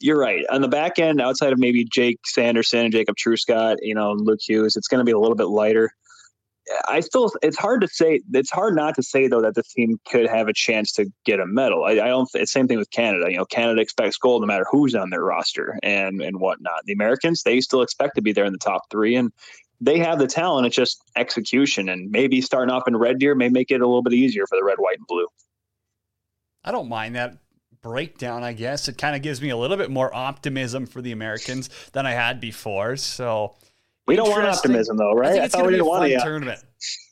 You're 0.00 0.18
right. 0.18 0.44
On 0.50 0.60
the 0.60 0.68
back 0.68 0.98
end, 0.98 1.20
outside 1.20 1.52
of 1.52 1.58
maybe 1.58 1.84
Jake 1.84 2.18
Sanderson 2.24 2.86
and 2.86 2.92
Jacob 2.92 3.16
Truscott, 3.16 3.76
you 3.80 3.94
know, 3.94 4.12
Luke 4.12 4.40
Hughes, 4.46 4.76
it's 4.76 4.88
going 4.88 4.98
to 4.98 5.04
be 5.04 5.12
a 5.12 5.18
little 5.18 5.36
bit 5.36 5.44
lighter. 5.44 5.92
I 6.88 7.00
still, 7.00 7.30
it's 7.42 7.58
hard 7.58 7.82
to 7.82 7.88
say. 7.88 8.20
It's 8.32 8.50
hard 8.50 8.74
not 8.74 8.94
to 8.94 9.02
say 9.02 9.28
though 9.28 9.42
that 9.42 9.54
the 9.54 9.62
team 9.62 9.98
could 10.08 10.26
have 10.26 10.48
a 10.48 10.52
chance 10.52 10.92
to 10.92 11.06
get 11.24 11.40
a 11.40 11.46
medal. 11.46 11.84
I, 11.84 11.92
I 11.92 12.08
don't. 12.08 12.28
It's 12.34 12.52
same 12.52 12.68
thing 12.68 12.78
with 12.78 12.90
Canada. 12.90 13.30
You 13.30 13.36
know, 13.36 13.44
Canada 13.44 13.80
expects 13.80 14.16
gold 14.16 14.42
no 14.42 14.46
matter 14.46 14.64
who's 14.70 14.94
on 14.94 15.10
their 15.10 15.22
roster 15.22 15.78
and 15.82 16.22
and 16.22 16.40
whatnot. 16.40 16.84
The 16.86 16.94
Americans, 16.94 17.42
they 17.42 17.60
still 17.60 17.82
expect 17.82 18.14
to 18.16 18.22
be 18.22 18.32
there 18.32 18.46
in 18.46 18.52
the 18.52 18.58
top 18.58 18.82
three, 18.90 19.14
and 19.16 19.30
they 19.80 19.98
have 19.98 20.18
the 20.18 20.26
talent. 20.26 20.66
It's 20.66 20.76
just 20.76 21.02
execution, 21.16 21.88
and 21.88 22.10
maybe 22.10 22.40
starting 22.40 22.72
off 22.72 22.88
in 22.88 22.96
Red 22.96 23.18
Deer 23.18 23.34
may 23.34 23.50
make 23.50 23.70
it 23.70 23.82
a 23.82 23.86
little 23.86 24.02
bit 24.02 24.14
easier 24.14 24.46
for 24.46 24.56
the 24.56 24.64
red, 24.64 24.78
white, 24.78 24.96
and 24.98 25.06
blue. 25.06 25.26
I 26.64 26.72
don't 26.72 26.88
mind 26.88 27.14
that 27.16 27.36
breakdown, 27.82 28.42
I 28.42 28.54
guess. 28.54 28.88
It 28.88 28.96
kind 28.96 29.14
of 29.14 29.20
gives 29.20 29.42
me 29.42 29.50
a 29.50 29.56
little 29.56 29.76
bit 29.76 29.90
more 29.90 30.14
optimism 30.14 30.86
for 30.86 31.02
the 31.02 31.12
Americans 31.12 31.68
than 31.92 32.06
I 32.06 32.12
had 32.12 32.40
before. 32.40 32.96
So 32.96 33.56
we 34.06 34.16
don't 34.16 34.28
want 34.30 34.44
optimism, 34.46 34.96
though, 34.96 35.12
right? 35.12 35.30
I 35.30 35.32
think 35.32 35.44
it's 35.46 35.54
going 35.54 35.66
to 35.66 35.72
be 35.72 35.78
a 35.78 35.84
want 35.84 36.02
fun 36.02 36.10
yeah. 36.10 36.24
tournament. 36.24 36.60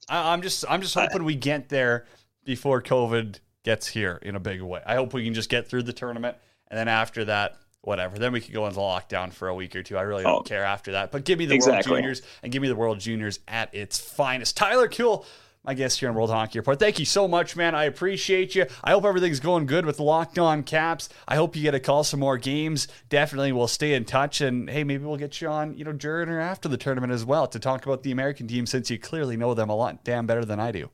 I, 0.09 0.33
I'm 0.33 0.43
just, 0.43 0.65
I'm 0.69 0.83
just 0.83 0.95
hoping 0.95 1.25
we 1.25 1.35
get 1.35 1.69
there 1.69 2.07
before 2.45 2.83
COVID 2.83 3.39
gets 3.65 3.87
here 3.87 4.19
in 4.23 4.35
a 4.37 4.41
big 4.41 4.61
way. 4.61 4.83
I 4.85 4.97
hope 4.97 5.15
we 5.15 5.25
can 5.25 5.35
just 5.35 5.49
get 5.49 5.69
through 5.69 5.85
the 5.85 5.93
tournament, 5.93 6.37
and 6.69 6.79
then 6.79 6.89
after 6.89 7.25
that, 7.27 7.57
whatever. 7.83 8.19
Then 8.19 8.33
we 8.33 8.41
could 8.41 8.53
go 8.55 8.67
into 8.67 8.79
lockdown 8.81 9.33
for 9.33 9.49
a 9.49 9.55
week 9.55 9.75
or 9.75 9.83
two. 9.83 9.97
I 9.97 10.03
really 10.03 10.23
don't 10.23 10.41
Oh. 10.41 10.43
care 10.43 10.65
after 10.65 10.93
that. 10.93 11.11
But 11.13 11.25
give 11.25 11.39
me 11.39 11.47
the 11.47 11.55
Exactly. 11.55 11.91
World 11.91 12.03
Juniors 12.03 12.23
and 12.43 12.53
give 12.53 12.63
me 12.63 12.69
the 12.69 12.77
World 12.77 13.01
Juniors 13.01 13.41
at 13.49 13.75
its 13.75 13.99
finest. 13.99 14.57
Tyler 14.57 14.87
Kuhl, 14.89 15.27
my 15.65 15.75
guest 15.75 16.01
here 16.01 16.09
on 16.09 16.15
World 16.15 16.31
Hockey 16.31 16.59
Report. 16.59 16.79
Thank 16.79 16.99
you 16.99 17.05
so 17.05 17.29
much, 17.29 17.55
man. 17.55 17.75
I 17.75 17.85
appreciate 17.85 18.55
you. 18.55 18.67
I 18.83 18.91
hope 18.91 19.05
everything's 19.05 19.39
going 19.39 19.67
good 19.67 19.87
with 19.87 20.01
Locked 20.01 20.39
On 20.39 20.65
Caps. 20.65 21.09
I 21.29 21.37
hope 21.37 21.55
you 21.55 21.63
get 21.63 21.75
a 21.75 21.81
call 21.81 22.03
some 22.03 22.21
more 22.21 22.37
games. 22.37 22.89
Definitely, 23.09 23.53
we'll 23.53 23.69
stay 23.69 23.95
in 23.95 24.05
touch. 24.05 24.41
And 24.41 24.69
hey, 24.69 24.83
maybe 24.83 25.05
we'll 25.05 25.17
get 25.17 25.41
you 25.41 25.49
on, 25.49 25.77
you 25.77 25.85
know, 25.85 25.93
during 25.93 26.29
or 26.29 26.41
after 26.41 26.69
the 26.69 26.77
tournament 26.77 27.13
as 27.13 27.25
well 27.25 27.47
to 27.47 27.61
talk 27.61 27.87
about 27.87 28.03
the 28.03 28.11
American 28.11 28.49
team 28.49 28.67
since 28.67 28.91
you 28.91 28.99
clearly 28.99 29.37
know 29.37 29.55
them 29.55 29.71
a 29.71 29.77
lot 29.77 30.03
damn 30.03 30.27
better 30.27 30.45
than 30.45 30.59
I 30.59 30.73
do. 30.73 30.91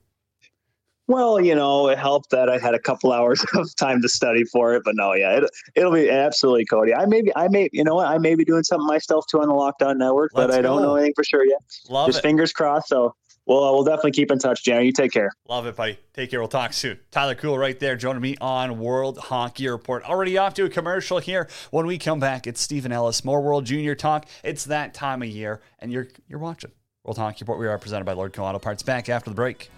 Well, 1.06 1.40
you 1.40 1.54
know, 1.54 1.88
it 1.88 1.96
helped 1.96 2.28
that 2.30 2.50
I 2.50 2.58
had 2.58 2.74
a 2.74 2.78
couple 2.78 3.12
hours 3.12 3.42
of 3.54 3.74
time 3.76 4.02
to 4.02 4.08
study 4.10 4.44
for 4.44 4.74
it, 4.74 4.82
but 4.84 4.94
no, 4.94 5.14
yeah, 5.14 5.38
it, 5.38 5.44
it'll 5.74 5.92
be 5.92 6.10
absolutely 6.10 6.66
Cody. 6.66 6.94
I 6.94 7.06
may 7.06 7.22
be, 7.22 7.34
I 7.34 7.48
may, 7.48 7.70
you 7.72 7.82
know 7.82 7.94
what, 7.94 8.08
I 8.08 8.18
may 8.18 8.34
be 8.34 8.44
doing 8.44 8.62
something 8.62 8.86
myself 8.86 9.24
too 9.30 9.40
on 9.40 9.48
the 9.48 9.54
Locked 9.54 9.82
On 9.82 9.96
Network, 9.96 10.32
but 10.34 10.50
Let's 10.50 10.58
I 10.58 10.60
don't 10.60 10.82
know 10.82 10.96
anything 10.96 11.14
for 11.16 11.24
sure 11.24 11.46
yet. 11.46 11.62
Love 11.88 12.08
Just 12.08 12.18
it. 12.18 12.22
fingers 12.22 12.52
crossed. 12.52 12.88
So 12.88 13.14
we'll 13.48 13.74
we'll 13.74 13.84
definitely 13.84 14.12
keep 14.12 14.30
in 14.30 14.38
touch, 14.38 14.62
Janner. 14.62 14.82
You 14.82 14.92
take 14.92 15.12
care. 15.12 15.30
Love 15.48 15.66
it, 15.66 15.74
buddy. 15.74 15.98
Take 16.12 16.30
care. 16.30 16.40
We'll 16.40 16.48
talk 16.48 16.72
soon. 16.72 17.00
Tyler 17.10 17.34
Kuhl 17.34 17.58
right 17.58 17.78
there 17.78 17.96
joining 17.96 18.22
me 18.22 18.36
on 18.40 18.78
World 18.78 19.18
Hockey 19.18 19.68
Report. 19.68 20.04
Already 20.04 20.38
off 20.38 20.54
to 20.54 20.64
a 20.64 20.68
commercial 20.68 21.18
here. 21.18 21.48
When 21.70 21.86
we 21.86 21.98
come 21.98 22.20
back, 22.20 22.46
it's 22.46 22.60
Stephen 22.60 22.92
Ellis, 22.92 23.24
more 23.24 23.40
World 23.40 23.64
Junior 23.64 23.94
talk. 23.94 24.26
It's 24.44 24.64
that 24.66 24.94
time 24.94 25.22
of 25.22 25.28
year, 25.28 25.60
and 25.78 25.90
you're 25.90 26.08
you're 26.28 26.38
watching 26.38 26.70
World 27.02 27.18
Hockey 27.18 27.38
Report. 27.40 27.58
We 27.58 27.66
are 27.66 27.78
presented 27.78 28.04
by 28.04 28.14
Lordco 28.14 28.40
Auto 28.40 28.58
Parts. 28.58 28.82
Back 28.82 29.08
after 29.08 29.30
the 29.30 29.36
break. 29.36 29.70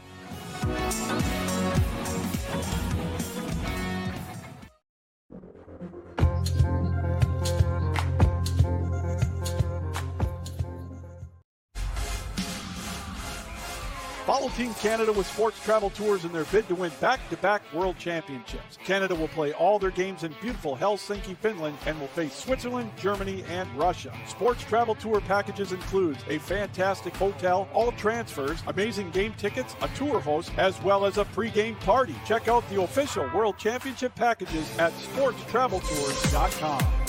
Follow 14.31 14.49
Team 14.51 14.73
Canada 14.75 15.13
with 15.13 15.27
sports 15.27 15.61
travel 15.65 15.91
tours 15.91 16.25
in 16.25 16.31
their 16.31 16.45
bid 16.45 16.69
to 16.69 16.77
win 16.77 16.93
back-to-back 17.01 17.63
world 17.75 17.99
championships. 17.99 18.79
Canada 18.85 19.13
will 19.13 19.27
play 19.27 19.53
all 19.55 19.81
their 19.81 19.91
games 19.91 20.23
in 20.23 20.33
beautiful 20.41 20.77
Helsinki, 20.77 21.37
Finland, 21.37 21.77
and 21.85 21.99
will 21.99 22.07
face 22.07 22.33
Switzerland, 22.33 22.93
Germany, 22.97 23.43
and 23.49 23.69
Russia. 23.77 24.17
Sports 24.29 24.63
travel 24.63 24.95
tour 24.95 25.21
packages 25.21 25.73
includes 25.73 26.23
a 26.29 26.39
fantastic 26.39 27.17
hotel, 27.17 27.69
all 27.75 27.91
transfers, 27.91 28.63
amazing 28.69 29.11
game 29.11 29.35
tickets, 29.37 29.75
a 29.83 29.89
tour 29.97 30.21
host, 30.21 30.53
as 30.59 30.81
well 30.85 31.05
as 31.05 31.19
a 31.19 31.25
pre-game 31.25 31.75
party. 31.75 32.15
Check 32.25 32.47
out 32.47 32.63
the 32.71 32.81
official 32.81 33.29
World 33.35 33.59
Championship 33.59 34.15
packages 34.15 34.79
at 34.79 34.93
sportstraveltours.com. 34.93 37.00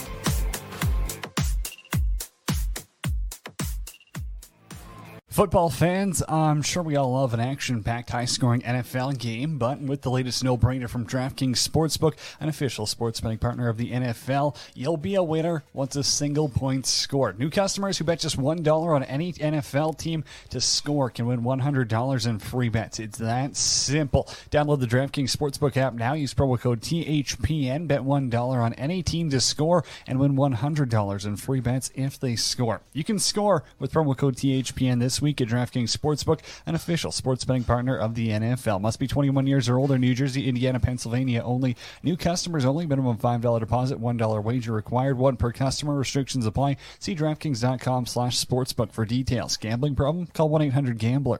Football 5.32 5.70
fans, 5.70 6.22
I'm 6.28 6.62
sure 6.62 6.84
we 6.84 6.98
all 6.98 7.14
love 7.14 7.34
an 7.34 7.40
action 7.40 7.84
packed, 7.84 8.10
high 8.10 8.26
scoring 8.26 8.64
NFL 8.64 9.18
game, 9.18 9.58
but 9.58 9.80
with 9.80 10.02
the 10.02 10.12
latest 10.12 10.44
no 10.44 10.58
brainer 10.58 10.90
from 10.90 11.08
DraftKings 11.08 11.56
Sportsbook, 11.56 12.16
an 12.42 12.50
official 12.50 12.86
sports 12.86 13.22
betting 13.22 13.38
partner 13.38 13.70
of 13.70 13.78
the 13.78 13.92
NFL, 13.92 14.58
you'll 14.76 14.98
be 14.98 15.16
a 15.16 15.24
winner 15.24 15.64
once 15.72 15.96
a 15.96 16.04
single 16.04 16.50
point 16.50 16.86
scored. 16.86 17.40
New 17.40 17.50
customers 17.50 17.98
who 17.98 18.04
bet 18.04 18.20
just 18.20 18.38
$1 18.38 18.94
on 18.94 19.04
any 19.04 19.32
NFL 19.32 19.98
team 19.98 20.26
to 20.50 20.60
score 20.60 21.10
can 21.10 21.26
win 21.26 21.44
$100 21.44 22.28
in 22.28 22.40
free 22.40 22.68
bets. 22.68 23.00
It's 23.00 23.20
that 23.20 23.56
simple. 23.56 24.26
Download 24.50 24.82
the 24.82 24.86
DraftKings 24.86 25.34
Sportsbook 25.34 25.78
app 25.78 25.94
now. 25.94 26.12
Use 26.12 26.34
promo 26.34 26.60
code 26.60 26.82
THPN. 26.82 27.88
Bet 27.88 28.02
$1 28.02 28.34
on 28.36 28.74
any 28.74 29.02
team 29.02 29.30
to 29.30 29.40
score 29.40 29.86
and 30.06 30.20
win 30.20 30.36
$100 30.36 31.26
in 31.26 31.38
free 31.38 31.62
bets 31.62 31.90
if 31.96 32.20
they 32.20 32.36
score. 32.36 32.82
You 32.92 33.06
can 33.06 33.18
score 33.18 33.64
with 33.80 33.94
promo 33.94 34.18
code 34.18 34.36
THPN 34.36 35.00
this 35.00 35.22
week 35.22 35.31
at 35.40 35.48
DraftKings 35.48 35.96
Sportsbook, 35.96 36.42
an 36.66 36.76
official 36.76 37.12
sports 37.12 37.46
betting 37.46 37.64
partner 37.64 37.98
of 37.98 38.16
the 38.16 38.30
NFL. 38.30 38.82
Must 38.82 39.00
be 39.00 39.08
21 39.08 39.48
years 39.48 39.70
or 39.70 39.78
older. 39.78 39.98
New 39.98 40.14
Jersey, 40.14 40.50
Indiana, 40.50 40.80
Pennsylvania 40.80 41.42
only. 41.44 41.78
New 42.04 42.18
customers 42.18 42.66
only. 42.66 42.86
Minimum 42.86 43.18
$5 43.18 43.60
deposit, 43.60 44.02
$1 44.02 44.44
wager 44.44 44.74
required. 44.74 45.18
One 45.18 45.38
per 45.38 45.52
customer. 45.52 45.96
Restrictions 45.96 46.46
apply. 46.46 46.78
See 47.00 47.16
DraftKings.com 47.16 48.08
slash 48.08 48.44
sportsbook 48.44 48.92
for 48.92 49.06
details. 49.06 49.56
Gambling 49.58 49.96
problem? 49.96 50.28
Call 50.28 50.50
1-800-GAMBLER. 50.50 51.40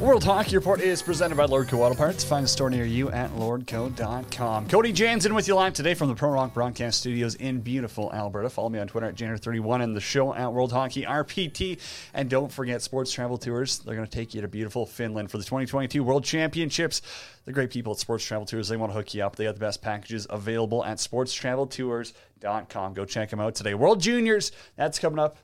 World 0.00 0.22
Hockey 0.22 0.54
Report 0.54 0.80
is 0.80 1.02
presented 1.02 1.34
by 1.34 1.46
Lordco 1.46 1.78
Auto 1.78 1.96
Parts. 1.96 2.22
Find 2.22 2.44
a 2.44 2.48
store 2.48 2.70
near 2.70 2.84
you 2.84 3.10
at 3.10 3.32
lordco.com. 3.32 4.68
Cody 4.68 4.92
Jansen 4.92 5.34
with 5.34 5.48
you 5.48 5.56
live 5.56 5.72
today 5.72 5.94
from 5.94 6.06
the 6.06 6.14
Pro 6.14 6.30
Rock 6.30 6.54
Broadcast 6.54 7.00
Studios 7.00 7.34
in 7.34 7.58
beautiful 7.60 8.12
Alberta. 8.12 8.48
Follow 8.48 8.68
me 8.68 8.78
on 8.78 8.86
Twitter 8.86 9.08
at 9.08 9.16
Janner31 9.16 9.82
and 9.82 9.96
the 9.96 10.00
show 10.00 10.32
at 10.32 10.52
World 10.52 10.70
Hockey 10.70 11.02
RPT. 11.02 11.80
And 12.14 12.30
don't 12.30 12.52
forget 12.52 12.80
Sports 12.80 13.10
Travel 13.10 13.38
Tours. 13.38 13.80
They're 13.80 13.96
going 13.96 14.06
to 14.06 14.16
take 14.16 14.34
you 14.34 14.40
to 14.40 14.46
beautiful 14.46 14.86
Finland 14.86 15.32
for 15.32 15.38
the 15.38 15.42
2022 15.42 16.04
World 16.04 16.22
Championships. 16.22 17.02
The 17.44 17.52
great 17.52 17.70
people 17.70 17.92
at 17.92 17.98
Sports 17.98 18.24
Travel 18.24 18.46
Tours, 18.46 18.68
they 18.68 18.76
want 18.76 18.92
to 18.92 18.96
hook 18.96 19.14
you 19.14 19.24
up. 19.24 19.34
They 19.34 19.46
got 19.46 19.54
the 19.54 19.60
best 19.60 19.82
packages 19.82 20.28
available 20.30 20.84
at 20.84 20.98
sportstraveltours.com. 20.98 22.94
Go 22.94 23.04
check 23.04 23.30
them 23.30 23.40
out 23.40 23.56
today. 23.56 23.74
World 23.74 24.00
Juniors, 24.00 24.52
that's 24.76 25.00
coming 25.00 25.18
up 25.18 25.38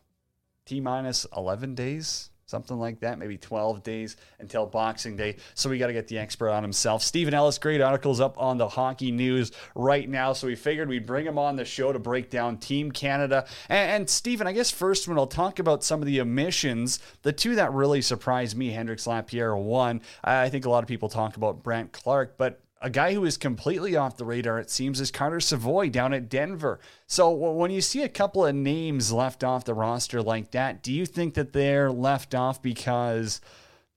T 0.65 0.81
minus 0.81 1.27
11 1.37 1.75
days, 1.75 2.31
something 2.55 2.79
like 2.79 3.01
that, 3.01 3.19
maybe 3.19 3.37
12 3.37 3.83
days 3.83 4.17
until 4.39 4.65
Boxing 4.65 5.17
Day. 5.17 5.39
So 5.55 5.69
we 5.69 5.77
got 5.77 5.89
to 5.89 5.93
get 5.93 6.07
the 6.07 6.19
expert 6.19 6.51
on 6.51 6.63
himself. 6.63 7.03
Stephen 7.03 7.35
Ellis, 7.35 7.59
great 7.59 7.81
articles 7.81 8.21
up 8.21 8.39
on 8.39 8.59
the 8.59 8.69
hockey 8.69 9.11
news 9.11 9.51
right 9.75 10.09
now. 10.09 10.33
So 10.33 10.47
we 10.47 10.55
figured 10.55 10.89
we'd 10.89 11.05
bring 11.05 11.27
him 11.27 11.37
on 11.37 11.57
the 11.57 11.65
show 11.65 11.93
to 11.93 11.99
break 11.99 12.31
down 12.31 12.59
Team 12.59 12.93
Canada. 12.93 13.49
And, 13.69 13.91
and 13.91 14.09
Stephen, 14.09 14.47
I 14.47 14.53
guess 14.53 14.71
first 14.71 15.09
when 15.09 15.19
I'll 15.19 15.27
talk 15.27 15.59
about 15.59 15.83
some 15.83 16.01
of 16.01 16.07
the 16.07 16.21
omissions, 16.21 17.01
the 17.23 17.33
two 17.33 17.57
that 17.57 17.73
really 17.73 18.01
surprised 18.01 18.57
me, 18.57 18.71
Hendrix 18.71 19.05
Lapierre, 19.05 19.57
one. 19.57 20.01
I 20.23 20.49
think 20.49 20.65
a 20.65 20.71
lot 20.71 20.85
of 20.85 20.89
people 20.89 21.09
talk 21.09 21.37
about 21.37 21.65
Brandt 21.65 21.91
Clarke, 21.91 22.37
but 22.39 22.61
a 22.85 22.91
guy 22.91 23.15
who 23.15 23.25
is 23.25 23.39
completely 23.39 23.97
off 23.97 24.19
the 24.19 24.27
radar, 24.27 24.59
it 24.59 24.69
seems, 24.69 25.01
is 25.01 25.11
Carter 25.11 25.41
Savoie 25.41 25.89
down 25.89 26.13
at 26.13 26.29
Denver. 26.29 26.81
So 27.07 27.31
when 27.31 27.71
you 27.71 27.81
see 27.81 28.03
a 28.03 28.11
couple 28.11 28.45
of 28.45 28.55
names 28.55 29.11
left 29.11 29.43
off 29.43 29.65
the 29.65 29.73
roster 29.73 30.21
like 30.21 30.51
that, 30.51 30.83
do 30.83 30.93
you 30.93 31.07
think 31.07 31.33
that 31.33 31.55
they're 31.55 31.91
left 31.91 32.35
off 32.35 32.61
because 32.61 33.41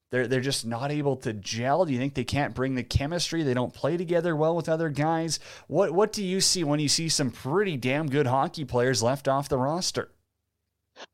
they're 0.10 0.26
they're 0.26 0.40
just 0.40 0.66
not 0.66 0.90
able 0.90 1.18
to 1.18 1.34
gel? 1.34 1.84
Do 1.84 1.92
you 1.92 2.00
think 2.00 2.14
they 2.14 2.24
can't 2.24 2.56
bring 2.56 2.76
the 2.76 2.84
chemistry? 2.84 3.44
They 3.44 3.54
don't 3.54 3.74
play 3.74 3.98
together 3.98 4.38
well 4.38 4.56
with 4.56 4.70
other 4.70 4.88
guys. 4.88 5.42
What 5.68 5.92
what 5.92 6.14
do 6.14 6.24
you 6.24 6.40
see 6.40 6.64
when 6.64 6.80
you 6.80 6.88
see 6.88 7.10
some 7.10 7.30
pretty 7.30 7.76
damn 7.76 8.08
good 8.08 8.28
hockey 8.28 8.64
players 8.64 9.04
left 9.04 9.28
off 9.28 9.50
the 9.50 9.58
roster? 9.58 10.12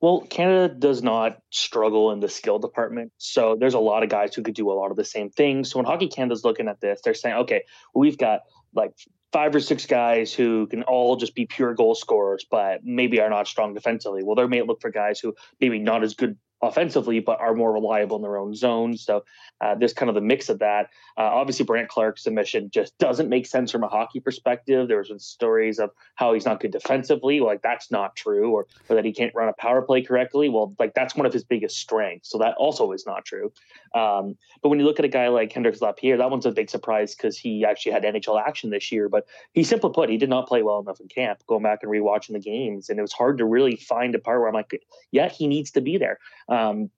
Well, 0.02 0.22
Canada 0.22 0.74
does 0.74 1.04
not 1.04 1.40
struggle 1.50 2.12
in 2.12 2.20
the 2.20 2.30
skill 2.30 2.60
department. 2.60 3.12
So 3.18 3.56
there's 3.60 3.74
a 3.74 3.80
lot 3.80 4.04
of 4.04 4.10
guys 4.10 4.34
who 4.36 4.44
could 4.44 4.56
do 4.56 4.72
a 4.72 4.74
lot 4.74 4.92
of 4.92 4.98
the 4.98 5.06
same 5.06 5.30
things. 5.30 5.72
So 5.72 5.80
when 5.80 5.86
Hockey 5.86 6.08
Canada's 6.08 6.44
looking 6.44 6.68
at 6.68 6.82
this, 6.82 7.02
they're 7.04 7.14
saying, 7.14 7.36
okay, 7.36 7.64
we've 7.94 8.18
got 8.18 8.42
like 8.74 8.94
five 9.32 9.56
or 9.56 9.60
six 9.60 9.86
guys 9.86 10.34
who 10.34 10.68
can 10.68 10.84
all 10.84 11.16
just 11.16 11.36
be 11.36 11.46
pure 11.46 11.74
goal 11.74 11.96
scorers, 11.96 12.46
but 12.50 12.84
maybe 12.84 13.20
are 13.20 13.30
not 13.30 13.48
strong 13.48 13.74
defensively. 13.74 14.24
Well, 14.24 14.36
they 14.36 14.46
may 14.46 14.62
look 14.62 14.82
for 14.82 14.92
guys 14.92 15.20
who 15.20 15.34
maybe 15.60 15.80
not 15.80 16.04
as 16.04 16.14
good 16.14 16.38
offensively, 16.64 17.20
but 17.20 17.40
are 17.40 17.54
more 17.54 17.74
reliable 17.74 18.16
in 18.16 18.22
their 18.22 18.38
own 18.38 18.56
zone. 18.56 18.98
So 18.98 19.26
uh, 19.62 19.76
there's 19.76 19.94
kind 19.94 20.10
of 20.10 20.16
the 20.16 20.22
mix 20.22 20.50
of 20.50 20.60
that. 20.60 20.88
Uh, 21.18 21.24
obviously, 21.24 21.66
Brandt 21.66 21.90
Clarke's 21.90 22.24
submission 22.24 22.70
just 22.72 22.98
doesn't 22.98 23.30
make 23.30 23.46
sense 23.46 23.72
from 23.72 23.84
a 23.84 23.88
hockey 23.88 24.20
perspective. 24.20 24.88
There 24.88 24.98
was 24.98 25.12
stories 25.24 25.80
of 25.80 25.92
how 26.16 26.34
he's 26.34 26.46
not 26.46 26.60
good 26.60 26.72
defensively. 26.72 27.40
Like 27.40 27.62
that's 27.62 27.92
not 27.92 28.16
true, 28.16 28.52
or, 28.52 28.68
or 28.90 28.96
that 28.96 29.06
he 29.06 29.12
can't 29.12 29.36
run 29.36 29.50
a 29.50 29.54
power 29.54 29.82
play 29.82 30.02
correctly. 30.02 30.50
Well, 30.50 30.74
like 30.80 30.94
that's 30.94 31.16
one 31.16 31.26
of 31.26 31.34
his 31.34 31.44
biggest 31.44 31.78
strengths. 31.78 32.30
So 32.30 32.38
that 32.40 32.56
also 32.58 32.92
is 32.94 33.06
not 33.06 33.26
true. 33.26 33.52
Um, 33.94 34.38
but 34.62 34.70
when 34.70 34.80
you 34.80 34.86
look 34.86 35.00
at 35.00 35.06
a 35.06 35.10
guy 35.10 35.28
like 35.28 35.52
Hendrix 35.52 35.82
Lapierre, 35.82 36.18
that 36.18 36.32
one's 36.32 36.46
a 36.46 36.52
big 36.52 36.70
surprise 36.70 37.14
because 37.14 37.38
he 37.38 37.66
actually 37.66 37.92
had 37.92 38.04
NHL 38.04 38.42
action 38.42 38.70
this 38.70 38.92
year. 38.92 39.10
But 39.10 39.28
he 39.54 39.64
simply 39.64 39.92
put, 39.94 40.10
he 40.10 40.18
did 40.18 40.30
not 40.30 40.48
play 40.48 40.64
well 40.64 40.80
enough 40.80 41.00
in 41.00 41.08
camp. 41.10 41.44
Going 41.48 41.64
back 41.64 41.80
and 41.84 41.92
rewatching 41.92 42.34
the 42.34 42.40
games, 42.40 42.90
and 42.90 42.98
it 42.98 43.02
was 43.02 43.14
hard 43.14 43.38
to 43.40 43.46
really 43.46 43.76
find 43.76 44.16
a 44.16 44.20
part 44.20 44.40
where 44.40 44.48
I'm 44.48 44.54
like, 44.54 44.82
yeah, 45.12 45.30
he 45.30 45.48
needs 45.48 45.72
to 45.72 45.82
be 45.82 45.98
there. 45.98 46.20
Um, 46.54 46.90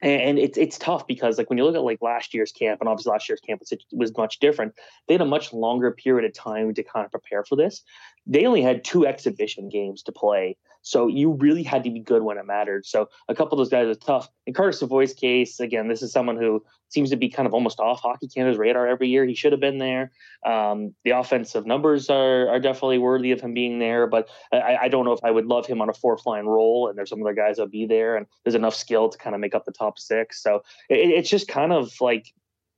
and 0.00 0.36
it's 0.36 0.58
it's 0.58 0.78
tough 0.78 1.06
because 1.06 1.38
like 1.38 1.48
when 1.48 1.58
you 1.58 1.64
look 1.64 1.76
at 1.76 1.82
like 1.82 2.02
last 2.02 2.34
year's 2.34 2.50
camp 2.50 2.80
and 2.80 2.88
obviously 2.88 3.12
last 3.12 3.28
year's 3.28 3.40
camp 3.40 3.60
was, 3.60 3.72
was 3.92 4.16
much 4.16 4.40
different 4.40 4.74
they 5.06 5.14
had 5.14 5.20
a 5.20 5.24
much 5.24 5.52
longer 5.52 5.92
period 5.92 6.28
of 6.28 6.34
time 6.34 6.74
to 6.74 6.82
kind 6.82 7.04
of 7.04 7.12
prepare 7.12 7.44
for 7.44 7.54
this. 7.54 7.82
They 8.26 8.44
only 8.44 8.62
had 8.62 8.84
two 8.84 9.06
exhibition 9.06 9.68
games 9.68 10.02
to 10.04 10.12
play 10.12 10.56
so 10.82 11.06
you 11.06 11.32
really 11.32 11.62
had 11.62 11.84
to 11.84 11.90
be 11.90 12.00
good 12.00 12.22
when 12.22 12.38
it 12.38 12.46
mattered. 12.46 12.84
So 12.84 13.08
a 13.28 13.34
couple 13.34 13.54
of 13.54 13.58
those 13.58 13.70
guys 13.70 13.86
are 13.86 13.98
tough. 13.98 14.28
In 14.46 14.52
Carter 14.52 14.72
Savoie's 14.72 15.14
case, 15.14 15.60
again, 15.60 15.88
this 15.88 16.02
is 16.02 16.12
someone 16.12 16.36
who 16.36 16.62
seems 16.88 17.10
to 17.10 17.16
be 17.16 17.28
kind 17.28 17.46
of 17.46 17.54
almost 17.54 17.80
off 17.80 18.00
Hockey 18.00 18.28
Canada's 18.28 18.58
radar 18.58 18.86
every 18.86 19.08
year. 19.08 19.24
He 19.24 19.34
should 19.34 19.52
have 19.52 19.60
been 19.60 19.78
there. 19.78 20.10
Um, 20.44 20.94
the 21.04 21.12
offensive 21.12 21.66
numbers 21.66 22.10
are, 22.10 22.48
are 22.48 22.60
definitely 22.60 22.98
worthy 22.98 23.30
of 23.30 23.40
him 23.40 23.54
being 23.54 23.78
there, 23.78 24.06
but 24.06 24.28
I, 24.52 24.76
I, 24.82 24.88
don't 24.88 25.04
know 25.04 25.12
if 25.12 25.24
I 25.24 25.30
would 25.30 25.46
love 25.46 25.66
him 25.66 25.80
on 25.80 25.88
a 25.88 25.94
fourth 25.94 26.26
line 26.26 26.46
role. 26.46 26.88
And 26.88 26.98
there's 26.98 27.10
some 27.10 27.22
other 27.22 27.32
guys 27.32 27.56
that'll 27.56 27.70
be 27.70 27.86
there, 27.86 28.16
and 28.16 28.26
there's 28.44 28.56
enough 28.56 28.74
skill 28.74 29.08
to 29.08 29.16
kind 29.16 29.34
of 29.34 29.40
make 29.40 29.54
up 29.54 29.64
the 29.64 29.72
top 29.72 29.98
six. 29.98 30.42
So 30.42 30.62
it, 30.88 30.98
it's 30.98 31.30
just 31.30 31.48
kind 31.48 31.72
of 31.72 31.92
like 32.00 32.32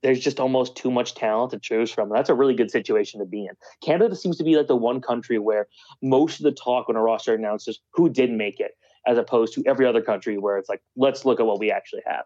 there's 0.05 0.19
just 0.19 0.39
almost 0.39 0.75
too 0.75 0.91
much 0.91 1.15
talent 1.15 1.49
to 1.49 1.57
choose 1.57 1.91
from. 1.91 2.09
That's 2.09 2.29
a 2.29 2.35
really 2.35 2.53
good 2.53 2.69
situation 2.69 3.19
to 3.21 3.25
be 3.25 3.47
in. 3.47 3.55
Canada 3.83 4.15
seems 4.15 4.37
to 4.37 4.43
be 4.43 4.55
like 4.55 4.67
the 4.67 4.75
one 4.75 5.01
country 5.01 5.39
where 5.39 5.67
most 6.03 6.39
of 6.39 6.43
the 6.43 6.51
talk 6.51 6.87
when 6.87 6.95
a 6.95 7.01
roster 7.01 7.33
announces 7.33 7.79
who 7.91 8.07
did 8.07 8.29
make 8.29 8.59
it, 8.59 8.73
as 9.07 9.17
opposed 9.17 9.55
to 9.55 9.63
every 9.65 9.87
other 9.87 10.03
country 10.03 10.37
where 10.37 10.59
it's 10.59 10.69
like, 10.69 10.83
let's 10.95 11.25
look 11.25 11.39
at 11.39 11.47
what 11.47 11.59
we 11.59 11.71
actually 11.71 12.03
have. 12.05 12.23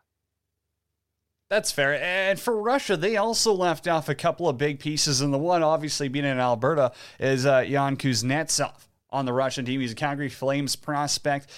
That's 1.49 1.71
fair. 1.71 1.93
And 2.03 2.37
for 2.37 2.61
Russia, 2.61 2.97
they 2.97 3.15
also 3.15 3.53
left 3.53 3.87
off 3.87 4.09
a 4.09 4.13
couple 4.13 4.49
of 4.49 4.57
big 4.57 4.81
pieces. 4.81 5.21
And 5.21 5.33
the 5.33 5.37
one, 5.37 5.63
obviously, 5.63 6.09
being 6.09 6.25
in 6.25 6.37
Alberta, 6.37 6.91
is 7.17 7.45
uh, 7.45 7.63
Yan 7.65 7.95
Kuznetsov 7.95 8.75
on 9.09 9.25
the 9.25 9.31
Russian 9.31 9.63
team. 9.63 9.79
He's 9.79 9.93
a 9.93 9.95
Calgary 9.95 10.27
Flames 10.27 10.75
prospect. 10.75 11.49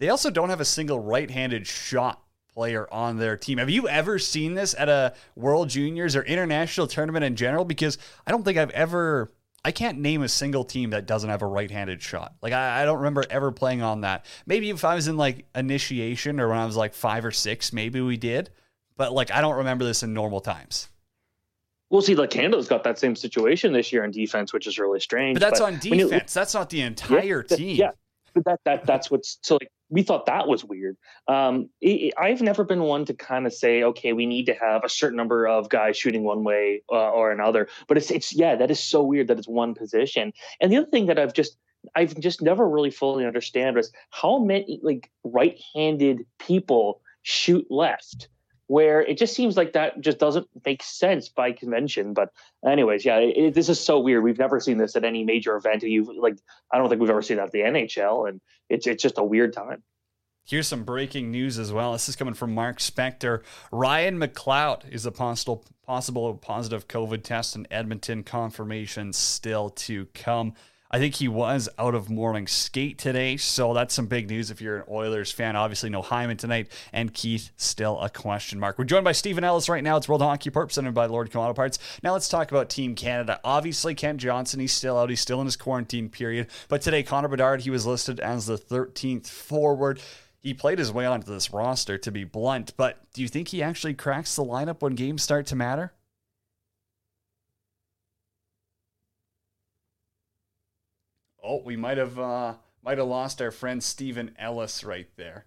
They 0.00 0.08
also 0.08 0.28
don't 0.28 0.50
have 0.50 0.60
a 0.60 0.64
single 0.64 0.98
right 0.98 1.30
handed 1.30 1.68
shot 1.68 2.20
player 2.58 2.88
on 2.90 3.18
their 3.18 3.36
team. 3.36 3.58
Have 3.58 3.70
you 3.70 3.88
ever 3.88 4.18
seen 4.18 4.54
this 4.54 4.74
at 4.76 4.88
a 4.88 5.14
World 5.36 5.68
Juniors 5.68 6.16
or 6.16 6.24
international 6.24 6.88
tournament 6.88 7.24
in 7.24 7.36
general? 7.36 7.64
Because 7.64 7.98
I 8.26 8.32
don't 8.32 8.44
think 8.44 8.58
I've 8.58 8.70
ever. 8.70 9.30
I 9.64 9.70
can't 9.70 9.98
name 10.00 10.22
a 10.22 10.28
single 10.28 10.64
team 10.64 10.90
that 10.90 11.06
doesn't 11.06 11.30
have 11.30 11.42
a 11.42 11.46
right-handed 11.46 12.02
shot. 12.02 12.34
Like 12.42 12.52
I, 12.52 12.82
I, 12.82 12.84
don't 12.84 12.98
remember 12.98 13.24
ever 13.30 13.52
playing 13.52 13.82
on 13.82 14.00
that. 14.00 14.24
Maybe 14.44 14.70
if 14.70 14.84
I 14.84 14.96
was 14.96 15.06
in 15.06 15.16
like 15.16 15.44
initiation 15.54 16.40
or 16.40 16.48
when 16.48 16.58
I 16.58 16.66
was 16.66 16.76
like 16.76 16.94
five 16.94 17.24
or 17.24 17.30
six, 17.30 17.72
maybe 17.72 18.00
we 18.00 18.16
did. 18.16 18.50
But 18.96 19.12
like 19.12 19.30
I 19.30 19.40
don't 19.40 19.58
remember 19.58 19.84
this 19.84 20.02
in 20.02 20.12
normal 20.12 20.40
times. 20.40 20.88
We'll 21.90 22.02
see, 22.02 22.16
like 22.16 22.30
Canada's 22.30 22.66
got 22.66 22.82
that 22.82 22.98
same 22.98 23.14
situation 23.14 23.72
this 23.72 23.92
year 23.92 24.02
in 24.02 24.10
defense, 24.10 24.52
which 24.52 24.66
is 24.66 24.80
really 24.80 24.98
strange. 24.98 25.36
But 25.36 25.40
that's 25.40 25.60
but 25.60 25.74
on 25.74 25.78
defense. 25.78 26.12
You, 26.12 26.20
that's 26.34 26.54
not 26.54 26.70
the 26.70 26.80
entire 26.80 27.44
yeah, 27.48 27.56
team. 27.56 27.76
Yeah, 27.76 27.90
but 28.34 28.44
that 28.46 28.60
that 28.64 28.84
that's 28.84 29.12
what's 29.12 29.38
so 29.42 29.58
like 29.60 29.70
we 29.90 30.02
thought 30.02 30.26
that 30.26 30.48
was 30.48 30.64
weird. 30.64 30.96
Um, 31.26 31.70
it, 31.80 32.14
I've 32.18 32.42
never 32.42 32.64
been 32.64 32.82
one 32.82 33.04
to 33.06 33.14
kind 33.14 33.46
of 33.46 33.52
say, 33.52 33.82
okay, 33.82 34.12
we 34.12 34.26
need 34.26 34.46
to 34.46 34.54
have 34.54 34.84
a 34.84 34.88
certain 34.88 35.16
number 35.16 35.46
of 35.46 35.68
guys 35.68 35.96
shooting 35.96 36.24
one 36.24 36.44
way 36.44 36.82
uh, 36.90 37.10
or 37.10 37.32
another. 37.32 37.68
But 37.86 37.96
it's 37.96 38.10
it's 38.10 38.34
yeah, 38.34 38.56
that 38.56 38.70
is 38.70 38.80
so 38.80 39.02
weird 39.02 39.28
that 39.28 39.38
it's 39.38 39.48
one 39.48 39.74
position. 39.74 40.32
And 40.60 40.72
the 40.72 40.78
other 40.78 40.90
thing 40.90 41.06
that 41.06 41.18
I've 41.18 41.32
just 41.32 41.56
I've 41.94 42.18
just 42.18 42.42
never 42.42 42.68
really 42.68 42.90
fully 42.90 43.24
understand 43.24 43.78
is 43.78 43.92
how 44.10 44.38
many 44.38 44.80
like 44.82 45.10
right-handed 45.24 46.26
people 46.38 47.00
shoot 47.22 47.66
left 47.70 48.28
where 48.68 49.00
it 49.00 49.18
just 49.18 49.34
seems 49.34 49.56
like 49.56 49.72
that 49.72 50.00
just 50.00 50.18
doesn't 50.18 50.46
make 50.64 50.82
sense 50.82 51.28
by 51.28 51.52
convention. 51.52 52.12
But 52.14 52.30
anyways, 52.64 53.04
yeah, 53.04 53.16
it, 53.16 53.54
this 53.54 53.68
is 53.68 53.80
so 53.80 53.98
weird. 53.98 54.22
We've 54.22 54.38
never 54.38 54.60
seen 54.60 54.78
this 54.78 54.94
at 54.94 55.04
any 55.04 55.24
major 55.24 55.56
event. 55.56 55.82
You 55.82 56.18
like, 56.20 56.36
I 56.70 56.78
don't 56.78 56.88
think 56.88 57.00
we've 57.00 57.10
ever 57.10 57.22
seen 57.22 57.38
that 57.38 57.46
at 57.46 57.52
the 57.52 57.60
NHL, 57.60 58.28
and 58.28 58.40
it's 58.68 58.86
it's 58.86 59.02
just 59.02 59.18
a 59.18 59.24
weird 59.24 59.52
time. 59.52 59.82
Here's 60.46 60.68
some 60.68 60.84
breaking 60.84 61.30
news 61.30 61.58
as 61.58 61.72
well. 61.72 61.92
This 61.92 62.08
is 62.08 62.16
coming 62.16 62.32
from 62.32 62.54
Mark 62.54 62.78
Spector. 62.78 63.42
Ryan 63.70 64.18
McLeod 64.18 64.90
is 64.90 65.04
a 65.04 65.12
possible 65.12 65.64
possible 65.86 66.34
positive 66.34 66.88
COVID 66.88 67.22
test 67.22 67.56
in 67.56 67.66
Edmonton. 67.70 68.22
Confirmation 68.22 69.12
still 69.12 69.70
to 69.70 70.06
come. 70.14 70.54
I 70.90 70.98
think 70.98 71.16
he 71.16 71.28
was 71.28 71.68
out 71.78 71.94
of 71.94 72.08
morning 72.08 72.46
skate 72.46 72.96
today, 72.96 73.36
so 73.36 73.74
that's 73.74 73.92
some 73.92 74.06
big 74.06 74.30
news 74.30 74.50
if 74.50 74.62
you're 74.62 74.78
an 74.78 74.84
Oilers 74.88 75.30
fan. 75.30 75.54
Obviously, 75.54 75.90
no 75.90 76.00
Hyman 76.00 76.38
tonight, 76.38 76.72
and 76.94 77.12
Keith 77.12 77.50
still 77.58 78.00
a 78.00 78.08
question 78.08 78.58
mark. 78.58 78.78
We're 78.78 78.86
joined 78.86 79.04
by 79.04 79.12
Stephen 79.12 79.44
Ellis 79.44 79.68
right 79.68 79.84
now. 79.84 79.98
It's 79.98 80.08
World 80.08 80.22
Hockey 80.22 80.48
Report 80.48 80.68
presented 80.68 80.94
by 80.94 81.06
Lordco 81.06 81.36
Auto 81.36 81.52
Parts. 81.52 81.78
Now 82.02 82.14
let's 82.14 82.30
talk 82.30 82.50
about 82.50 82.70
Team 82.70 82.94
Canada. 82.94 83.38
Obviously, 83.44 83.94
Kent 83.94 84.22
Johnson, 84.22 84.60
he's 84.60 84.72
still 84.72 84.96
out. 84.96 85.10
He's 85.10 85.20
still 85.20 85.42
in 85.42 85.46
his 85.46 85.56
quarantine 85.56 86.08
period. 86.08 86.46
But 86.68 86.80
today, 86.80 87.02
Connor 87.02 87.28
Bedard, 87.28 87.60
he 87.60 87.70
was 87.70 87.84
listed 87.84 88.18
as 88.18 88.46
the 88.46 88.56
13th 88.56 89.26
forward. 89.26 90.00
He 90.40 90.54
played 90.54 90.78
his 90.78 90.90
way 90.90 91.04
onto 91.04 91.30
this 91.30 91.52
roster, 91.52 91.98
to 91.98 92.10
be 92.10 92.24
blunt. 92.24 92.72
But 92.78 93.12
do 93.12 93.20
you 93.20 93.28
think 93.28 93.48
he 93.48 93.62
actually 93.62 93.92
cracks 93.92 94.36
the 94.36 94.44
lineup 94.44 94.80
when 94.80 94.94
games 94.94 95.22
start 95.22 95.44
to 95.48 95.56
matter? 95.56 95.92
Oh, 101.48 101.62
we 101.64 101.76
might 101.76 101.96
have 101.96 102.18
uh, 102.18 102.54
might 102.82 102.98
have 102.98 103.06
lost 103.06 103.40
our 103.40 103.50
friend 103.50 103.82
Stephen 103.82 104.34
Ellis 104.38 104.84
right 104.84 105.08
there. 105.16 105.46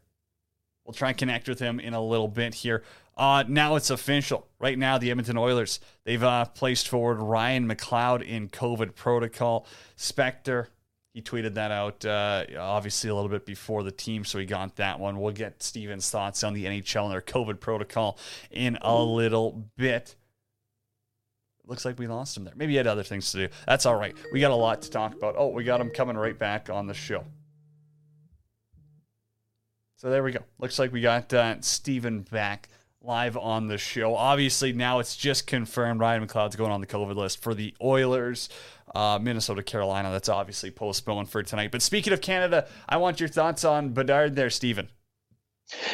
We'll 0.83 0.95
try 0.95 1.09
and 1.09 1.17
connect 1.17 1.47
with 1.47 1.59
him 1.59 1.79
in 1.79 1.93
a 1.93 2.03
little 2.03 2.27
bit 2.27 2.55
here. 2.55 2.83
Uh, 3.15 3.43
now 3.47 3.75
it's 3.75 3.91
official. 3.91 4.47
Right 4.57 4.79
now, 4.79 4.97
the 4.97 5.11
Edmonton 5.11 5.37
Oilers 5.37 5.79
they've 6.03 6.23
uh, 6.23 6.45
placed 6.45 6.87
forward 6.87 7.19
Ryan 7.19 7.69
McLeod 7.69 8.23
in 8.23 8.49
COVID 8.49 8.95
protocol. 8.95 9.67
Spector 9.95 10.67
he 11.13 11.21
tweeted 11.21 11.55
that 11.55 11.71
out 11.71 12.05
uh, 12.05 12.45
obviously 12.57 13.09
a 13.09 13.15
little 13.15 13.29
bit 13.29 13.45
before 13.45 13.83
the 13.83 13.91
team, 13.91 14.23
so 14.23 14.39
he 14.39 14.45
got 14.45 14.77
that 14.77 14.99
one. 14.99 15.19
We'll 15.19 15.33
get 15.33 15.61
Steven's 15.61 16.09
thoughts 16.09 16.43
on 16.43 16.53
the 16.53 16.65
NHL 16.65 17.03
and 17.03 17.11
their 17.11 17.21
COVID 17.21 17.59
protocol 17.59 18.17
in 18.49 18.77
a 18.81 19.01
little 19.03 19.65
bit 19.77 20.15
looks 21.71 21.85
like 21.85 21.97
we 21.97 22.05
lost 22.05 22.35
him 22.35 22.43
there. 22.43 22.53
Maybe 22.55 22.73
he 22.73 22.77
had 22.77 22.85
other 22.85 23.01
things 23.01 23.31
to 23.31 23.47
do. 23.47 23.53
That's 23.65 23.85
all 23.85 23.95
right. 23.95 24.13
We 24.33 24.41
got 24.41 24.51
a 24.51 24.55
lot 24.55 24.81
to 24.83 24.91
talk 24.91 25.15
about. 25.15 25.35
Oh, 25.37 25.47
we 25.47 25.63
got 25.63 25.79
him 25.79 25.89
coming 25.89 26.17
right 26.17 26.37
back 26.37 26.69
on 26.69 26.85
the 26.85 26.93
show. 26.93 27.23
So 29.95 30.09
there 30.09 30.21
we 30.21 30.33
go. 30.33 30.41
Looks 30.59 30.77
like 30.77 30.91
we 30.91 30.99
got 30.99 31.33
uh, 31.33 31.61
Stephen 31.61 32.23
back 32.23 32.67
live 33.01 33.37
on 33.37 33.67
the 33.67 33.77
show. 33.77 34.15
Obviously, 34.15 34.73
now 34.73 34.99
it's 34.99 35.15
just 35.15 35.47
confirmed 35.47 36.01
Ryan 36.01 36.27
McLeod's 36.27 36.57
going 36.57 36.71
on 36.71 36.81
the 36.81 36.87
COVID 36.87 37.15
list 37.15 37.41
for 37.41 37.53
the 37.53 37.73
Oilers. 37.81 38.49
Uh, 38.93 39.17
Minnesota, 39.21 39.63
Carolina. 39.63 40.11
That's 40.11 40.27
obviously 40.27 40.71
postponed 40.71 41.29
for 41.29 41.41
tonight. 41.41 41.71
But 41.71 41.81
speaking 41.81 42.11
of 42.11 42.19
Canada, 42.19 42.67
I 42.89 42.97
want 42.97 43.21
your 43.21 43.29
thoughts 43.29 43.63
on 43.63 43.93
Bedard 43.93 44.35
there, 44.35 44.49
Stephen. 44.49 44.89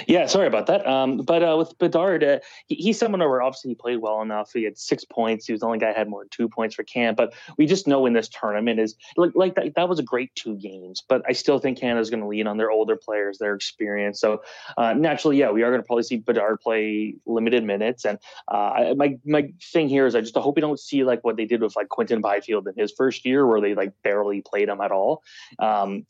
Yeah, 0.08 0.26
sorry 0.26 0.48
about 0.48 0.68
that. 0.68 0.86
Um, 0.88 1.18
but 1.18 1.44
uh, 1.44 1.56
with 1.58 1.78
Bedard, 1.78 2.24
uh, 2.24 2.40
he, 2.68 2.76
he's 2.76 3.00
someone 3.00 3.20
where 3.20 3.42
obviously 3.42 3.72
he 3.72 3.76
played 3.76 3.98
well 3.98 4.22
enough. 4.22 4.52
He 4.54 4.64
had 4.64 4.78
six 4.78 5.04
points. 5.04 5.46
He 5.46 5.54
was 5.54 5.62
the 5.62 5.68
only 5.68 5.80
guy 5.80 5.94
had 5.94 6.10
more 6.10 6.22
than 6.22 6.30
two 6.30 6.50
points 6.50 6.76
for 6.76 6.84
camp. 6.84 7.18
But 7.18 7.34
we 7.58 7.66
just 7.66 7.88
know 7.88 8.06
in 8.06 8.14
this 8.14 8.30
tournament 8.30 8.80
is 8.80 8.96
like 9.16 9.32
like 9.36 9.56
that, 9.56 9.76
that 9.76 9.90
was 9.90 10.00
a 10.00 10.04
great 10.04 10.34
two 10.36 10.56
games. 10.56 11.04
But 11.08 11.24
I 11.28 11.34
still 11.34 11.60
think 11.60 11.80
Canada's 11.80 12.10
going 12.10 12.22
to 12.22 12.28
lean 12.28 12.48
on 12.48 12.58
their 12.58 12.72
older 12.72 12.96
players, 12.96 13.38
their 13.38 13.56
experience. 13.56 14.20
So 14.20 14.42
uh, 14.78 14.94
naturally, 14.94 15.38
yeah, 15.38 15.52
we 15.52 15.64
are 15.64 15.70
going 15.70 15.82
to 15.82 15.86
probably 15.86 16.04
see 16.04 16.18
Bedard 16.18 16.60
play 16.60 17.16
limited 17.26 17.64
minutes. 17.64 18.06
And 18.06 18.20
uh, 18.48 18.94
my 18.96 19.18
my 19.26 19.52
thing 19.62 19.90
here 19.90 20.06
is 20.06 20.16
I 20.16 20.22
just 20.22 20.36
hope 20.36 20.56
we 20.56 20.62
don't 20.62 20.80
see 20.80 21.04
like 21.04 21.24
what 21.24 21.38
they 21.38 21.46
did 21.46 21.62
with 21.62 21.76
like 21.76 21.90
Quinton 21.90 22.22
Byfield 22.22 22.68
in 22.68 22.74
his 22.76 22.92
first 22.92 23.26
year, 23.26 23.46
where 23.46 23.62
they 23.62 23.76
like 23.76 23.94
barely 24.04 24.42
played 24.42 24.70
him 24.70 24.82
at 24.82 24.92
all. 24.92 25.24
Um, 25.60 26.06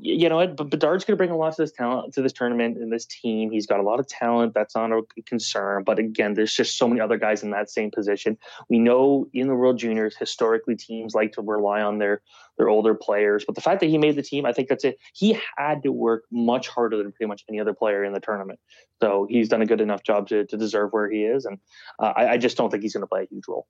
you 0.00 0.28
know 0.28 0.36
what? 0.36 0.56
But 0.56 0.70
Bedard's 0.70 1.04
going 1.04 1.14
to 1.14 1.16
bring 1.16 1.30
a 1.30 1.36
lot 1.36 1.54
to 1.54 1.62
this 1.62 1.72
talent 1.72 2.14
to 2.14 2.22
this 2.22 2.32
tournament 2.32 2.76
and 2.76 2.92
this 2.92 3.06
team. 3.06 3.50
He's 3.50 3.66
got 3.66 3.80
a 3.80 3.82
lot 3.82 4.00
of 4.00 4.06
talent. 4.06 4.52
That's 4.52 4.74
not 4.74 4.90
a 4.90 5.02
concern. 5.24 5.84
But 5.84 5.98
again, 5.98 6.34
there's 6.34 6.52
just 6.52 6.76
so 6.76 6.88
many 6.88 7.00
other 7.00 7.16
guys 7.16 7.42
in 7.42 7.50
that 7.50 7.70
same 7.70 7.90
position. 7.90 8.36
We 8.68 8.80
know 8.80 9.28
in 9.32 9.46
the 9.46 9.54
World 9.54 9.78
Juniors, 9.78 10.16
historically, 10.16 10.76
teams 10.76 11.14
like 11.14 11.32
to 11.32 11.42
rely 11.42 11.80
on 11.80 11.98
their 11.98 12.22
their 12.58 12.68
older 12.68 12.94
players. 12.94 13.44
But 13.44 13.54
the 13.54 13.60
fact 13.60 13.80
that 13.80 13.86
he 13.86 13.96
made 13.96 14.16
the 14.16 14.22
team, 14.22 14.44
I 14.46 14.52
think 14.52 14.68
that's 14.68 14.84
it. 14.84 14.98
He 15.14 15.38
had 15.56 15.82
to 15.84 15.92
work 15.92 16.24
much 16.30 16.68
harder 16.68 16.96
than 16.96 17.12
pretty 17.12 17.28
much 17.28 17.44
any 17.48 17.60
other 17.60 17.74
player 17.74 18.04
in 18.04 18.12
the 18.12 18.20
tournament. 18.20 18.58
So 19.00 19.26
he's 19.30 19.48
done 19.48 19.62
a 19.62 19.66
good 19.66 19.80
enough 19.80 20.02
job 20.02 20.28
to, 20.28 20.44
to 20.44 20.56
deserve 20.56 20.92
where 20.92 21.10
he 21.10 21.24
is. 21.24 21.44
And 21.44 21.58
uh, 21.98 22.12
I, 22.16 22.32
I 22.32 22.36
just 22.36 22.56
don't 22.56 22.70
think 22.70 22.82
he's 22.82 22.94
going 22.94 23.02
to 23.02 23.08
play 23.08 23.22
a 23.22 23.26
huge 23.26 23.44
role. 23.48 23.66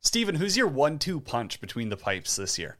Stephen, 0.00 0.34
who's 0.36 0.56
your 0.56 0.68
one-two 0.68 1.20
punch 1.20 1.60
between 1.60 1.88
the 1.88 1.96
pipes 1.96 2.36
this 2.36 2.58
year? 2.58 2.76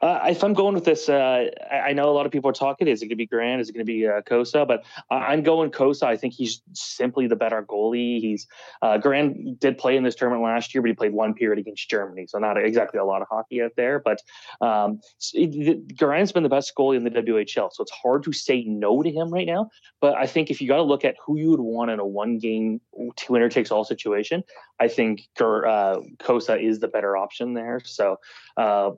Uh, 0.00 0.20
if 0.24 0.44
I'm 0.44 0.54
going 0.54 0.74
with 0.74 0.84
this, 0.84 1.08
uh, 1.08 1.46
I 1.70 1.92
know 1.92 2.08
a 2.08 2.12
lot 2.12 2.26
of 2.26 2.32
people 2.32 2.50
are 2.50 2.54
talking. 2.54 2.88
Is 2.88 3.02
it 3.02 3.06
going 3.06 3.10
to 3.10 3.16
be 3.16 3.26
Garand? 3.26 3.60
Is 3.60 3.68
it 3.68 3.72
going 3.72 3.84
to 3.84 3.92
be 3.92 4.06
uh, 4.06 4.20
Cossa? 4.22 4.66
But 4.66 4.84
I'm 5.10 5.42
going 5.42 5.70
Cossa. 5.70 6.04
I 6.04 6.16
think 6.16 6.34
he's 6.34 6.62
simply 6.72 7.26
the 7.26 7.36
better 7.36 7.62
goalie. 7.62 8.20
He's 8.20 8.46
uh, 8.82 8.98
Garand 8.98 9.58
did 9.58 9.78
play 9.78 9.96
in 9.96 10.04
this 10.04 10.14
tournament 10.14 10.44
last 10.44 10.74
year, 10.74 10.82
but 10.82 10.88
he 10.88 10.94
played 10.94 11.12
one 11.12 11.34
period 11.34 11.58
against 11.58 11.88
Germany, 11.88 12.26
so 12.26 12.38
not 12.38 12.56
exactly 12.56 12.98
a 12.98 13.04
lot 13.04 13.22
of 13.22 13.28
hockey 13.28 13.62
out 13.62 13.72
there. 13.76 13.98
But 13.98 14.22
um, 14.60 15.00
Garand's 15.34 16.32
been 16.32 16.42
the 16.42 16.48
best 16.48 16.72
goalie 16.76 16.96
in 16.96 17.04
the 17.04 17.10
WHL, 17.10 17.72
so 17.72 17.82
it's 17.82 17.92
hard 17.92 18.22
to 18.24 18.32
say 18.32 18.64
no 18.64 19.02
to 19.02 19.10
him 19.10 19.30
right 19.30 19.46
now. 19.46 19.70
But 20.00 20.16
I 20.16 20.26
think 20.26 20.50
if 20.50 20.60
you 20.60 20.68
got 20.68 20.76
to 20.76 20.82
look 20.82 21.04
at 21.04 21.16
who 21.24 21.38
you 21.38 21.50
would 21.50 21.60
want 21.60 21.90
in 21.90 22.00
a 22.00 22.06
one 22.06 22.38
game, 22.38 22.80
winner 23.28 23.48
takes 23.48 23.70
all 23.70 23.84
situation, 23.84 24.44
I 24.78 24.88
think 24.88 25.28
uh, 25.38 26.00
Cossa 26.18 26.62
is 26.62 26.80
the 26.80 26.88
better 26.88 27.16
option 27.16 27.54
there. 27.54 27.80
So 27.84 28.18
uh, 28.56 28.90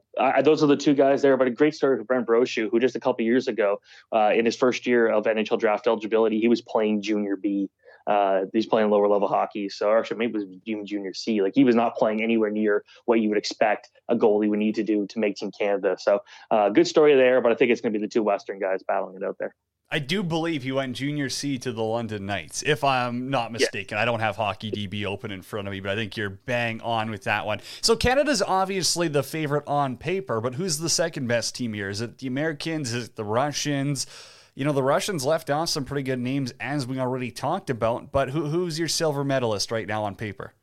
those 0.43 0.63
are 0.63 0.67
the 0.67 0.72
two 0.77 0.95
guys 0.95 1.23
there. 1.23 1.37
But 1.37 1.49
a 1.49 1.51
great 1.51 1.75
story 1.75 1.97
for 1.97 2.05
Brett 2.05 2.27
Brochu, 2.27 2.71
who 2.71 2.81
just 2.81 2.97
a 2.97 3.01
couple 3.01 3.25
years 3.25 3.49
ago, 3.49 3.81
uh, 4.15 4.31
in 4.35 4.45
his 4.45 4.57
first 4.57 4.87
year 4.87 5.09
of 5.09 5.25
NHL 5.25 5.59
draft 5.59 5.87
eligibility, 5.87 6.41
he 6.41 6.49
was 6.49 6.61
playing 6.61 7.03
junior 7.03 7.37
B. 7.37 7.71
Uh, 8.07 8.43
he's 8.53 8.67
playing 8.67 8.91
lower 8.91 9.07
level 9.07 9.29
hockey, 9.29 9.69
so 9.69 9.97
actually 9.97 10.17
maybe 10.17 10.33
it 10.33 10.49
was 10.49 10.59
even 10.65 10.85
junior 10.85 11.15
C. 11.15 11.41
Like 11.41 11.55
he 11.55 11.63
was 11.63 11.77
not 11.77 11.95
playing 11.95 12.21
anywhere 12.21 12.51
near 12.51 12.85
what 13.05 13.21
you 13.21 13.29
would 13.29 13.39
expect 13.39 13.91
a 14.09 14.17
goalie 14.17 14.49
would 14.49 14.59
need 14.59 14.75
to 14.75 14.83
do 14.83 15.07
to 15.07 15.19
make 15.21 15.37
Team 15.37 15.53
Canada. 15.57 15.97
So 16.01 16.21
uh, 16.51 16.71
good 16.71 16.89
story 16.89 17.15
there, 17.15 17.41
but 17.41 17.53
I 17.53 17.55
think 17.55 17.71
it's 17.71 17.81
going 17.81 17.93
to 17.93 17.99
be 17.99 18.05
the 18.05 18.11
two 18.11 18.25
Western 18.25 18.59
guys 18.59 18.83
battling 18.83 19.17
it 19.17 19.25
out 19.25 19.37
there. 19.39 19.55
I 19.93 19.99
do 19.99 20.23
believe 20.23 20.63
he 20.63 20.73
went 20.73 20.97
junior 20.97 21.29
C 21.29 21.59
to 21.59 21.71
the 21.71 21.83
London 21.83 22.25
Knights, 22.25 22.63
if 22.63 22.83
I'm 22.83 23.29
not 23.29 23.53
mistaken. 23.53 23.97
Yeah. 23.97 24.03
I 24.03 24.05
don't 24.07 24.21
have 24.21 24.37
Hockey 24.37 24.71
DB 24.71 25.05
open 25.05 25.31
in 25.31 25.43
front 25.43 25.69
of 25.69 25.73
me, 25.73 25.81
but 25.81 25.91
I 25.91 25.95
think 25.97 26.17
you're 26.17 26.31
bang 26.31 26.81
on 26.81 27.11
with 27.11 27.25
that 27.25 27.45
one. 27.45 27.61
So 27.83 27.95
Canada's 27.95 28.41
obviously 28.41 29.09
the 29.09 29.23
favorite 29.23 29.65
on 29.67 29.99
paper, 29.99 30.41
but 30.41 30.55
who's 30.55 30.79
the 30.79 30.89
second 30.89 31.27
best 31.27 31.55
team 31.55 31.75
here? 31.75 31.91
Is 31.91 32.01
it 32.01 32.17
the 32.17 32.27
Americans? 32.27 32.95
Is 32.95 33.09
it 33.09 33.17
the 33.17 33.25
Russians? 33.25 34.07
You 34.55 34.65
know, 34.65 34.73
the 34.73 34.83
Russians 34.83 35.27
left 35.27 35.51
off 35.51 35.69
some 35.69 35.85
pretty 35.85 36.05
good 36.05 36.21
names, 36.21 36.55
as 36.59 36.87
we 36.87 36.99
already 36.99 37.31
talked 37.31 37.69
about, 37.69 38.11
but 38.13 38.31
who, 38.31 38.47
who's 38.47 38.79
your 38.79 38.89
silver 38.89 39.25
medalist 39.25 39.71
right 39.71 39.87
now 39.87 40.05
on 40.05 40.15
paper? 40.15 40.55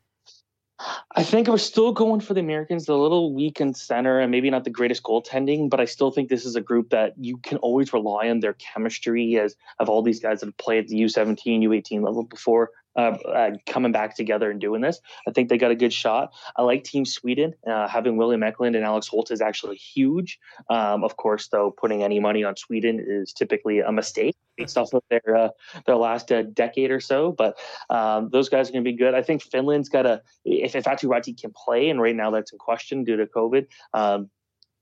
I 1.16 1.24
think 1.24 1.48
we're 1.48 1.58
still 1.58 1.92
going 1.92 2.22
for 2.22 2.34
the 2.34 2.40
Americans. 2.40 2.88
A 2.88 2.94
little 2.94 3.34
weak 3.34 3.60
in 3.60 3.74
center 3.74 4.20
and 4.20 4.32
maybe 4.32 4.50
not 4.50 4.64
the 4.64 4.70
greatest 4.70 5.04
goaltending, 5.04 5.70
but 5.70 5.80
I 5.80 5.86
still 5.86 6.12
think 6.12 6.30
this 6.30 6.46
is 6.46 6.56
a 6.56 6.62
group 6.62 6.92
that 6.92 7.14
you 7.18 7.38
can 7.38 7.58
always 7.58 7.92
rely 7.92 8.30
on 8.30 8.40
their 8.40 8.54
chemistry 8.54 9.38
as 9.38 9.56
of 9.80 9.90
all 9.90 10.02
these 10.02 10.20
guys 10.20 10.40
that 10.40 10.46
have 10.46 10.58
played 10.58 10.86
at 10.86 10.88
the 10.88 11.02
U17, 11.02 11.64
U18 11.64 12.04
level 12.04 12.24
before 12.24 12.72
uh, 12.96 13.18
uh, 13.28 13.52
coming 13.66 13.92
back 13.92 14.16
together 14.16 14.50
and 14.52 14.60
doing 14.60 14.82
this. 14.82 15.00
I 15.28 15.32
think 15.32 15.50
they 15.50 15.58
got 15.58 15.72
a 15.72 15.76
good 15.76 15.94
shot. 15.94 16.34
I 16.56 16.64
like 16.64 16.84
Team 16.84 17.06
Sweden. 17.06 17.54
Uh, 17.66 17.88
having 17.88 18.18
William 18.18 18.44
Eklund 18.44 18.76
and 18.76 18.86
Alex 18.86 19.08
Holtz 19.08 19.32
is 19.32 19.42
actually 19.42 19.78
huge. 19.78 20.40
Um, 20.70 21.04
of 21.04 21.18
course, 21.18 21.48
though, 21.48 21.72
putting 21.72 22.04
any 22.04 22.20
money 22.20 22.44
on 22.44 22.56
Sweden 22.56 23.04
is 23.06 23.34
typically 23.34 23.80
a 23.80 23.92
mistake 23.92 24.36
based 24.58 24.78
off 24.78 24.94
of 24.94 25.04
their 25.10 25.36
uh, 25.36 25.50
their 25.86 25.96
last 25.96 26.32
uh, 26.32 26.44
decade 26.44 26.92
or 26.92 27.00
so. 27.00 27.32
But 27.32 27.58
um, 27.90 28.30
those 28.32 28.50
guys 28.50 28.70
are 28.70 28.74
going 28.74 28.84
to 28.84 28.92
be 28.92 28.98
good. 28.98 29.14
I 29.14 29.22
think 29.22 29.42
Finland's 29.42 29.90
got 29.90 30.06
a 30.06 30.22
if 30.46 30.76
if 30.76 30.86
Aatu 30.86 31.10
Raty 31.10 31.40
can 31.40 31.52
play, 31.56 31.90
and 31.90 32.02
right 32.02 32.16
now 32.16 32.32
that's 32.32 32.52
in 32.52 32.58
question 32.58 33.04
due 33.04 33.18
to 33.18 33.26
COVID. 33.26 33.68
Um, 33.94 34.30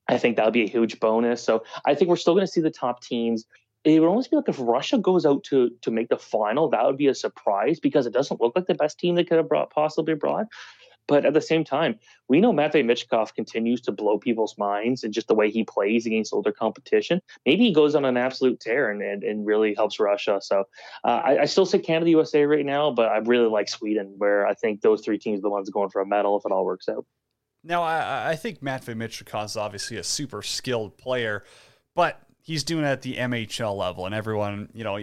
I 0.09 0.17
think 0.17 0.37
that'll 0.37 0.51
be 0.51 0.63
a 0.63 0.69
huge 0.69 0.99
bonus. 0.99 1.43
So 1.43 1.63
I 1.85 1.93
think 1.93 2.09
we're 2.09 2.15
still 2.15 2.33
going 2.33 2.45
to 2.45 2.51
see 2.51 2.61
the 2.61 2.71
top 2.71 3.03
teams 3.03 3.45
it 3.83 3.99
would 3.99 4.07
almost 4.07 4.29
be 4.29 4.35
like 4.37 4.49
if 4.49 4.59
Russia 4.59 4.97
goes 4.97 5.25
out 5.25 5.43
to 5.45 5.71
to 5.81 5.91
make 5.91 6.09
the 6.09 6.17
final, 6.17 6.69
that 6.69 6.85
would 6.85 6.97
be 6.97 7.07
a 7.07 7.15
surprise 7.15 7.79
because 7.79 8.05
it 8.05 8.13
doesn't 8.13 8.41
look 8.41 8.53
like 8.55 8.67
the 8.67 8.75
best 8.75 8.99
team 8.99 9.15
they 9.15 9.23
could 9.23 9.37
have 9.37 9.49
brought 9.49 9.71
possibly 9.71 10.13
brought. 10.13 10.47
But 11.07 11.25
at 11.25 11.33
the 11.33 11.41
same 11.41 11.63
time, 11.63 11.99
we 12.27 12.41
know 12.41 12.51
Matvey 12.51 12.83
Michkov 12.83 13.33
continues 13.33 13.79
to 13.81 13.93
blow 13.93 14.17
people's 14.17 14.57
minds 14.57 15.03
and 15.03 15.13
just 15.13 15.29
the 15.29 15.35
way 15.35 15.49
he 15.49 15.63
plays 15.63 16.05
against 16.05 16.33
older 16.33 16.51
competition. 16.51 17.21
Maybe 17.45 17.63
he 17.63 17.73
goes 17.73 17.95
on 17.95 18.03
an 18.03 18.17
absolute 18.17 18.59
tear 18.59 18.89
and, 18.89 19.01
and, 19.01 19.23
and 19.23 19.45
really 19.45 19.73
helps 19.73 19.99
Russia. 19.99 20.39
So 20.41 20.65
uh, 21.05 21.21
I, 21.23 21.37
I, 21.43 21.45
still 21.45 21.65
say 21.65 21.79
Canada, 21.79 22.11
USA 22.11 22.43
right 22.43 22.65
now, 22.65 22.91
but 22.91 23.07
I 23.07 23.19
really 23.19 23.47
like 23.47 23.69
Sweden, 23.69 24.15
where 24.17 24.45
I 24.45 24.53
think 24.53 24.81
those 24.81 25.01
three 25.01 25.17
teams 25.17 25.39
are 25.39 25.43
the 25.43 25.49
ones 25.49 25.69
going 25.69 25.89
for 25.89 26.01
a 26.01 26.05
medal 26.05 26.37
if 26.37 26.45
it 26.45 26.51
all 26.51 26.65
works 26.65 26.89
out. 26.89 27.05
Now, 27.63 27.83
I, 27.83 28.31
I 28.31 28.35
think 28.35 28.61
Matvey 28.61 28.93
Michkov 28.93 29.45
is 29.45 29.57
obviously 29.57 29.95
a 29.95 30.03
super 30.03 30.41
skilled 30.41 30.97
player, 30.97 31.45
but 31.95 32.21
he's 32.47 32.63
doing 32.63 32.85
it 32.85 32.87
at 32.87 33.01
the 33.01 33.17
MHL 33.17 33.75
level, 33.75 34.05
and 34.05 34.15
everyone, 34.15 34.69
you 34.73 34.85
know, 34.85 34.93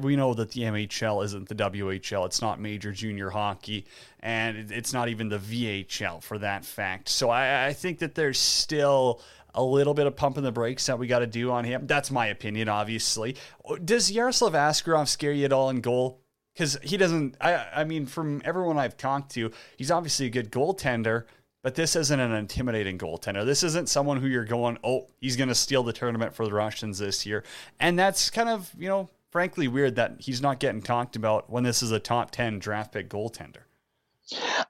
we 0.00 0.16
know 0.16 0.34
that 0.34 0.50
the 0.50 0.60
MHL 0.60 1.24
isn't 1.24 1.48
the 1.48 1.54
WHL. 1.54 2.26
It's 2.26 2.42
not 2.42 2.60
major 2.60 2.92
junior 2.92 3.30
hockey, 3.30 3.86
and 4.20 4.70
it's 4.70 4.92
not 4.92 5.08
even 5.08 5.30
the 5.30 5.38
VHL 5.38 6.22
for 6.22 6.38
that 6.38 6.64
fact. 6.64 7.08
So 7.08 7.30
I, 7.30 7.68
I 7.68 7.72
think 7.72 8.00
that 8.00 8.14
there's 8.14 8.38
still 8.38 9.22
a 9.54 9.62
little 9.62 9.94
bit 9.94 10.06
of 10.06 10.14
pumping 10.14 10.44
the 10.44 10.52
brakes 10.52 10.86
that 10.86 10.98
we 10.98 11.06
got 11.06 11.20
to 11.20 11.26
do 11.26 11.50
on 11.50 11.64
him. 11.64 11.86
That's 11.86 12.10
my 12.10 12.26
opinion, 12.26 12.68
obviously. 12.68 13.34
Does 13.82 14.12
Yaroslav 14.12 14.52
Askarov 14.52 15.08
scare 15.08 15.32
you 15.32 15.46
at 15.46 15.52
all 15.52 15.70
in 15.70 15.80
goal? 15.80 16.20
Because 16.52 16.78
he 16.82 16.98
doesn't. 16.98 17.34
I, 17.40 17.66
I 17.76 17.84
mean, 17.84 18.04
from 18.04 18.42
everyone 18.44 18.76
I've 18.76 18.98
talked 18.98 19.32
to, 19.32 19.50
he's 19.78 19.90
obviously 19.90 20.26
a 20.26 20.30
good 20.30 20.52
goaltender 20.52 21.24
but 21.62 21.74
this 21.74 21.96
isn't 21.96 22.20
an 22.20 22.32
intimidating 22.32 22.98
goaltender. 22.98 23.44
This 23.44 23.62
isn't 23.62 23.88
someone 23.88 24.18
who 24.18 24.26
you're 24.26 24.44
going, 24.44 24.78
oh, 24.82 25.08
he's 25.20 25.36
going 25.36 25.48
to 25.48 25.54
steal 25.54 25.82
the 25.82 25.92
tournament 25.92 26.34
for 26.34 26.44
the 26.44 26.52
Russians 26.52 26.98
this 26.98 27.26
year. 27.26 27.44
And 27.78 27.98
that's 27.98 28.30
kind 28.30 28.48
of, 28.48 28.70
you 28.78 28.88
know, 28.88 29.10
frankly 29.30 29.68
weird 29.68 29.96
that 29.96 30.16
he's 30.18 30.40
not 30.40 30.58
getting 30.58 30.82
talked 30.82 31.16
about 31.16 31.50
when 31.50 31.62
this 31.62 31.82
is 31.82 31.92
a 31.92 32.00
top 32.00 32.30
10 32.30 32.58
draft 32.58 32.92
pick 32.92 33.08
goaltender. 33.08 33.62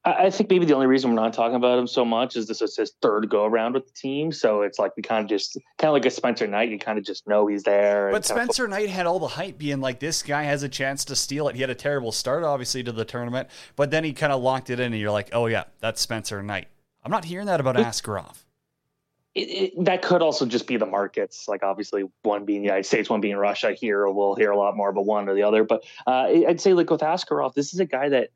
I 0.06 0.30
think 0.30 0.48
maybe 0.48 0.64
the 0.64 0.74
only 0.74 0.86
reason 0.86 1.10
we're 1.10 1.16
not 1.16 1.34
talking 1.34 1.56
about 1.56 1.78
him 1.78 1.86
so 1.86 2.02
much 2.02 2.34
is 2.34 2.46
this 2.46 2.62
is 2.62 2.76
his 2.76 2.92
third 3.02 3.28
go 3.28 3.44
around 3.44 3.74
with 3.74 3.86
the 3.86 3.92
team. 3.92 4.32
So 4.32 4.62
it's 4.62 4.78
like 4.78 4.96
we 4.96 5.02
kind 5.02 5.22
of 5.22 5.28
just 5.28 5.58
kind 5.76 5.90
of 5.90 5.92
like 5.92 6.06
a 6.06 6.10
Spencer 6.10 6.46
Knight. 6.46 6.70
You 6.70 6.78
kind 6.78 6.98
of 6.98 7.04
just 7.04 7.28
know 7.28 7.46
he's 7.46 7.62
there. 7.62 8.10
But 8.10 8.24
Spencer 8.24 8.66
Knight 8.66 8.88
had 8.88 9.04
all 9.04 9.18
the 9.18 9.28
hype 9.28 9.58
being 9.58 9.82
like 9.82 10.00
this 10.00 10.22
guy 10.22 10.44
has 10.44 10.62
a 10.62 10.68
chance 10.68 11.04
to 11.06 11.16
steal 11.16 11.48
it. 11.48 11.56
He 11.56 11.60
had 11.60 11.68
a 11.68 11.74
terrible 11.74 12.10
start, 12.10 12.42
obviously, 12.42 12.82
to 12.84 12.92
the 12.92 13.04
tournament, 13.04 13.48
but 13.76 13.90
then 13.90 14.02
he 14.02 14.14
kind 14.14 14.32
of 14.32 14.40
locked 14.40 14.70
it 14.70 14.80
in, 14.80 14.92
and 14.92 15.00
you're 15.00 15.10
like, 15.10 15.28
oh 15.34 15.44
yeah, 15.44 15.64
that's 15.80 16.00
Spencer 16.00 16.42
Knight. 16.42 16.68
I'm 17.04 17.10
not 17.10 17.24
hearing 17.24 17.46
that 17.46 17.60
about 17.60 17.76
Askarov. 17.76 18.36
It, 19.34 19.40
it, 19.40 19.84
that 19.84 20.02
could 20.02 20.22
also 20.22 20.44
just 20.44 20.66
be 20.66 20.76
the 20.76 20.86
markets. 20.86 21.46
Like 21.46 21.62
obviously, 21.62 22.04
one 22.22 22.44
being 22.44 22.62
the 22.62 22.66
United 22.66 22.84
States, 22.84 23.08
one 23.08 23.20
being 23.20 23.36
Russia. 23.36 23.72
Here, 23.72 24.08
we'll 24.08 24.34
hear 24.34 24.50
a 24.50 24.56
lot 24.56 24.76
more 24.76 24.90
about 24.90 25.06
one 25.06 25.28
or 25.28 25.34
the 25.34 25.44
other. 25.44 25.62
But 25.64 25.84
uh, 26.06 26.26
I'd 26.48 26.60
say 26.60 26.72
like 26.74 26.90
with 26.90 27.00
Askarov, 27.00 27.54
this 27.54 27.72
is 27.72 27.80
a 27.80 27.84
guy 27.84 28.08
that, 28.08 28.30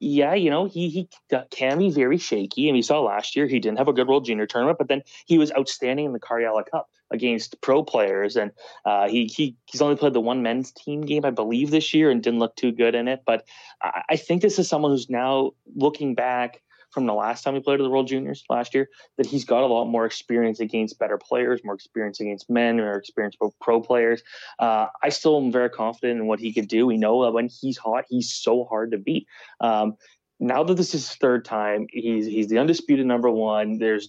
yeah, 0.00 0.34
you 0.34 0.50
know, 0.50 0.64
he 0.64 0.88
he 0.88 1.08
can 1.50 1.78
be 1.78 1.90
very 1.90 2.18
shaky. 2.18 2.68
And 2.68 2.74
we 2.74 2.82
saw 2.82 3.00
last 3.00 3.36
year 3.36 3.46
he 3.46 3.60
didn't 3.60 3.78
have 3.78 3.86
a 3.86 3.92
good 3.92 4.08
World 4.08 4.24
Junior 4.24 4.46
tournament, 4.46 4.78
but 4.78 4.88
then 4.88 5.02
he 5.26 5.38
was 5.38 5.52
outstanding 5.52 6.06
in 6.06 6.12
the 6.12 6.20
Karjala 6.20 6.64
Cup 6.68 6.90
against 7.12 7.60
pro 7.60 7.84
players. 7.84 8.36
And 8.36 8.50
uh, 8.84 9.08
he 9.08 9.26
he 9.26 9.56
he's 9.66 9.80
only 9.80 9.96
played 9.96 10.14
the 10.14 10.20
one 10.20 10.42
men's 10.42 10.72
team 10.72 11.02
game, 11.02 11.24
I 11.24 11.30
believe, 11.30 11.70
this 11.70 11.94
year, 11.94 12.10
and 12.10 12.22
didn't 12.22 12.40
look 12.40 12.56
too 12.56 12.72
good 12.72 12.94
in 12.94 13.08
it. 13.08 13.22
But 13.24 13.46
I, 13.82 14.02
I 14.10 14.16
think 14.16 14.42
this 14.42 14.58
is 14.58 14.68
someone 14.68 14.90
who's 14.90 15.08
now 15.08 15.52
looking 15.76 16.14
back 16.14 16.60
from 16.90 17.06
the 17.06 17.14
last 17.14 17.42
time 17.42 17.54
he 17.54 17.60
played 17.60 17.80
at 17.80 17.84
the 17.84 17.90
World 17.90 18.08
Juniors 18.08 18.44
last 18.48 18.74
year 18.74 18.88
that 19.16 19.26
he's 19.26 19.44
got 19.44 19.62
a 19.62 19.66
lot 19.66 19.86
more 19.86 20.06
experience 20.06 20.60
against 20.60 20.98
better 20.98 21.18
players, 21.18 21.60
more 21.64 21.74
experience 21.74 22.20
against 22.20 22.50
men, 22.50 22.76
more 22.76 22.94
experience 22.94 23.36
with 23.40 23.52
pro 23.60 23.80
players. 23.80 24.22
Uh, 24.58 24.86
I 25.02 25.08
still 25.10 25.36
am 25.36 25.52
very 25.52 25.70
confident 25.70 26.20
in 26.20 26.26
what 26.26 26.40
he 26.40 26.52
could 26.52 26.68
do. 26.68 26.86
We 26.86 26.96
know 26.96 27.24
that 27.24 27.32
when 27.32 27.48
he's 27.48 27.78
hot, 27.78 28.04
he's 28.08 28.32
so 28.32 28.64
hard 28.64 28.92
to 28.92 28.98
beat. 28.98 29.26
Um, 29.60 29.96
now 30.40 30.64
that 30.64 30.74
this 30.74 30.94
is 30.94 31.08
his 31.08 31.16
third 31.16 31.44
time, 31.44 31.86
he's 31.90 32.26
he's 32.26 32.48
the 32.48 32.58
undisputed 32.58 33.06
number 33.06 33.30
one. 33.30 33.78
There's 33.78 34.08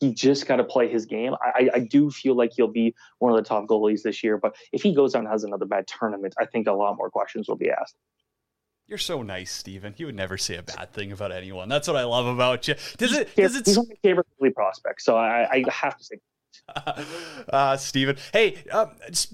he 0.00 0.14
just 0.14 0.46
got 0.46 0.56
to 0.56 0.64
play 0.64 0.88
his 0.88 1.06
game. 1.06 1.34
I, 1.40 1.68
I 1.74 1.78
do 1.80 2.10
feel 2.10 2.36
like 2.36 2.52
he'll 2.54 2.68
be 2.68 2.94
one 3.18 3.32
of 3.32 3.36
the 3.36 3.48
top 3.48 3.66
goalies 3.66 4.02
this 4.02 4.22
year, 4.22 4.38
but 4.38 4.54
if 4.72 4.82
he 4.82 4.94
goes 4.94 5.14
out 5.14 5.20
and 5.20 5.28
has 5.28 5.42
another 5.42 5.66
bad 5.66 5.86
tournament, 5.88 6.34
I 6.38 6.46
think 6.46 6.68
a 6.68 6.72
lot 6.72 6.96
more 6.96 7.10
questions 7.10 7.48
will 7.48 7.56
be 7.56 7.70
asked. 7.70 7.96
You're 8.90 8.98
so 8.98 9.22
nice, 9.22 9.52
Steven. 9.52 9.94
You 9.98 10.06
would 10.06 10.16
never 10.16 10.36
say 10.36 10.56
a 10.56 10.64
bad 10.64 10.92
thing 10.92 11.12
about 11.12 11.30
anyone. 11.30 11.68
That's 11.68 11.86
what 11.86 11.96
I 11.96 12.02
love 12.02 12.26
about 12.26 12.66
you. 12.66 12.74
Does 12.98 13.16
it? 13.16 13.36
Does 13.36 13.54
it? 13.54 13.64
He's 13.64 13.78
my 13.78 13.84
favorite 14.02 14.26
prospect, 14.56 15.02
so 15.02 15.16
I, 15.16 15.48
I 15.48 15.64
have 15.70 15.96
to 15.96 16.02
say. 16.02 16.16
uh, 17.52 17.76
Steven. 17.76 18.16
Hey, 18.32 18.56
uh, 18.72 18.86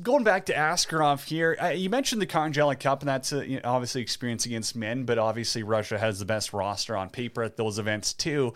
going 0.03 0.25
back 0.25 0.45
to 0.47 0.55
Askarov 0.55 1.25
here, 1.25 1.57
uh, 1.59 1.69
you 1.69 1.89
mentioned 1.89 2.21
the 2.21 2.27
Karjala 2.27 2.79
Cup, 2.79 3.01
and 3.01 3.09
that's 3.09 3.33
uh, 3.33 3.41
you 3.41 3.57
know, 3.57 3.63
obviously 3.65 4.03
experience 4.03 4.45
against 4.45 4.77
men, 4.77 5.05
but 5.05 5.17
obviously 5.17 5.63
Russia 5.63 5.99
has 5.99 6.19
the 6.19 6.27
best 6.27 6.53
roster 6.53 6.95
on 6.95 7.09
paper 7.09 7.43
at 7.43 7.57
those 7.57 7.79
events 7.79 8.13
too. 8.13 8.53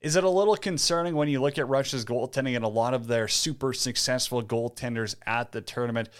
Is 0.00 0.14
it 0.14 0.22
a 0.22 0.30
little 0.30 0.56
concerning 0.56 1.16
when 1.16 1.28
you 1.28 1.40
look 1.40 1.58
at 1.58 1.66
Russia's 1.68 2.04
goaltending 2.04 2.54
and 2.54 2.64
a 2.64 2.68
lot 2.68 2.94
of 2.94 3.08
their 3.08 3.26
super 3.26 3.72
successful 3.72 4.40
goaltenders 4.40 5.16
at 5.26 5.50
the 5.50 5.60
tournament? 5.60 6.10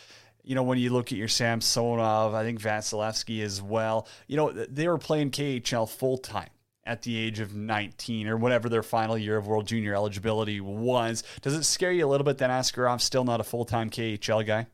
You 0.45 0.55
know, 0.55 0.63
when 0.63 0.79
you 0.79 0.91
look 0.91 1.11
at 1.11 1.19
your 1.19 1.29
Samsonov, 1.29 2.35
I 2.35 2.45
think 2.45 2.61
Vasilevskiy 2.61 3.43
as 3.43 3.63
well, 3.63 4.07
you 4.27 4.37
know, 4.37 4.53
they 4.53 4.87
were 4.87 4.99
playing 4.99 5.31
KHL 5.31 5.89
full 5.89 6.19
time 6.19 6.51
at 6.87 7.03
the 7.03 7.17
age 7.17 7.41
of 7.41 7.55
19 7.55 8.29
or 8.29 8.37
whatever 8.37 8.69
their 8.69 8.83
final 8.83 9.17
year 9.17 9.37
of 9.37 9.47
World 9.47 9.67
Junior 9.67 9.95
eligibility 9.95 10.61
was. 10.61 11.25
Does 11.41 11.55
it 11.55 11.65
scare 11.65 11.93
you 11.93 12.07
a 12.07 12.09
little 12.09 12.25
bit 12.25 12.39
that 12.39 12.51
Askarov's 12.51 13.05
still 13.05 13.25
not 13.25 13.41
a 13.41 13.45
full 13.45 13.65
time 13.65 13.89
KHL 13.91 14.47
guy? 14.47 14.67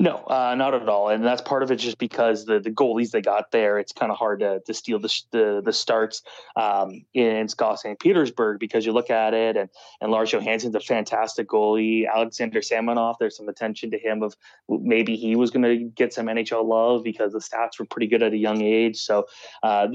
No, 0.00 0.18
uh, 0.28 0.54
not 0.56 0.74
at 0.74 0.88
all, 0.88 1.08
and 1.08 1.24
that's 1.24 1.42
part 1.42 1.64
of 1.64 1.72
it. 1.72 1.76
Just 1.76 1.98
because 1.98 2.44
the, 2.44 2.60
the 2.60 2.70
goalies 2.70 3.10
they 3.10 3.20
got 3.20 3.50
there, 3.50 3.80
it's 3.80 3.90
kind 3.90 4.12
of 4.12 4.18
hard 4.18 4.38
to, 4.40 4.60
to 4.60 4.72
steal 4.72 5.00
the 5.00 5.12
the, 5.32 5.60
the 5.64 5.72
starts 5.72 6.22
um, 6.54 7.04
in 7.14 7.48
SKA 7.48 7.76
St. 7.76 7.98
Petersburg 7.98 8.60
because 8.60 8.86
you 8.86 8.92
look 8.92 9.10
at 9.10 9.34
it, 9.34 9.56
and 9.56 9.68
and 10.00 10.12
Lars 10.12 10.30
Johansson's 10.30 10.76
a 10.76 10.80
fantastic 10.80 11.48
goalie. 11.48 12.04
Alexander 12.08 12.60
Samonov, 12.60 13.16
there's 13.18 13.36
some 13.36 13.48
attention 13.48 13.90
to 13.90 13.98
him 13.98 14.22
of 14.22 14.36
maybe 14.68 15.16
he 15.16 15.34
was 15.34 15.50
going 15.50 15.64
to 15.64 15.84
get 15.86 16.14
some 16.14 16.26
NHL 16.26 16.64
love 16.64 17.02
because 17.02 17.32
the 17.32 17.40
stats 17.40 17.80
were 17.80 17.84
pretty 17.84 18.06
good 18.06 18.22
at 18.22 18.32
a 18.32 18.38
young 18.38 18.62
age. 18.62 18.98
So, 18.98 19.26
uh, 19.64 19.88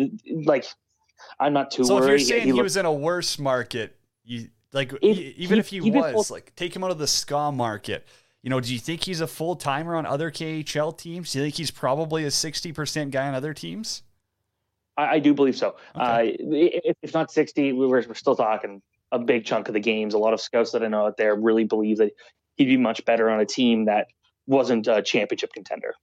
like, 0.44 0.66
I'm 1.40 1.54
not 1.54 1.72
too 1.72 1.86
so 1.86 1.96
worried. 1.96 2.04
if 2.04 2.10
you're 2.10 2.20
saying 2.40 2.48
he, 2.48 2.54
he 2.54 2.62
was 2.62 2.76
in 2.76 2.86
a 2.86 2.92
worse 2.92 3.40
market, 3.40 3.96
you 4.26 4.50
like 4.74 4.92
If 5.02 5.02
even 5.04 5.56
he- 5.56 5.60
if 5.60 5.68
he 5.70 5.78
even 5.78 5.94
was 5.94 6.28
for- 6.28 6.34
like 6.34 6.54
take 6.58 6.76
him 6.76 6.84
out 6.84 6.92
of 6.92 6.98
the 6.98 7.08
ska 7.08 7.54
market. 7.54 8.06
You 8.44 8.50
know, 8.50 8.60
do 8.60 8.74
you 8.74 8.80
think 8.80 9.06
he's 9.06 9.22
a 9.22 9.28
full 9.28 9.56
timer 9.56 9.96
on 9.96 10.06
other 10.06 10.30
KHL 10.30 10.98
teams? 10.98 11.32
Do 11.32 11.40
you 11.40 11.46
think 11.46 11.56
he's 11.56 11.72
probably 11.72 12.26
a 12.26 12.32
sixty 12.32 12.72
percent 12.72 13.12
guy 13.12 13.28
on 13.28 13.34
other 13.34 13.54
teams? 13.54 14.04
I, 14.98 15.16
I 15.16 15.20
do 15.20 15.34
believe 15.34 15.56
so. 15.56 15.76
Uh, 15.96 16.22
if, 16.24 16.96
if 17.02 17.14
not 17.14 17.32
60, 17.32 17.74
we 17.74 17.88
were, 17.88 18.04
we're 18.08 18.14
still 18.14 18.36
talking 18.36 18.82
a 19.12 19.20
big 19.20 19.46
chunk 19.46 19.68
of 19.68 19.74
the 19.74 19.80
games. 19.80 20.14
A 20.14 20.18
lot 20.18 20.34
of 20.34 20.42
scouts 20.42 20.72
that 20.72 20.84
I 20.84 20.88
know 20.88 21.06
out 21.06 21.18
there 21.18 21.36
really 21.36 21.64
believe 21.64 21.98
that 21.98 22.12
he'd 22.58 22.66
be 22.66 22.78
much 22.78 23.04
better 23.06 23.30
on 23.30 23.40
a 23.40 23.46
team 23.46 23.86
that 23.86 24.08
wasn't 24.48 24.88
a 24.88 25.02
championship 25.02 25.54
contender. 25.54 25.94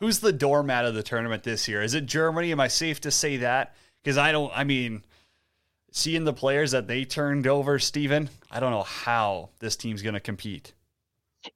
Who's 0.00 0.20
the 0.20 0.32
doormat 0.32 0.84
of 0.84 0.94
the 0.94 1.02
tournament 1.02 1.42
this 1.42 1.66
year? 1.66 1.82
Is 1.82 1.94
it 1.94 2.06
Germany? 2.06 2.52
Am 2.52 2.60
I 2.60 2.68
safe 2.68 3.00
to 3.00 3.10
say 3.10 3.38
that? 3.38 3.74
Because 4.02 4.16
I 4.16 4.30
don't. 4.30 4.52
I 4.54 4.62
mean, 4.62 5.04
seeing 5.90 6.24
the 6.24 6.32
players 6.32 6.70
that 6.70 6.86
they 6.86 7.04
turned 7.04 7.46
over, 7.46 7.78
Steven, 7.80 8.30
I 8.50 8.60
don't 8.60 8.70
know 8.70 8.84
how 8.84 9.50
this 9.58 9.74
team's 9.74 10.02
going 10.02 10.14
to 10.14 10.20
compete. 10.20 10.72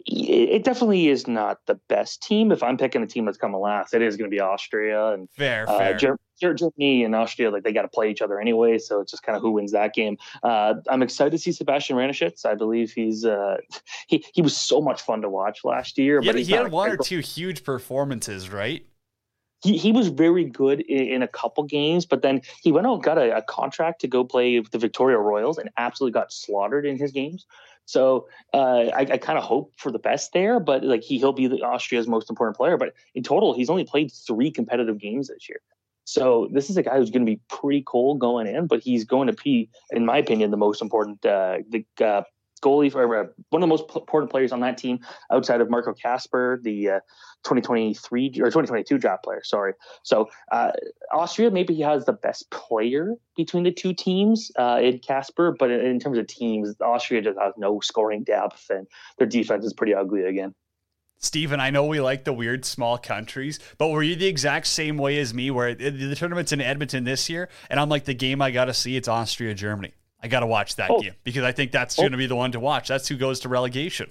It 0.06 0.48
it 0.48 0.64
definitely 0.64 1.08
is 1.08 1.26
not 1.26 1.58
the 1.66 1.74
best 1.88 2.22
team. 2.22 2.52
If 2.52 2.62
I'm 2.62 2.76
picking 2.76 3.02
a 3.02 3.06
team 3.06 3.24
that's 3.24 3.38
coming 3.38 3.60
last, 3.60 3.94
it 3.94 4.02
is 4.02 4.16
going 4.16 4.30
to 4.30 4.34
be 4.34 4.40
Austria 4.40 5.12
and 5.12 5.28
Fair, 5.36 5.68
uh, 5.68 5.78
fair. 5.78 5.96
Ger- 5.96 6.18
Ger- 6.40 6.54
Germany 6.54 7.04
and 7.04 7.14
Austria. 7.14 7.50
Like 7.50 7.64
they 7.64 7.72
got 7.72 7.82
to 7.82 7.88
play 7.88 8.10
each 8.10 8.22
other 8.22 8.40
anyway, 8.40 8.78
so 8.78 9.00
it's 9.00 9.10
just 9.10 9.22
kind 9.22 9.36
of 9.36 9.42
who 9.42 9.52
wins 9.52 9.72
that 9.72 9.94
game. 9.94 10.16
Uh, 10.42 10.74
I'm 10.88 11.02
excited 11.02 11.30
to 11.32 11.38
see 11.38 11.52
Sebastian 11.52 11.96
Wraneschitz. 11.96 12.44
I 12.44 12.54
believe 12.54 12.92
he's 12.92 13.24
uh, 13.24 13.58
he 14.08 14.24
he 14.32 14.42
was 14.42 14.56
so 14.56 14.80
much 14.80 15.02
fun 15.02 15.22
to 15.22 15.28
watch 15.28 15.60
last 15.64 15.98
year. 15.98 16.20
Had, 16.20 16.34
but 16.34 16.42
he 16.42 16.52
had 16.52 16.70
one 16.70 16.90
or 16.90 16.96
two 16.96 17.20
huge 17.20 17.64
performances, 17.64 18.50
right? 18.50 18.84
he, 19.62 19.78
he 19.78 19.92
was 19.92 20.08
very 20.08 20.44
good 20.44 20.80
in, 20.80 21.06
in 21.06 21.22
a 21.22 21.28
couple 21.28 21.64
games, 21.64 22.04
but 22.04 22.22
then 22.22 22.42
he 22.62 22.72
went 22.72 22.86
out 22.86 22.94
and 22.94 23.02
got 23.02 23.18
a, 23.18 23.36
a 23.36 23.42
contract 23.42 24.00
to 24.00 24.08
go 24.08 24.24
play 24.24 24.60
the 24.60 24.78
Victoria 24.78 25.18
Royals 25.18 25.58
and 25.58 25.70
absolutely 25.76 26.12
got 26.12 26.32
slaughtered 26.32 26.84
in 26.84 26.98
his 26.98 27.12
games. 27.12 27.46
So 27.86 28.28
uh, 28.54 28.86
I, 28.94 29.00
I 29.00 29.18
kind 29.18 29.38
of 29.38 29.44
hope 29.44 29.72
for 29.76 29.90
the 29.90 29.98
best 29.98 30.32
there, 30.32 30.60
but 30.60 30.84
like 30.84 31.02
he, 31.02 31.18
he'll 31.18 31.32
be 31.32 31.46
the 31.46 31.62
Austria's 31.62 32.08
most 32.08 32.30
important 32.30 32.56
player. 32.56 32.76
But 32.76 32.94
in 33.14 33.22
total, 33.22 33.54
he's 33.54 33.70
only 33.70 33.84
played 33.84 34.12
three 34.12 34.50
competitive 34.50 34.98
games 34.98 35.28
this 35.28 35.48
year. 35.48 35.60
So 36.04 36.48
this 36.52 36.68
is 36.68 36.76
a 36.76 36.82
guy 36.82 36.96
who's 36.96 37.10
going 37.10 37.24
to 37.24 37.30
be 37.30 37.40
pretty 37.48 37.84
cool 37.86 38.16
going 38.16 38.46
in, 38.46 38.66
but 38.66 38.80
he's 38.80 39.04
going 39.04 39.28
to 39.28 39.34
be, 39.34 39.68
in 39.90 40.04
my 40.04 40.18
opinion, 40.18 40.50
the 40.50 40.56
most 40.56 40.82
important 40.82 41.24
uh, 41.24 41.58
the 41.68 41.84
uh, 42.04 42.22
goalie 42.62 42.90
for 42.90 43.02
uh, 43.16 43.24
one 43.50 43.62
of 43.62 43.68
the 43.68 43.70
most 43.70 43.84
important 43.94 44.30
players 44.30 44.52
on 44.52 44.60
that 44.60 44.78
team 44.78 45.00
outside 45.30 45.60
of 45.60 45.68
Marco 45.68 45.92
Kasper, 45.92 46.60
the 46.62 46.90
uh, 46.90 47.00
2023 47.44 48.28
or 48.28 48.46
2022 48.46 48.98
draft 48.98 49.24
player. 49.24 49.42
Sorry. 49.44 49.74
So 50.02 50.28
uh, 50.50 50.72
Austria 51.12 51.50
maybe 51.50 51.74
he 51.74 51.82
has 51.82 52.04
the 52.04 52.12
best 52.12 52.50
player 52.50 53.14
between 53.36 53.64
the 53.64 53.72
two 53.72 53.92
teams 53.92 54.50
uh, 54.58 54.78
in 54.80 55.00
Kasper, 55.00 55.54
but 55.58 55.70
in, 55.70 55.80
in 55.80 56.00
terms 56.00 56.18
of 56.18 56.26
teams, 56.26 56.74
Austria 56.80 57.20
just 57.20 57.38
has 57.38 57.52
no 57.56 57.80
scoring 57.80 58.22
depth 58.24 58.70
and 58.70 58.86
their 59.18 59.26
defense 59.26 59.64
is 59.64 59.72
pretty 59.72 59.94
ugly 59.94 60.22
again. 60.24 60.54
Stephen, 61.18 61.60
I 61.60 61.70
know 61.70 61.84
we 61.86 62.00
like 62.00 62.24
the 62.24 62.32
weird 62.32 62.64
small 62.64 62.98
countries, 62.98 63.60
but 63.78 63.90
were 63.90 64.02
you 64.02 64.16
the 64.16 64.26
exact 64.26 64.66
same 64.66 64.98
way 64.98 65.18
as 65.18 65.32
me 65.32 65.52
where 65.52 65.68
it- 65.68 65.78
the 65.78 66.16
tournament's 66.16 66.52
in 66.52 66.60
Edmonton 66.60 67.04
this 67.04 67.28
year 67.30 67.48
and 67.70 67.78
I'm 67.78 67.88
like 67.88 68.04
the 68.04 68.14
game 68.14 68.42
I 68.42 68.50
got 68.50 68.64
to 68.66 68.74
see 68.74 68.96
it's 68.96 69.08
Austria 69.08 69.54
Germany. 69.54 69.94
I 70.22 70.28
got 70.28 70.40
to 70.40 70.46
watch 70.46 70.76
that 70.76 70.90
Oh. 70.90 71.00
game 71.00 71.14
because 71.24 71.42
I 71.44 71.52
think 71.52 71.72
that's 71.72 71.98
Oh. 71.98 72.02
going 72.02 72.12
to 72.12 72.18
be 72.18 72.26
the 72.26 72.36
one 72.36 72.52
to 72.52 72.60
watch. 72.60 72.88
That's 72.88 73.08
who 73.08 73.16
goes 73.16 73.40
to 73.40 73.48
relegation. 73.48 74.10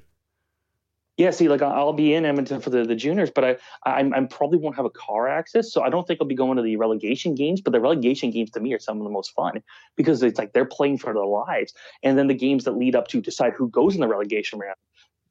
Yeah, 1.17 1.29
see, 1.31 1.49
like 1.49 1.61
I'll 1.61 1.93
be 1.93 2.13
in 2.15 2.25
Edmonton 2.25 2.61
for 2.61 2.69
the, 2.71 2.83
the 2.83 2.95
juniors, 2.95 3.29
but 3.29 3.43
I 3.43 3.57
I'm, 3.85 4.13
I'm 4.13 4.27
probably 4.27 4.57
won't 4.57 4.75
have 4.77 4.85
a 4.85 4.89
car 4.89 5.27
access, 5.27 5.71
so 5.71 5.83
I 5.83 5.89
don't 5.89 6.07
think 6.07 6.19
I'll 6.19 6.27
be 6.27 6.33
going 6.35 6.55
to 6.57 6.63
the 6.63 6.77
relegation 6.77 7.35
games. 7.35 7.61
But 7.61 7.73
the 7.73 7.81
relegation 7.81 8.31
games 8.31 8.49
to 8.51 8.59
me 8.59 8.73
are 8.73 8.79
some 8.79 8.97
of 8.97 9.03
the 9.03 9.09
most 9.09 9.33
fun 9.33 9.61
because 9.97 10.23
it's 10.23 10.39
like 10.39 10.53
they're 10.53 10.65
playing 10.65 10.97
for 10.97 11.13
their 11.13 11.25
lives, 11.25 11.73
and 12.01 12.17
then 12.17 12.27
the 12.27 12.33
games 12.33 12.63
that 12.63 12.71
lead 12.77 12.95
up 12.95 13.07
to 13.09 13.21
decide 13.21 13.53
who 13.53 13.69
goes 13.69 13.93
in 13.93 14.01
the 14.01 14.07
relegation 14.07 14.57
round, 14.57 14.77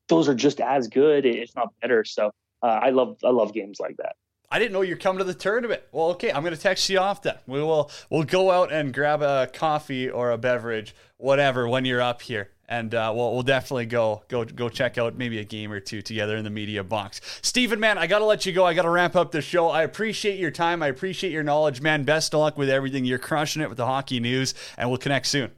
those 0.08 0.28
are 0.28 0.34
just 0.34 0.60
as 0.60 0.86
good, 0.86 1.24
if 1.26 1.50
not 1.56 1.72
better. 1.80 2.04
So 2.04 2.30
uh, 2.62 2.66
I 2.66 2.90
love 2.90 3.16
I 3.24 3.30
love 3.30 3.52
games 3.52 3.80
like 3.80 3.96
that. 3.96 4.14
I 4.50 4.58
didn't 4.58 4.72
know 4.72 4.80
you're 4.80 4.96
coming 4.96 5.18
to 5.18 5.24
the 5.24 5.34
tournament. 5.34 5.82
Well, 5.92 6.08
okay, 6.10 6.32
I'm 6.32 6.42
going 6.42 6.54
to 6.54 6.60
text 6.60 6.88
you 6.88 6.98
off 6.98 7.22
then. 7.22 7.36
We 7.46 7.62
will 7.62 7.90
we'll 8.10 8.24
go 8.24 8.50
out 8.50 8.72
and 8.72 8.92
grab 8.92 9.22
a 9.22 9.48
coffee 9.52 10.10
or 10.10 10.32
a 10.32 10.38
beverage, 10.38 10.94
whatever, 11.18 11.68
when 11.68 11.84
you're 11.84 12.02
up 12.02 12.20
here, 12.20 12.50
and 12.68 12.92
uh, 12.92 13.12
we'll 13.14 13.32
we'll 13.32 13.44
definitely 13.44 13.86
go 13.86 14.24
go 14.26 14.44
go 14.44 14.68
check 14.68 14.98
out 14.98 15.16
maybe 15.16 15.38
a 15.38 15.44
game 15.44 15.70
or 15.70 15.78
two 15.78 16.02
together 16.02 16.36
in 16.36 16.42
the 16.42 16.50
media 16.50 16.82
box. 16.82 17.20
Stephen, 17.42 17.78
man, 17.78 17.96
I 17.96 18.08
got 18.08 18.18
to 18.18 18.24
let 18.24 18.44
you 18.44 18.52
go. 18.52 18.64
I 18.64 18.74
got 18.74 18.82
to 18.82 18.90
wrap 18.90 19.14
up 19.14 19.30
the 19.30 19.40
show. 19.40 19.68
I 19.68 19.84
appreciate 19.84 20.38
your 20.38 20.50
time. 20.50 20.82
I 20.82 20.88
appreciate 20.88 21.32
your 21.32 21.44
knowledge, 21.44 21.80
man. 21.80 22.02
Best 22.02 22.34
of 22.34 22.40
luck 22.40 22.58
with 22.58 22.68
everything. 22.68 23.04
You're 23.04 23.18
crushing 23.18 23.62
it 23.62 23.68
with 23.68 23.78
the 23.78 23.86
hockey 23.86 24.18
news, 24.18 24.54
and 24.76 24.88
we'll 24.88 24.98
connect 24.98 25.26
soon. 25.26 25.52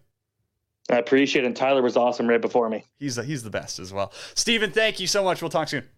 I 0.91 0.97
appreciate 0.97 1.45
it. 1.45 1.47
And 1.47 1.57
Tyler 1.57 1.81
was 1.81 1.97
awesome 1.97 2.29
right 2.29 2.41
before 2.41 2.69
me. 2.69 2.85
He's 2.99 3.17
he's 3.17 3.43
the 3.43 3.51
best 3.51 3.79
as 3.79 3.91
well. 3.91 4.13
Stephen, 4.35 4.71
thank 4.71 5.01
you 5.01 5.07
so 5.07 5.25
much. 5.25 5.41
We'll 5.41 5.51
talk 5.51 5.69
soon. 5.69 5.89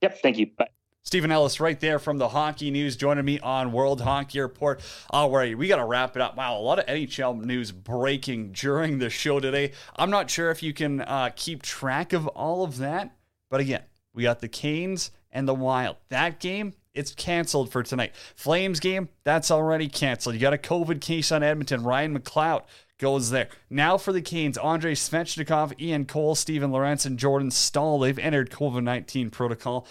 Yep, 0.00 0.20
thank 0.22 0.38
you. 0.38 0.46
Bye. 0.56 0.68
Stephen 1.06 1.30
Ellis, 1.30 1.60
right 1.60 1.78
there 1.80 1.98
from 1.98 2.16
the 2.16 2.30
Hockey 2.30 2.70
News, 2.70 2.96
joining 2.96 3.26
me 3.26 3.38
on 3.40 3.72
World 3.72 4.00
Hockey 4.00 4.40
Report. 4.40 4.80
All 5.10 5.30
right, 5.30 5.56
we 5.56 5.68
got 5.68 5.76
to 5.76 5.84
wrap 5.84 6.16
it 6.16 6.22
up. 6.22 6.34
Wow, 6.34 6.58
a 6.58 6.60
lot 6.60 6.78
of 6.78 6.86
NHL 6.86 7.44
news 7.44 7.72
breaking 7.72 8.52
during 8.52 8.98
the 8.98 9.10
show 9.10 9.38
today. 9.38 9.72
I'm 9.96 10.08
not 10.08 10.30
sure 10.30 10.50
if 10.50 10.62
you 10.62 10.72
can 10.72 11.02
uh, 11.02 11.28
keep 11.36 11.60
track 11.60 12.14
of 12.14 12.26
all 12.28 12.64
of 12.64 12.78
that, 12.78 13.14
but 13.50 13.60
again, 13.60 13.82
we 14.14 14.22
got 14.22 14.40
the 14.40 14.48
Canes 14.48 15.10
and 15.30 15.46
the 15.46 15.54
Wild. 15.54 15.96
That 16.08 16.40
game, 16.40 16.72
it's 16.94 17.14
canceled 17.14 17.70
for 17.70 17.82
tonight. 17.82 18.14
Flames 18.34 18.80
game, 18.80 19.10
that's 19.24 19.50
already 19.50 19.88
canceled. 19.90 20.34
You 20.36 20.40
got 20.40 20.54
a 20.54 20.58
COVID 20.58 21.02
case 21.02 21.30
on 21.30 21.42
Edmonton. 21.42 21.84
Ryan 21.84 22.18
McLeod 22.18 22.62
goes 22.98 23.28
there. 23.28 23.48
Now 23.68 23.98
for 23.98 24.12
the 24.12 24.22
Canes, 24.22 24.56
Andrei 24.56 24.94
Svechnikov, 24.94 25.78
Ian 25.78 26.06
Cole, 26.06 26.34
Steven 26.34 26.72
Lorentz, 26.72 27.04
and 27.04 27.18
Jordan 27.18 27.50
Staal. 27.50 27.98
They've 27.98 28.18
entered 28.18 28.50
COVID 28.50 28.82
19 28.82 29.28
protocol. 29.28 29.86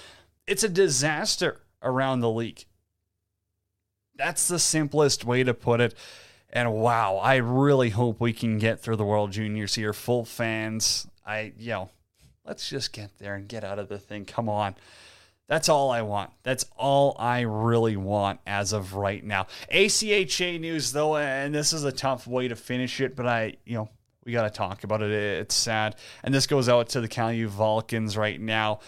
It's 0.48 0.64
a 0.64 0.70
disaster 0.70 1.62
around 1.82 2.20
the 2.20 2.30
league. 2.30 2.66
That's 4.16 4.48
the 4.48 4.60
simplest 4.60 5.26
way 5.26 5.44
to 5.44 5.54
put 5.54 5.82
it. 5.82 5.96
And 6.52 6.74
wow, 6.74 7.18
I 7.18 7.38
really 7.38 7.90
hope 7.90 8.20
we 8.20 8.34
can 8.34 8.60
get 8.60 8.80
through 8.80 8.98
the 8.98 9.06
World 9.06 9.32
Juniors 9.32 9.76
here. 9.76 9.92
Full 9.92 10.24
fans. 10.24 11.08
I, 11.26 11.54
you 11.58 11.72
know, 11.72 11.90
let's 12.46 12.70
just 12.70 12.94
get 12.94 13.18
there 13.18 13.36
and 13.36 13.48
get 13.48 13.64
out 13.64 13.80
of 13.80 13.90
the 13.90 13.98
thing. 13.98 14.26
Come 14.26 14.50
on. 14.50 14.76
That's 15.48 15.68
all 15.68 15.90
I 15.92 16.04
want. 16.04 16.32
That's 16.44 16.66
all 16.78 17.16
I 17.20 17.42
really 17.42 17.98
want 17.98 18.40
as 18.46 18.72
of 18.72 18.94
right 18.94 19.24
now. 19.24 19.48
ACHA 19.72 20.60
news, 20.60 20.92
though, 20.92 21.18
and 21.18 21.54
this 21.54 21.74
is 21.74 21.84
a 21.84 21.92
tough 21.92 22.28
way 22.28 22.48
to 22.48 22.56
finish 22.56 23.02
it, 23.02 23.16
but 23.16 23.26
I, 23.28 23.58
you 23.66 23.76
know, 23.76 23.90
we 24.26 24.32
got 24.32 24.44
to 24.44 24.50
talk 24.50 24.84
about 24.84 25.02
it. 25.02 25.12
It's 25.12 25.56
sad. 25.56 25.96
And 26.24 26.34
this 26.34 26.48
goes 26.48 26.70
out 26.70 26.90
to 26.90 27.02
the 27.02 27.08
Calgary 27.08 27.44
Vulcans 27.46 28.16
right 28.16 28.40
now. 28.40 28.80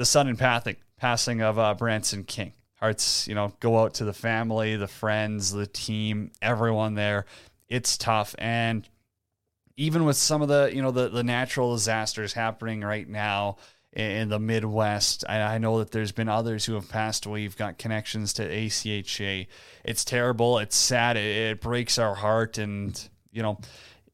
The 0.00 0.06
sudden 0.06 0.34
passing, 0.34 0.76
passing 0.96 1.42
of 1.42 1.58
uh, 1.58 1.74
Branson 1.74 2.24
King. 2.24 2.54
Hearts, 2.76 3.28
you 3.28 3.34
know, 3.34 3.52
go 3.60 3.80
out 3.80 3.92
to 3.96 4.06
the 4.06 4.14
family, 4.14 4.76
the 4.76 4.88
friends, 4.88 5.52
the 5.52 5.66
team, 5.66 6.32
everyone 6.40 6.94
there. 6.94 7.26
It's 7.68 7.98
tough. 7.98 8.34
And 8.38 8.88
even 9.76 10.06
with 10.06 10.16
some 10.16 10.40
of 10.40 10.48
the, 10.48 10.70
you 10.72 10.80
know, 10.80 10.90
the, 10.90 11.10
the 11.10 11.22
natural 11.22 11.74
disasters 11.74 12.32
happening 12.32 12.80
right 12.80 13.06
now 13.06 13.58
in 13.92 14.30
the 14.30 14.38
Midwest, 14.38 15.22
I, 15.28 15.42
I 15.42 15.58
know 15.58 15.80
that 15.80 15.90
there's 15.90 16.12
been 16.12 16.30
others 16.30 16.64
who 16.64 16.72
have 16.76 16.88
passed 16.88 17.26
away. 17.26 17.42
You've 17.42 17.58
got 17.58 17.76
connections 17.76 18.32
to 18.32 18.48
ACHA. 18.48 19.48
It's 19.84 20.04
terrible. 20.06 20.60
It's 20.60 20.76
sad. 20.76 21.18
It, 21.18 21.50
it 21.50 21.60
breaks 21.60 21.98
our 21.98 22.14
heart. 22.14 22.56
And, 22.56 22.98
you 23.32 23.42
know, 23.42 23.60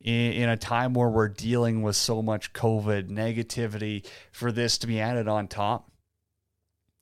in, 0.07 0.33
in 0.33 0.49
a 0.49 0.57
time 0.57 0.95
where 0.95 1.09
we're 1.09 1.29
dealing 1.29 1.83
with 1.83 1.97
so 1.97 2.23
much 2.23 2.55
COVID 2.55 3.11
negativity, 3.11 4.07
for 4.33 4.51
this 4.53 4.79
to 4.79 4.87
be 4.87 5.01
added 5.01 5.29
on 5.29 5.49
top, 5.49 5.91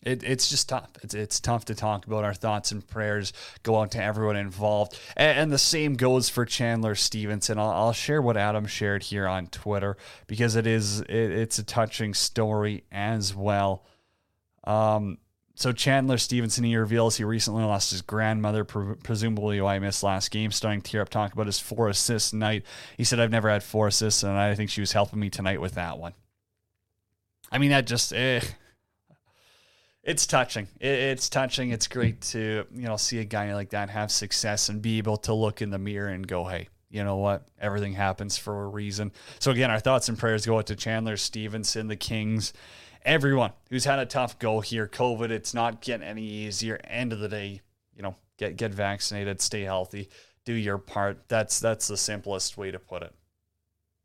it, 0.02 0.22
it's 0.22 0.48
just 0.48 0.70
tough. 0.70 0.90
It's, 1.02 1.14
it's 1.14 1.38
tough 1.38 1.66
to 1.66 1.74
talk 1.74 2.06
about. 2.06 2.24
Our 2.24 2.34
thoughts 2.34 2.72
and 2.72 2.86
prayers 2.86 3.32
go 3.62 3.80
out 3.80 3.92
to 3.92 4.02
everyone 4.02 4.36
involved. 4.36 4.98
And, 5.16 5.38
and 5.38 5.52
the 5.52 5.58
same 5.58 5.94
goes 5.94 6.28
for 6.28 6.44
Chandler 6.44 6.94
Stephenson. 6.94 7.58
I'll, 7.58 7.70
I'll, 7.70 7.92
share 7.92 8.20
what 8.20 8.36
Adam 8.36 8.66
shared 8.66 9.04
here 9.04 9.26
on 9.26 9.46
Twitter 9.46 9.96
because 10.26 10.56
it 10.56 10.66
is 10.66 11.00
it, 11.00 11.10
it's 11.10 11.58
a 11.58 11.62
touching 11.62 12.12
story 12.14 12.84
as 12.90 13.34
well. 13.34 13.84
Um, 14.64 15.18
so 15.56 15.70
Chandler 15.72 16.18
Stephenson 16.18 16.64
he 16.64 16.76
reveals 16.76 17.16
he 17.16 17.24
recently 17.24 17.62
lost 17.62 17.92
his 17.92 18.02
grandmother, 18.02 18.64
pre- 18.64 18.96
presumably 18.96 19.60
why 19.60 19.74
he 19.74 19.80
missed 19.80 20.02
last 20.02 20.30
game. 20.30 20.50
Starting 20.50 20.82
tear 20.82 21.02
up, 21.02 21.08
talk 21.08 21.32
about 21.32 21.46
his 21.46 21.60
four 21.60 21.88
assists 21.88 22.32
night. 22.32 22.64
He 22.96 23.04
said, 23.04 23.20
"I've 23.20 23.30
never 23.30 23.48
had 23.48 23.62
four 23.62 23.86
assists, 23.86 24.22
and 24.24 24.32
I 24.32 24.54
think 24.54 24.70
she 24.70 24.80
was 24.80 24.92
helping 24.92 25.20
me 25.20 25.30
tonight 25.30 25.60
with 25.60 25.74
that 25.74 25.98
one." 25.98 26.14
I 27.52 27.58
mean, 27.58 27.70
that 27.70 27.86
just 27.86 28.12
eh. 28.12 28.40
It's 30.02 30.26
touching. 30.26 30.68
It's 30.80 31.30
touching. 31.30 31.70
It's 31.70 31.86
great 31.86 32.20
to 32.32 32.66
you 32.74 32.82
know 32.82 32.96
see 32.96 33.20
a 33.20 33.24
guy 33.24 33.54
like 33.54 33.70
that 33.70 33.90
have 33.90 34.10
success 34.10 34.68
and 34.68 34.82
be 34.82 34.98
able 34.98 35.16
to 35.18 35.32
look 35.32 35.62
in 35.62 35.70
the 35.70 35.78
mirror 35.78 36.08
and 36.08 36.26
go, 36.26 36.44
"Hey, 36.44 36.68
you 36.90 37.02
know 37.04 37.16
what? 37.16 37.46
Everything 37.58 37.94
happens 37.94 38.36
for 38.36 38.64
a 38.64 38.68
reason." 38.68 39.12
So 39.38 39.50
again, 39.50 39.70
our 39.70 39.80
thoughts 39.80 40.08
and 40.08 40.18
prayers 40.18 40.44
go 40.44 40.58
out 40.58 40.66
to 40.66 40.76
Chandler 40.76 41.16
Stephenson, 41.16 41.86
the 41.86 41.96
Kings, 41.96 42.52
everyone 43.04 43.52
who's 43.70 43.84
had 43.84 43.98
a 43.98 44.06
tough 44.06 44.38
go 44.38 44.60
here. 44.60 44.86
COVID, 44.88 45.30
it's 45.30 45.54
not 45.54 45.80
getting 45.80 46.06
any 46.06 46.24
easier. 46.24 46.80
End 46.84 47.12
of 47.12 47.20
the 47.20 47.28
day, 47.28 47.60
you 47.94 48.02
know, 48.02 48.16
get 48.38 48.56
get 48.56 48.72
vaccinated, 48.72 49.40
stay 49.40 49.62
healthy, 49.62 50.08
do 50.44 50.52
your 50.52 50.78
part. 50.78 51.28
That's 51.28 51.60
that's 51.60 51.88
the 51.88 51.96
simplest 51.96 52.56
way 52.56 52.70
to 52.70 52.78
put 52.78 53.02
it. 53.02 53.12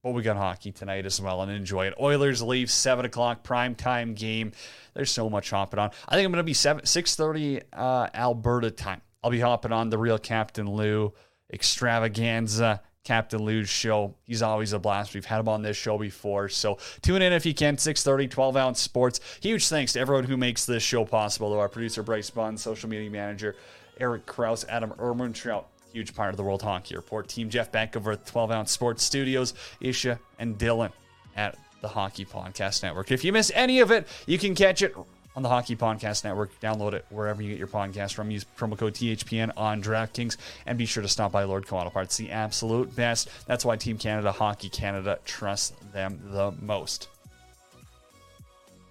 But 0.03 0.11
we 0.11 0.21
got 0.21 0.37
hockey 0.37 0.71
tonight 0.71 1.05
as 1.05 1.19
well 1.19 1.41
and 1.41 1.51
enjoy 1.51 1.87
it. 1.87 1.93
Oilers 1.99 2.41
leave 2.41 2.71
seven 2.71 3.05
o'clock 3.05 3.43
prime 3.43 3.75
time 3.75 4.13
game. 4.13 4.53
There's 4.93 5.11
so 5.11 5.29
much 5.29 5.49
hopping 5.49 5.79
on. 5.79 5.91
I 6.07 6.15
think 6.15 6.25
I'm 6.25 6.31
gonna 6.31 6.43
be 6.43 6.53
seven 6.53 6.85
six 6.85 7.15
thirty 7.15 7.61
uh, 7.73 8.07
Alberta 8.13 8.71
time. 8.71 9.01
I'll 9.23 9.31
be 9.31 9.41
hopping 9.41 9.73
on 9.73 9.89
the 9.89 9.97
real 9.97 10.17
Captain 10.17 10.69
Lou 10.69 11.13
extravaganza. 11.51 12.81
Captain 13.03 13.41
Lou's 13.41 13.69
show. 13.69 14.15
He's 14.25 14.41
always 14.41 14.73
a 14.73 14.79
blast. 14.79 15.13
We've 15.13 15.25
had 15.25 15.39
him 15.39 15.49
on 15.49 15.61
this 15.61 15.77
show 15.77 15.97
before. 15.97 16.49
So 16.49 16.77
tune 17.01 17.21
in 17.21 17.33
if 17.33 17.45
you 17.45 17.53
can. 17.53 17.77
630, 17.77 18.27
12 18.27 18.57
ounce 18.57 18.79
sports. 18.79 19.19
Huge 19.41 19.67
thanks 19.67 19.93
to 19.93 19.99
everyone 19.99 20.25
who 20.25 20.37
makes 20.37 20.65
this 20.65 20.83
show 20.83 21.05
possible. 21.05 21.51
To 21.51 21.59
our 21.59 21.69
producer, 21.69 22.03
Bryce 22.03 22.29
Bunn, 22.29 22.57
social 22.57 22.89
media 22.89 23.09
manager, 23.09 23.55
Eric 23.99 24.25
Kraus, 24.25 24.65
Adam 24.69 24.91
Ermentrout, 24.91 25.65
huge 25.91 26.13
part 26.13 26.29
of 26.29 26.37
the 26.37 26.43
World 26.43 26.61
Hockey 26.61 26.95
Report 26.95 27.27
team. 27.27 27.49
Jeff 27.49 27.71
Beck 27.71 27.95
over 27.95 28.11
at 28.11 28.25
12 28.25 28.51
Ounce 28.51 28.71
Sports 28.71 29.03
Studios, 29.03 29.53
Isha 29.81 30.19
and 30.37 30.57
Dylan 30.57 30.91
at 31.35 31.57
the 31.81 31.87
Hockey 31.87 32.25
Podcast 32.25 32.83
Network. 32.83 33.11
If 33.11 33.23
you 33.23 33.31
miss 33.31 33.51
any 33.55 33.79
of 33.79 33.91
it, 33.91 34.07
you 34.25 34.37
can 34.37 34.53
catch 34.53 34.81
it 34.81 34.95
on 35.39 35.43
the 35.43 35.47
Hockey 35.47 35.77
Podcast 35.77 36.25
Network. 36.25 36.59
Download 36.59 36.91
it 36.91 37.05
wherever 37.09 37.41
you 37.41 37.49
get 37.49 37.57
your 37.57 37.69
podcast 37.69 38.13
from. 38.13 38.29
Use 38.29 38.45
promo 38.57 38.77
code 38.77 38.93
THPN 38.93 39.53
on 39.55 39.81
DraftKings 39.81 40.35
and 40.65 40.77
be 40.77 40.85
sure 40.85 41.01
to 41.01 41.07
stop 41.07 41.31
by 41.31 41.45
Lordco 41.45 41.71
Auto 41.71 41.89
Parts, 41.89 42.17
the 42.17 42.29
absolute 42.31 42.93
best. 42.93 43.29
That's 43.47 43.63
why 43.63 43.77
Team 43.77 43.97
Canada, 43.97 44.33
Hockey 44.33 44.67
Canada 44.67 45.17
trusts 45.23 45.73
them 45.93 46.19
the 46.25 46.53
most. 46.61 47.07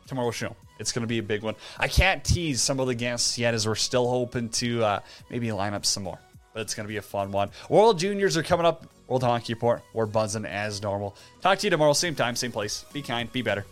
Tomorrow's 0.07 0.37
show. 0.37 0.57
It's 0.79 0.91
going 0.91 1.03
to 1.03 1.07
be 1.07 1.19
a 1.19 1.23
big 1.23 1.43
one. 1.43 1.55
I 1.79 1.87
can't 1.87 2.25
tease 2.25 2.63
some 2.63 2.81
of 2.81 2.87
the 2.87 2.95
guests 2.95 3.37
yet 3.37 3.53
as 3.53 3.67
we're 3.69 3.75
still 3.75 4.09
hoping 4.09 4.49
to 4.49 4.83
uh, 4.83 5.01
maybe 5.29 5.53
line 5.53 5.75
up 5.75 5.85
some 5.85 6.05
more 6.05 6.19
but 6.55 6.63
it's 6.63 6.75
going 6.75 6.87
to 6.87 6.89
be 6.89 6.97
a 6.97 7.03
fun 7.03 7.31
one. 7.31 7.51
World 7.69 7.99
Juniors 7.99 8.39
are 8.39 8.43
coming 8.43 8.65
up. 8.65 8.87
World 9.07 9.23
Hockey 9.23 9.53
Report. 9.53 9.83
We're 9.93 10.07
buzzing 10.07 10.47
as 10.47 10.83
normal. 10.83 11.15
Talk 11.43 11.59
to 11.59 11.67
you 11.67 11.71
tomorrow, 11.71 11.93
same 11.93 12.15
time, 12.15 12.35
same 12.37 12.53
place. 12.53 12.87
Be 12.93 13.03
kind, 13.03 13.31
be 13.31 13.43
better. 13.43 13.67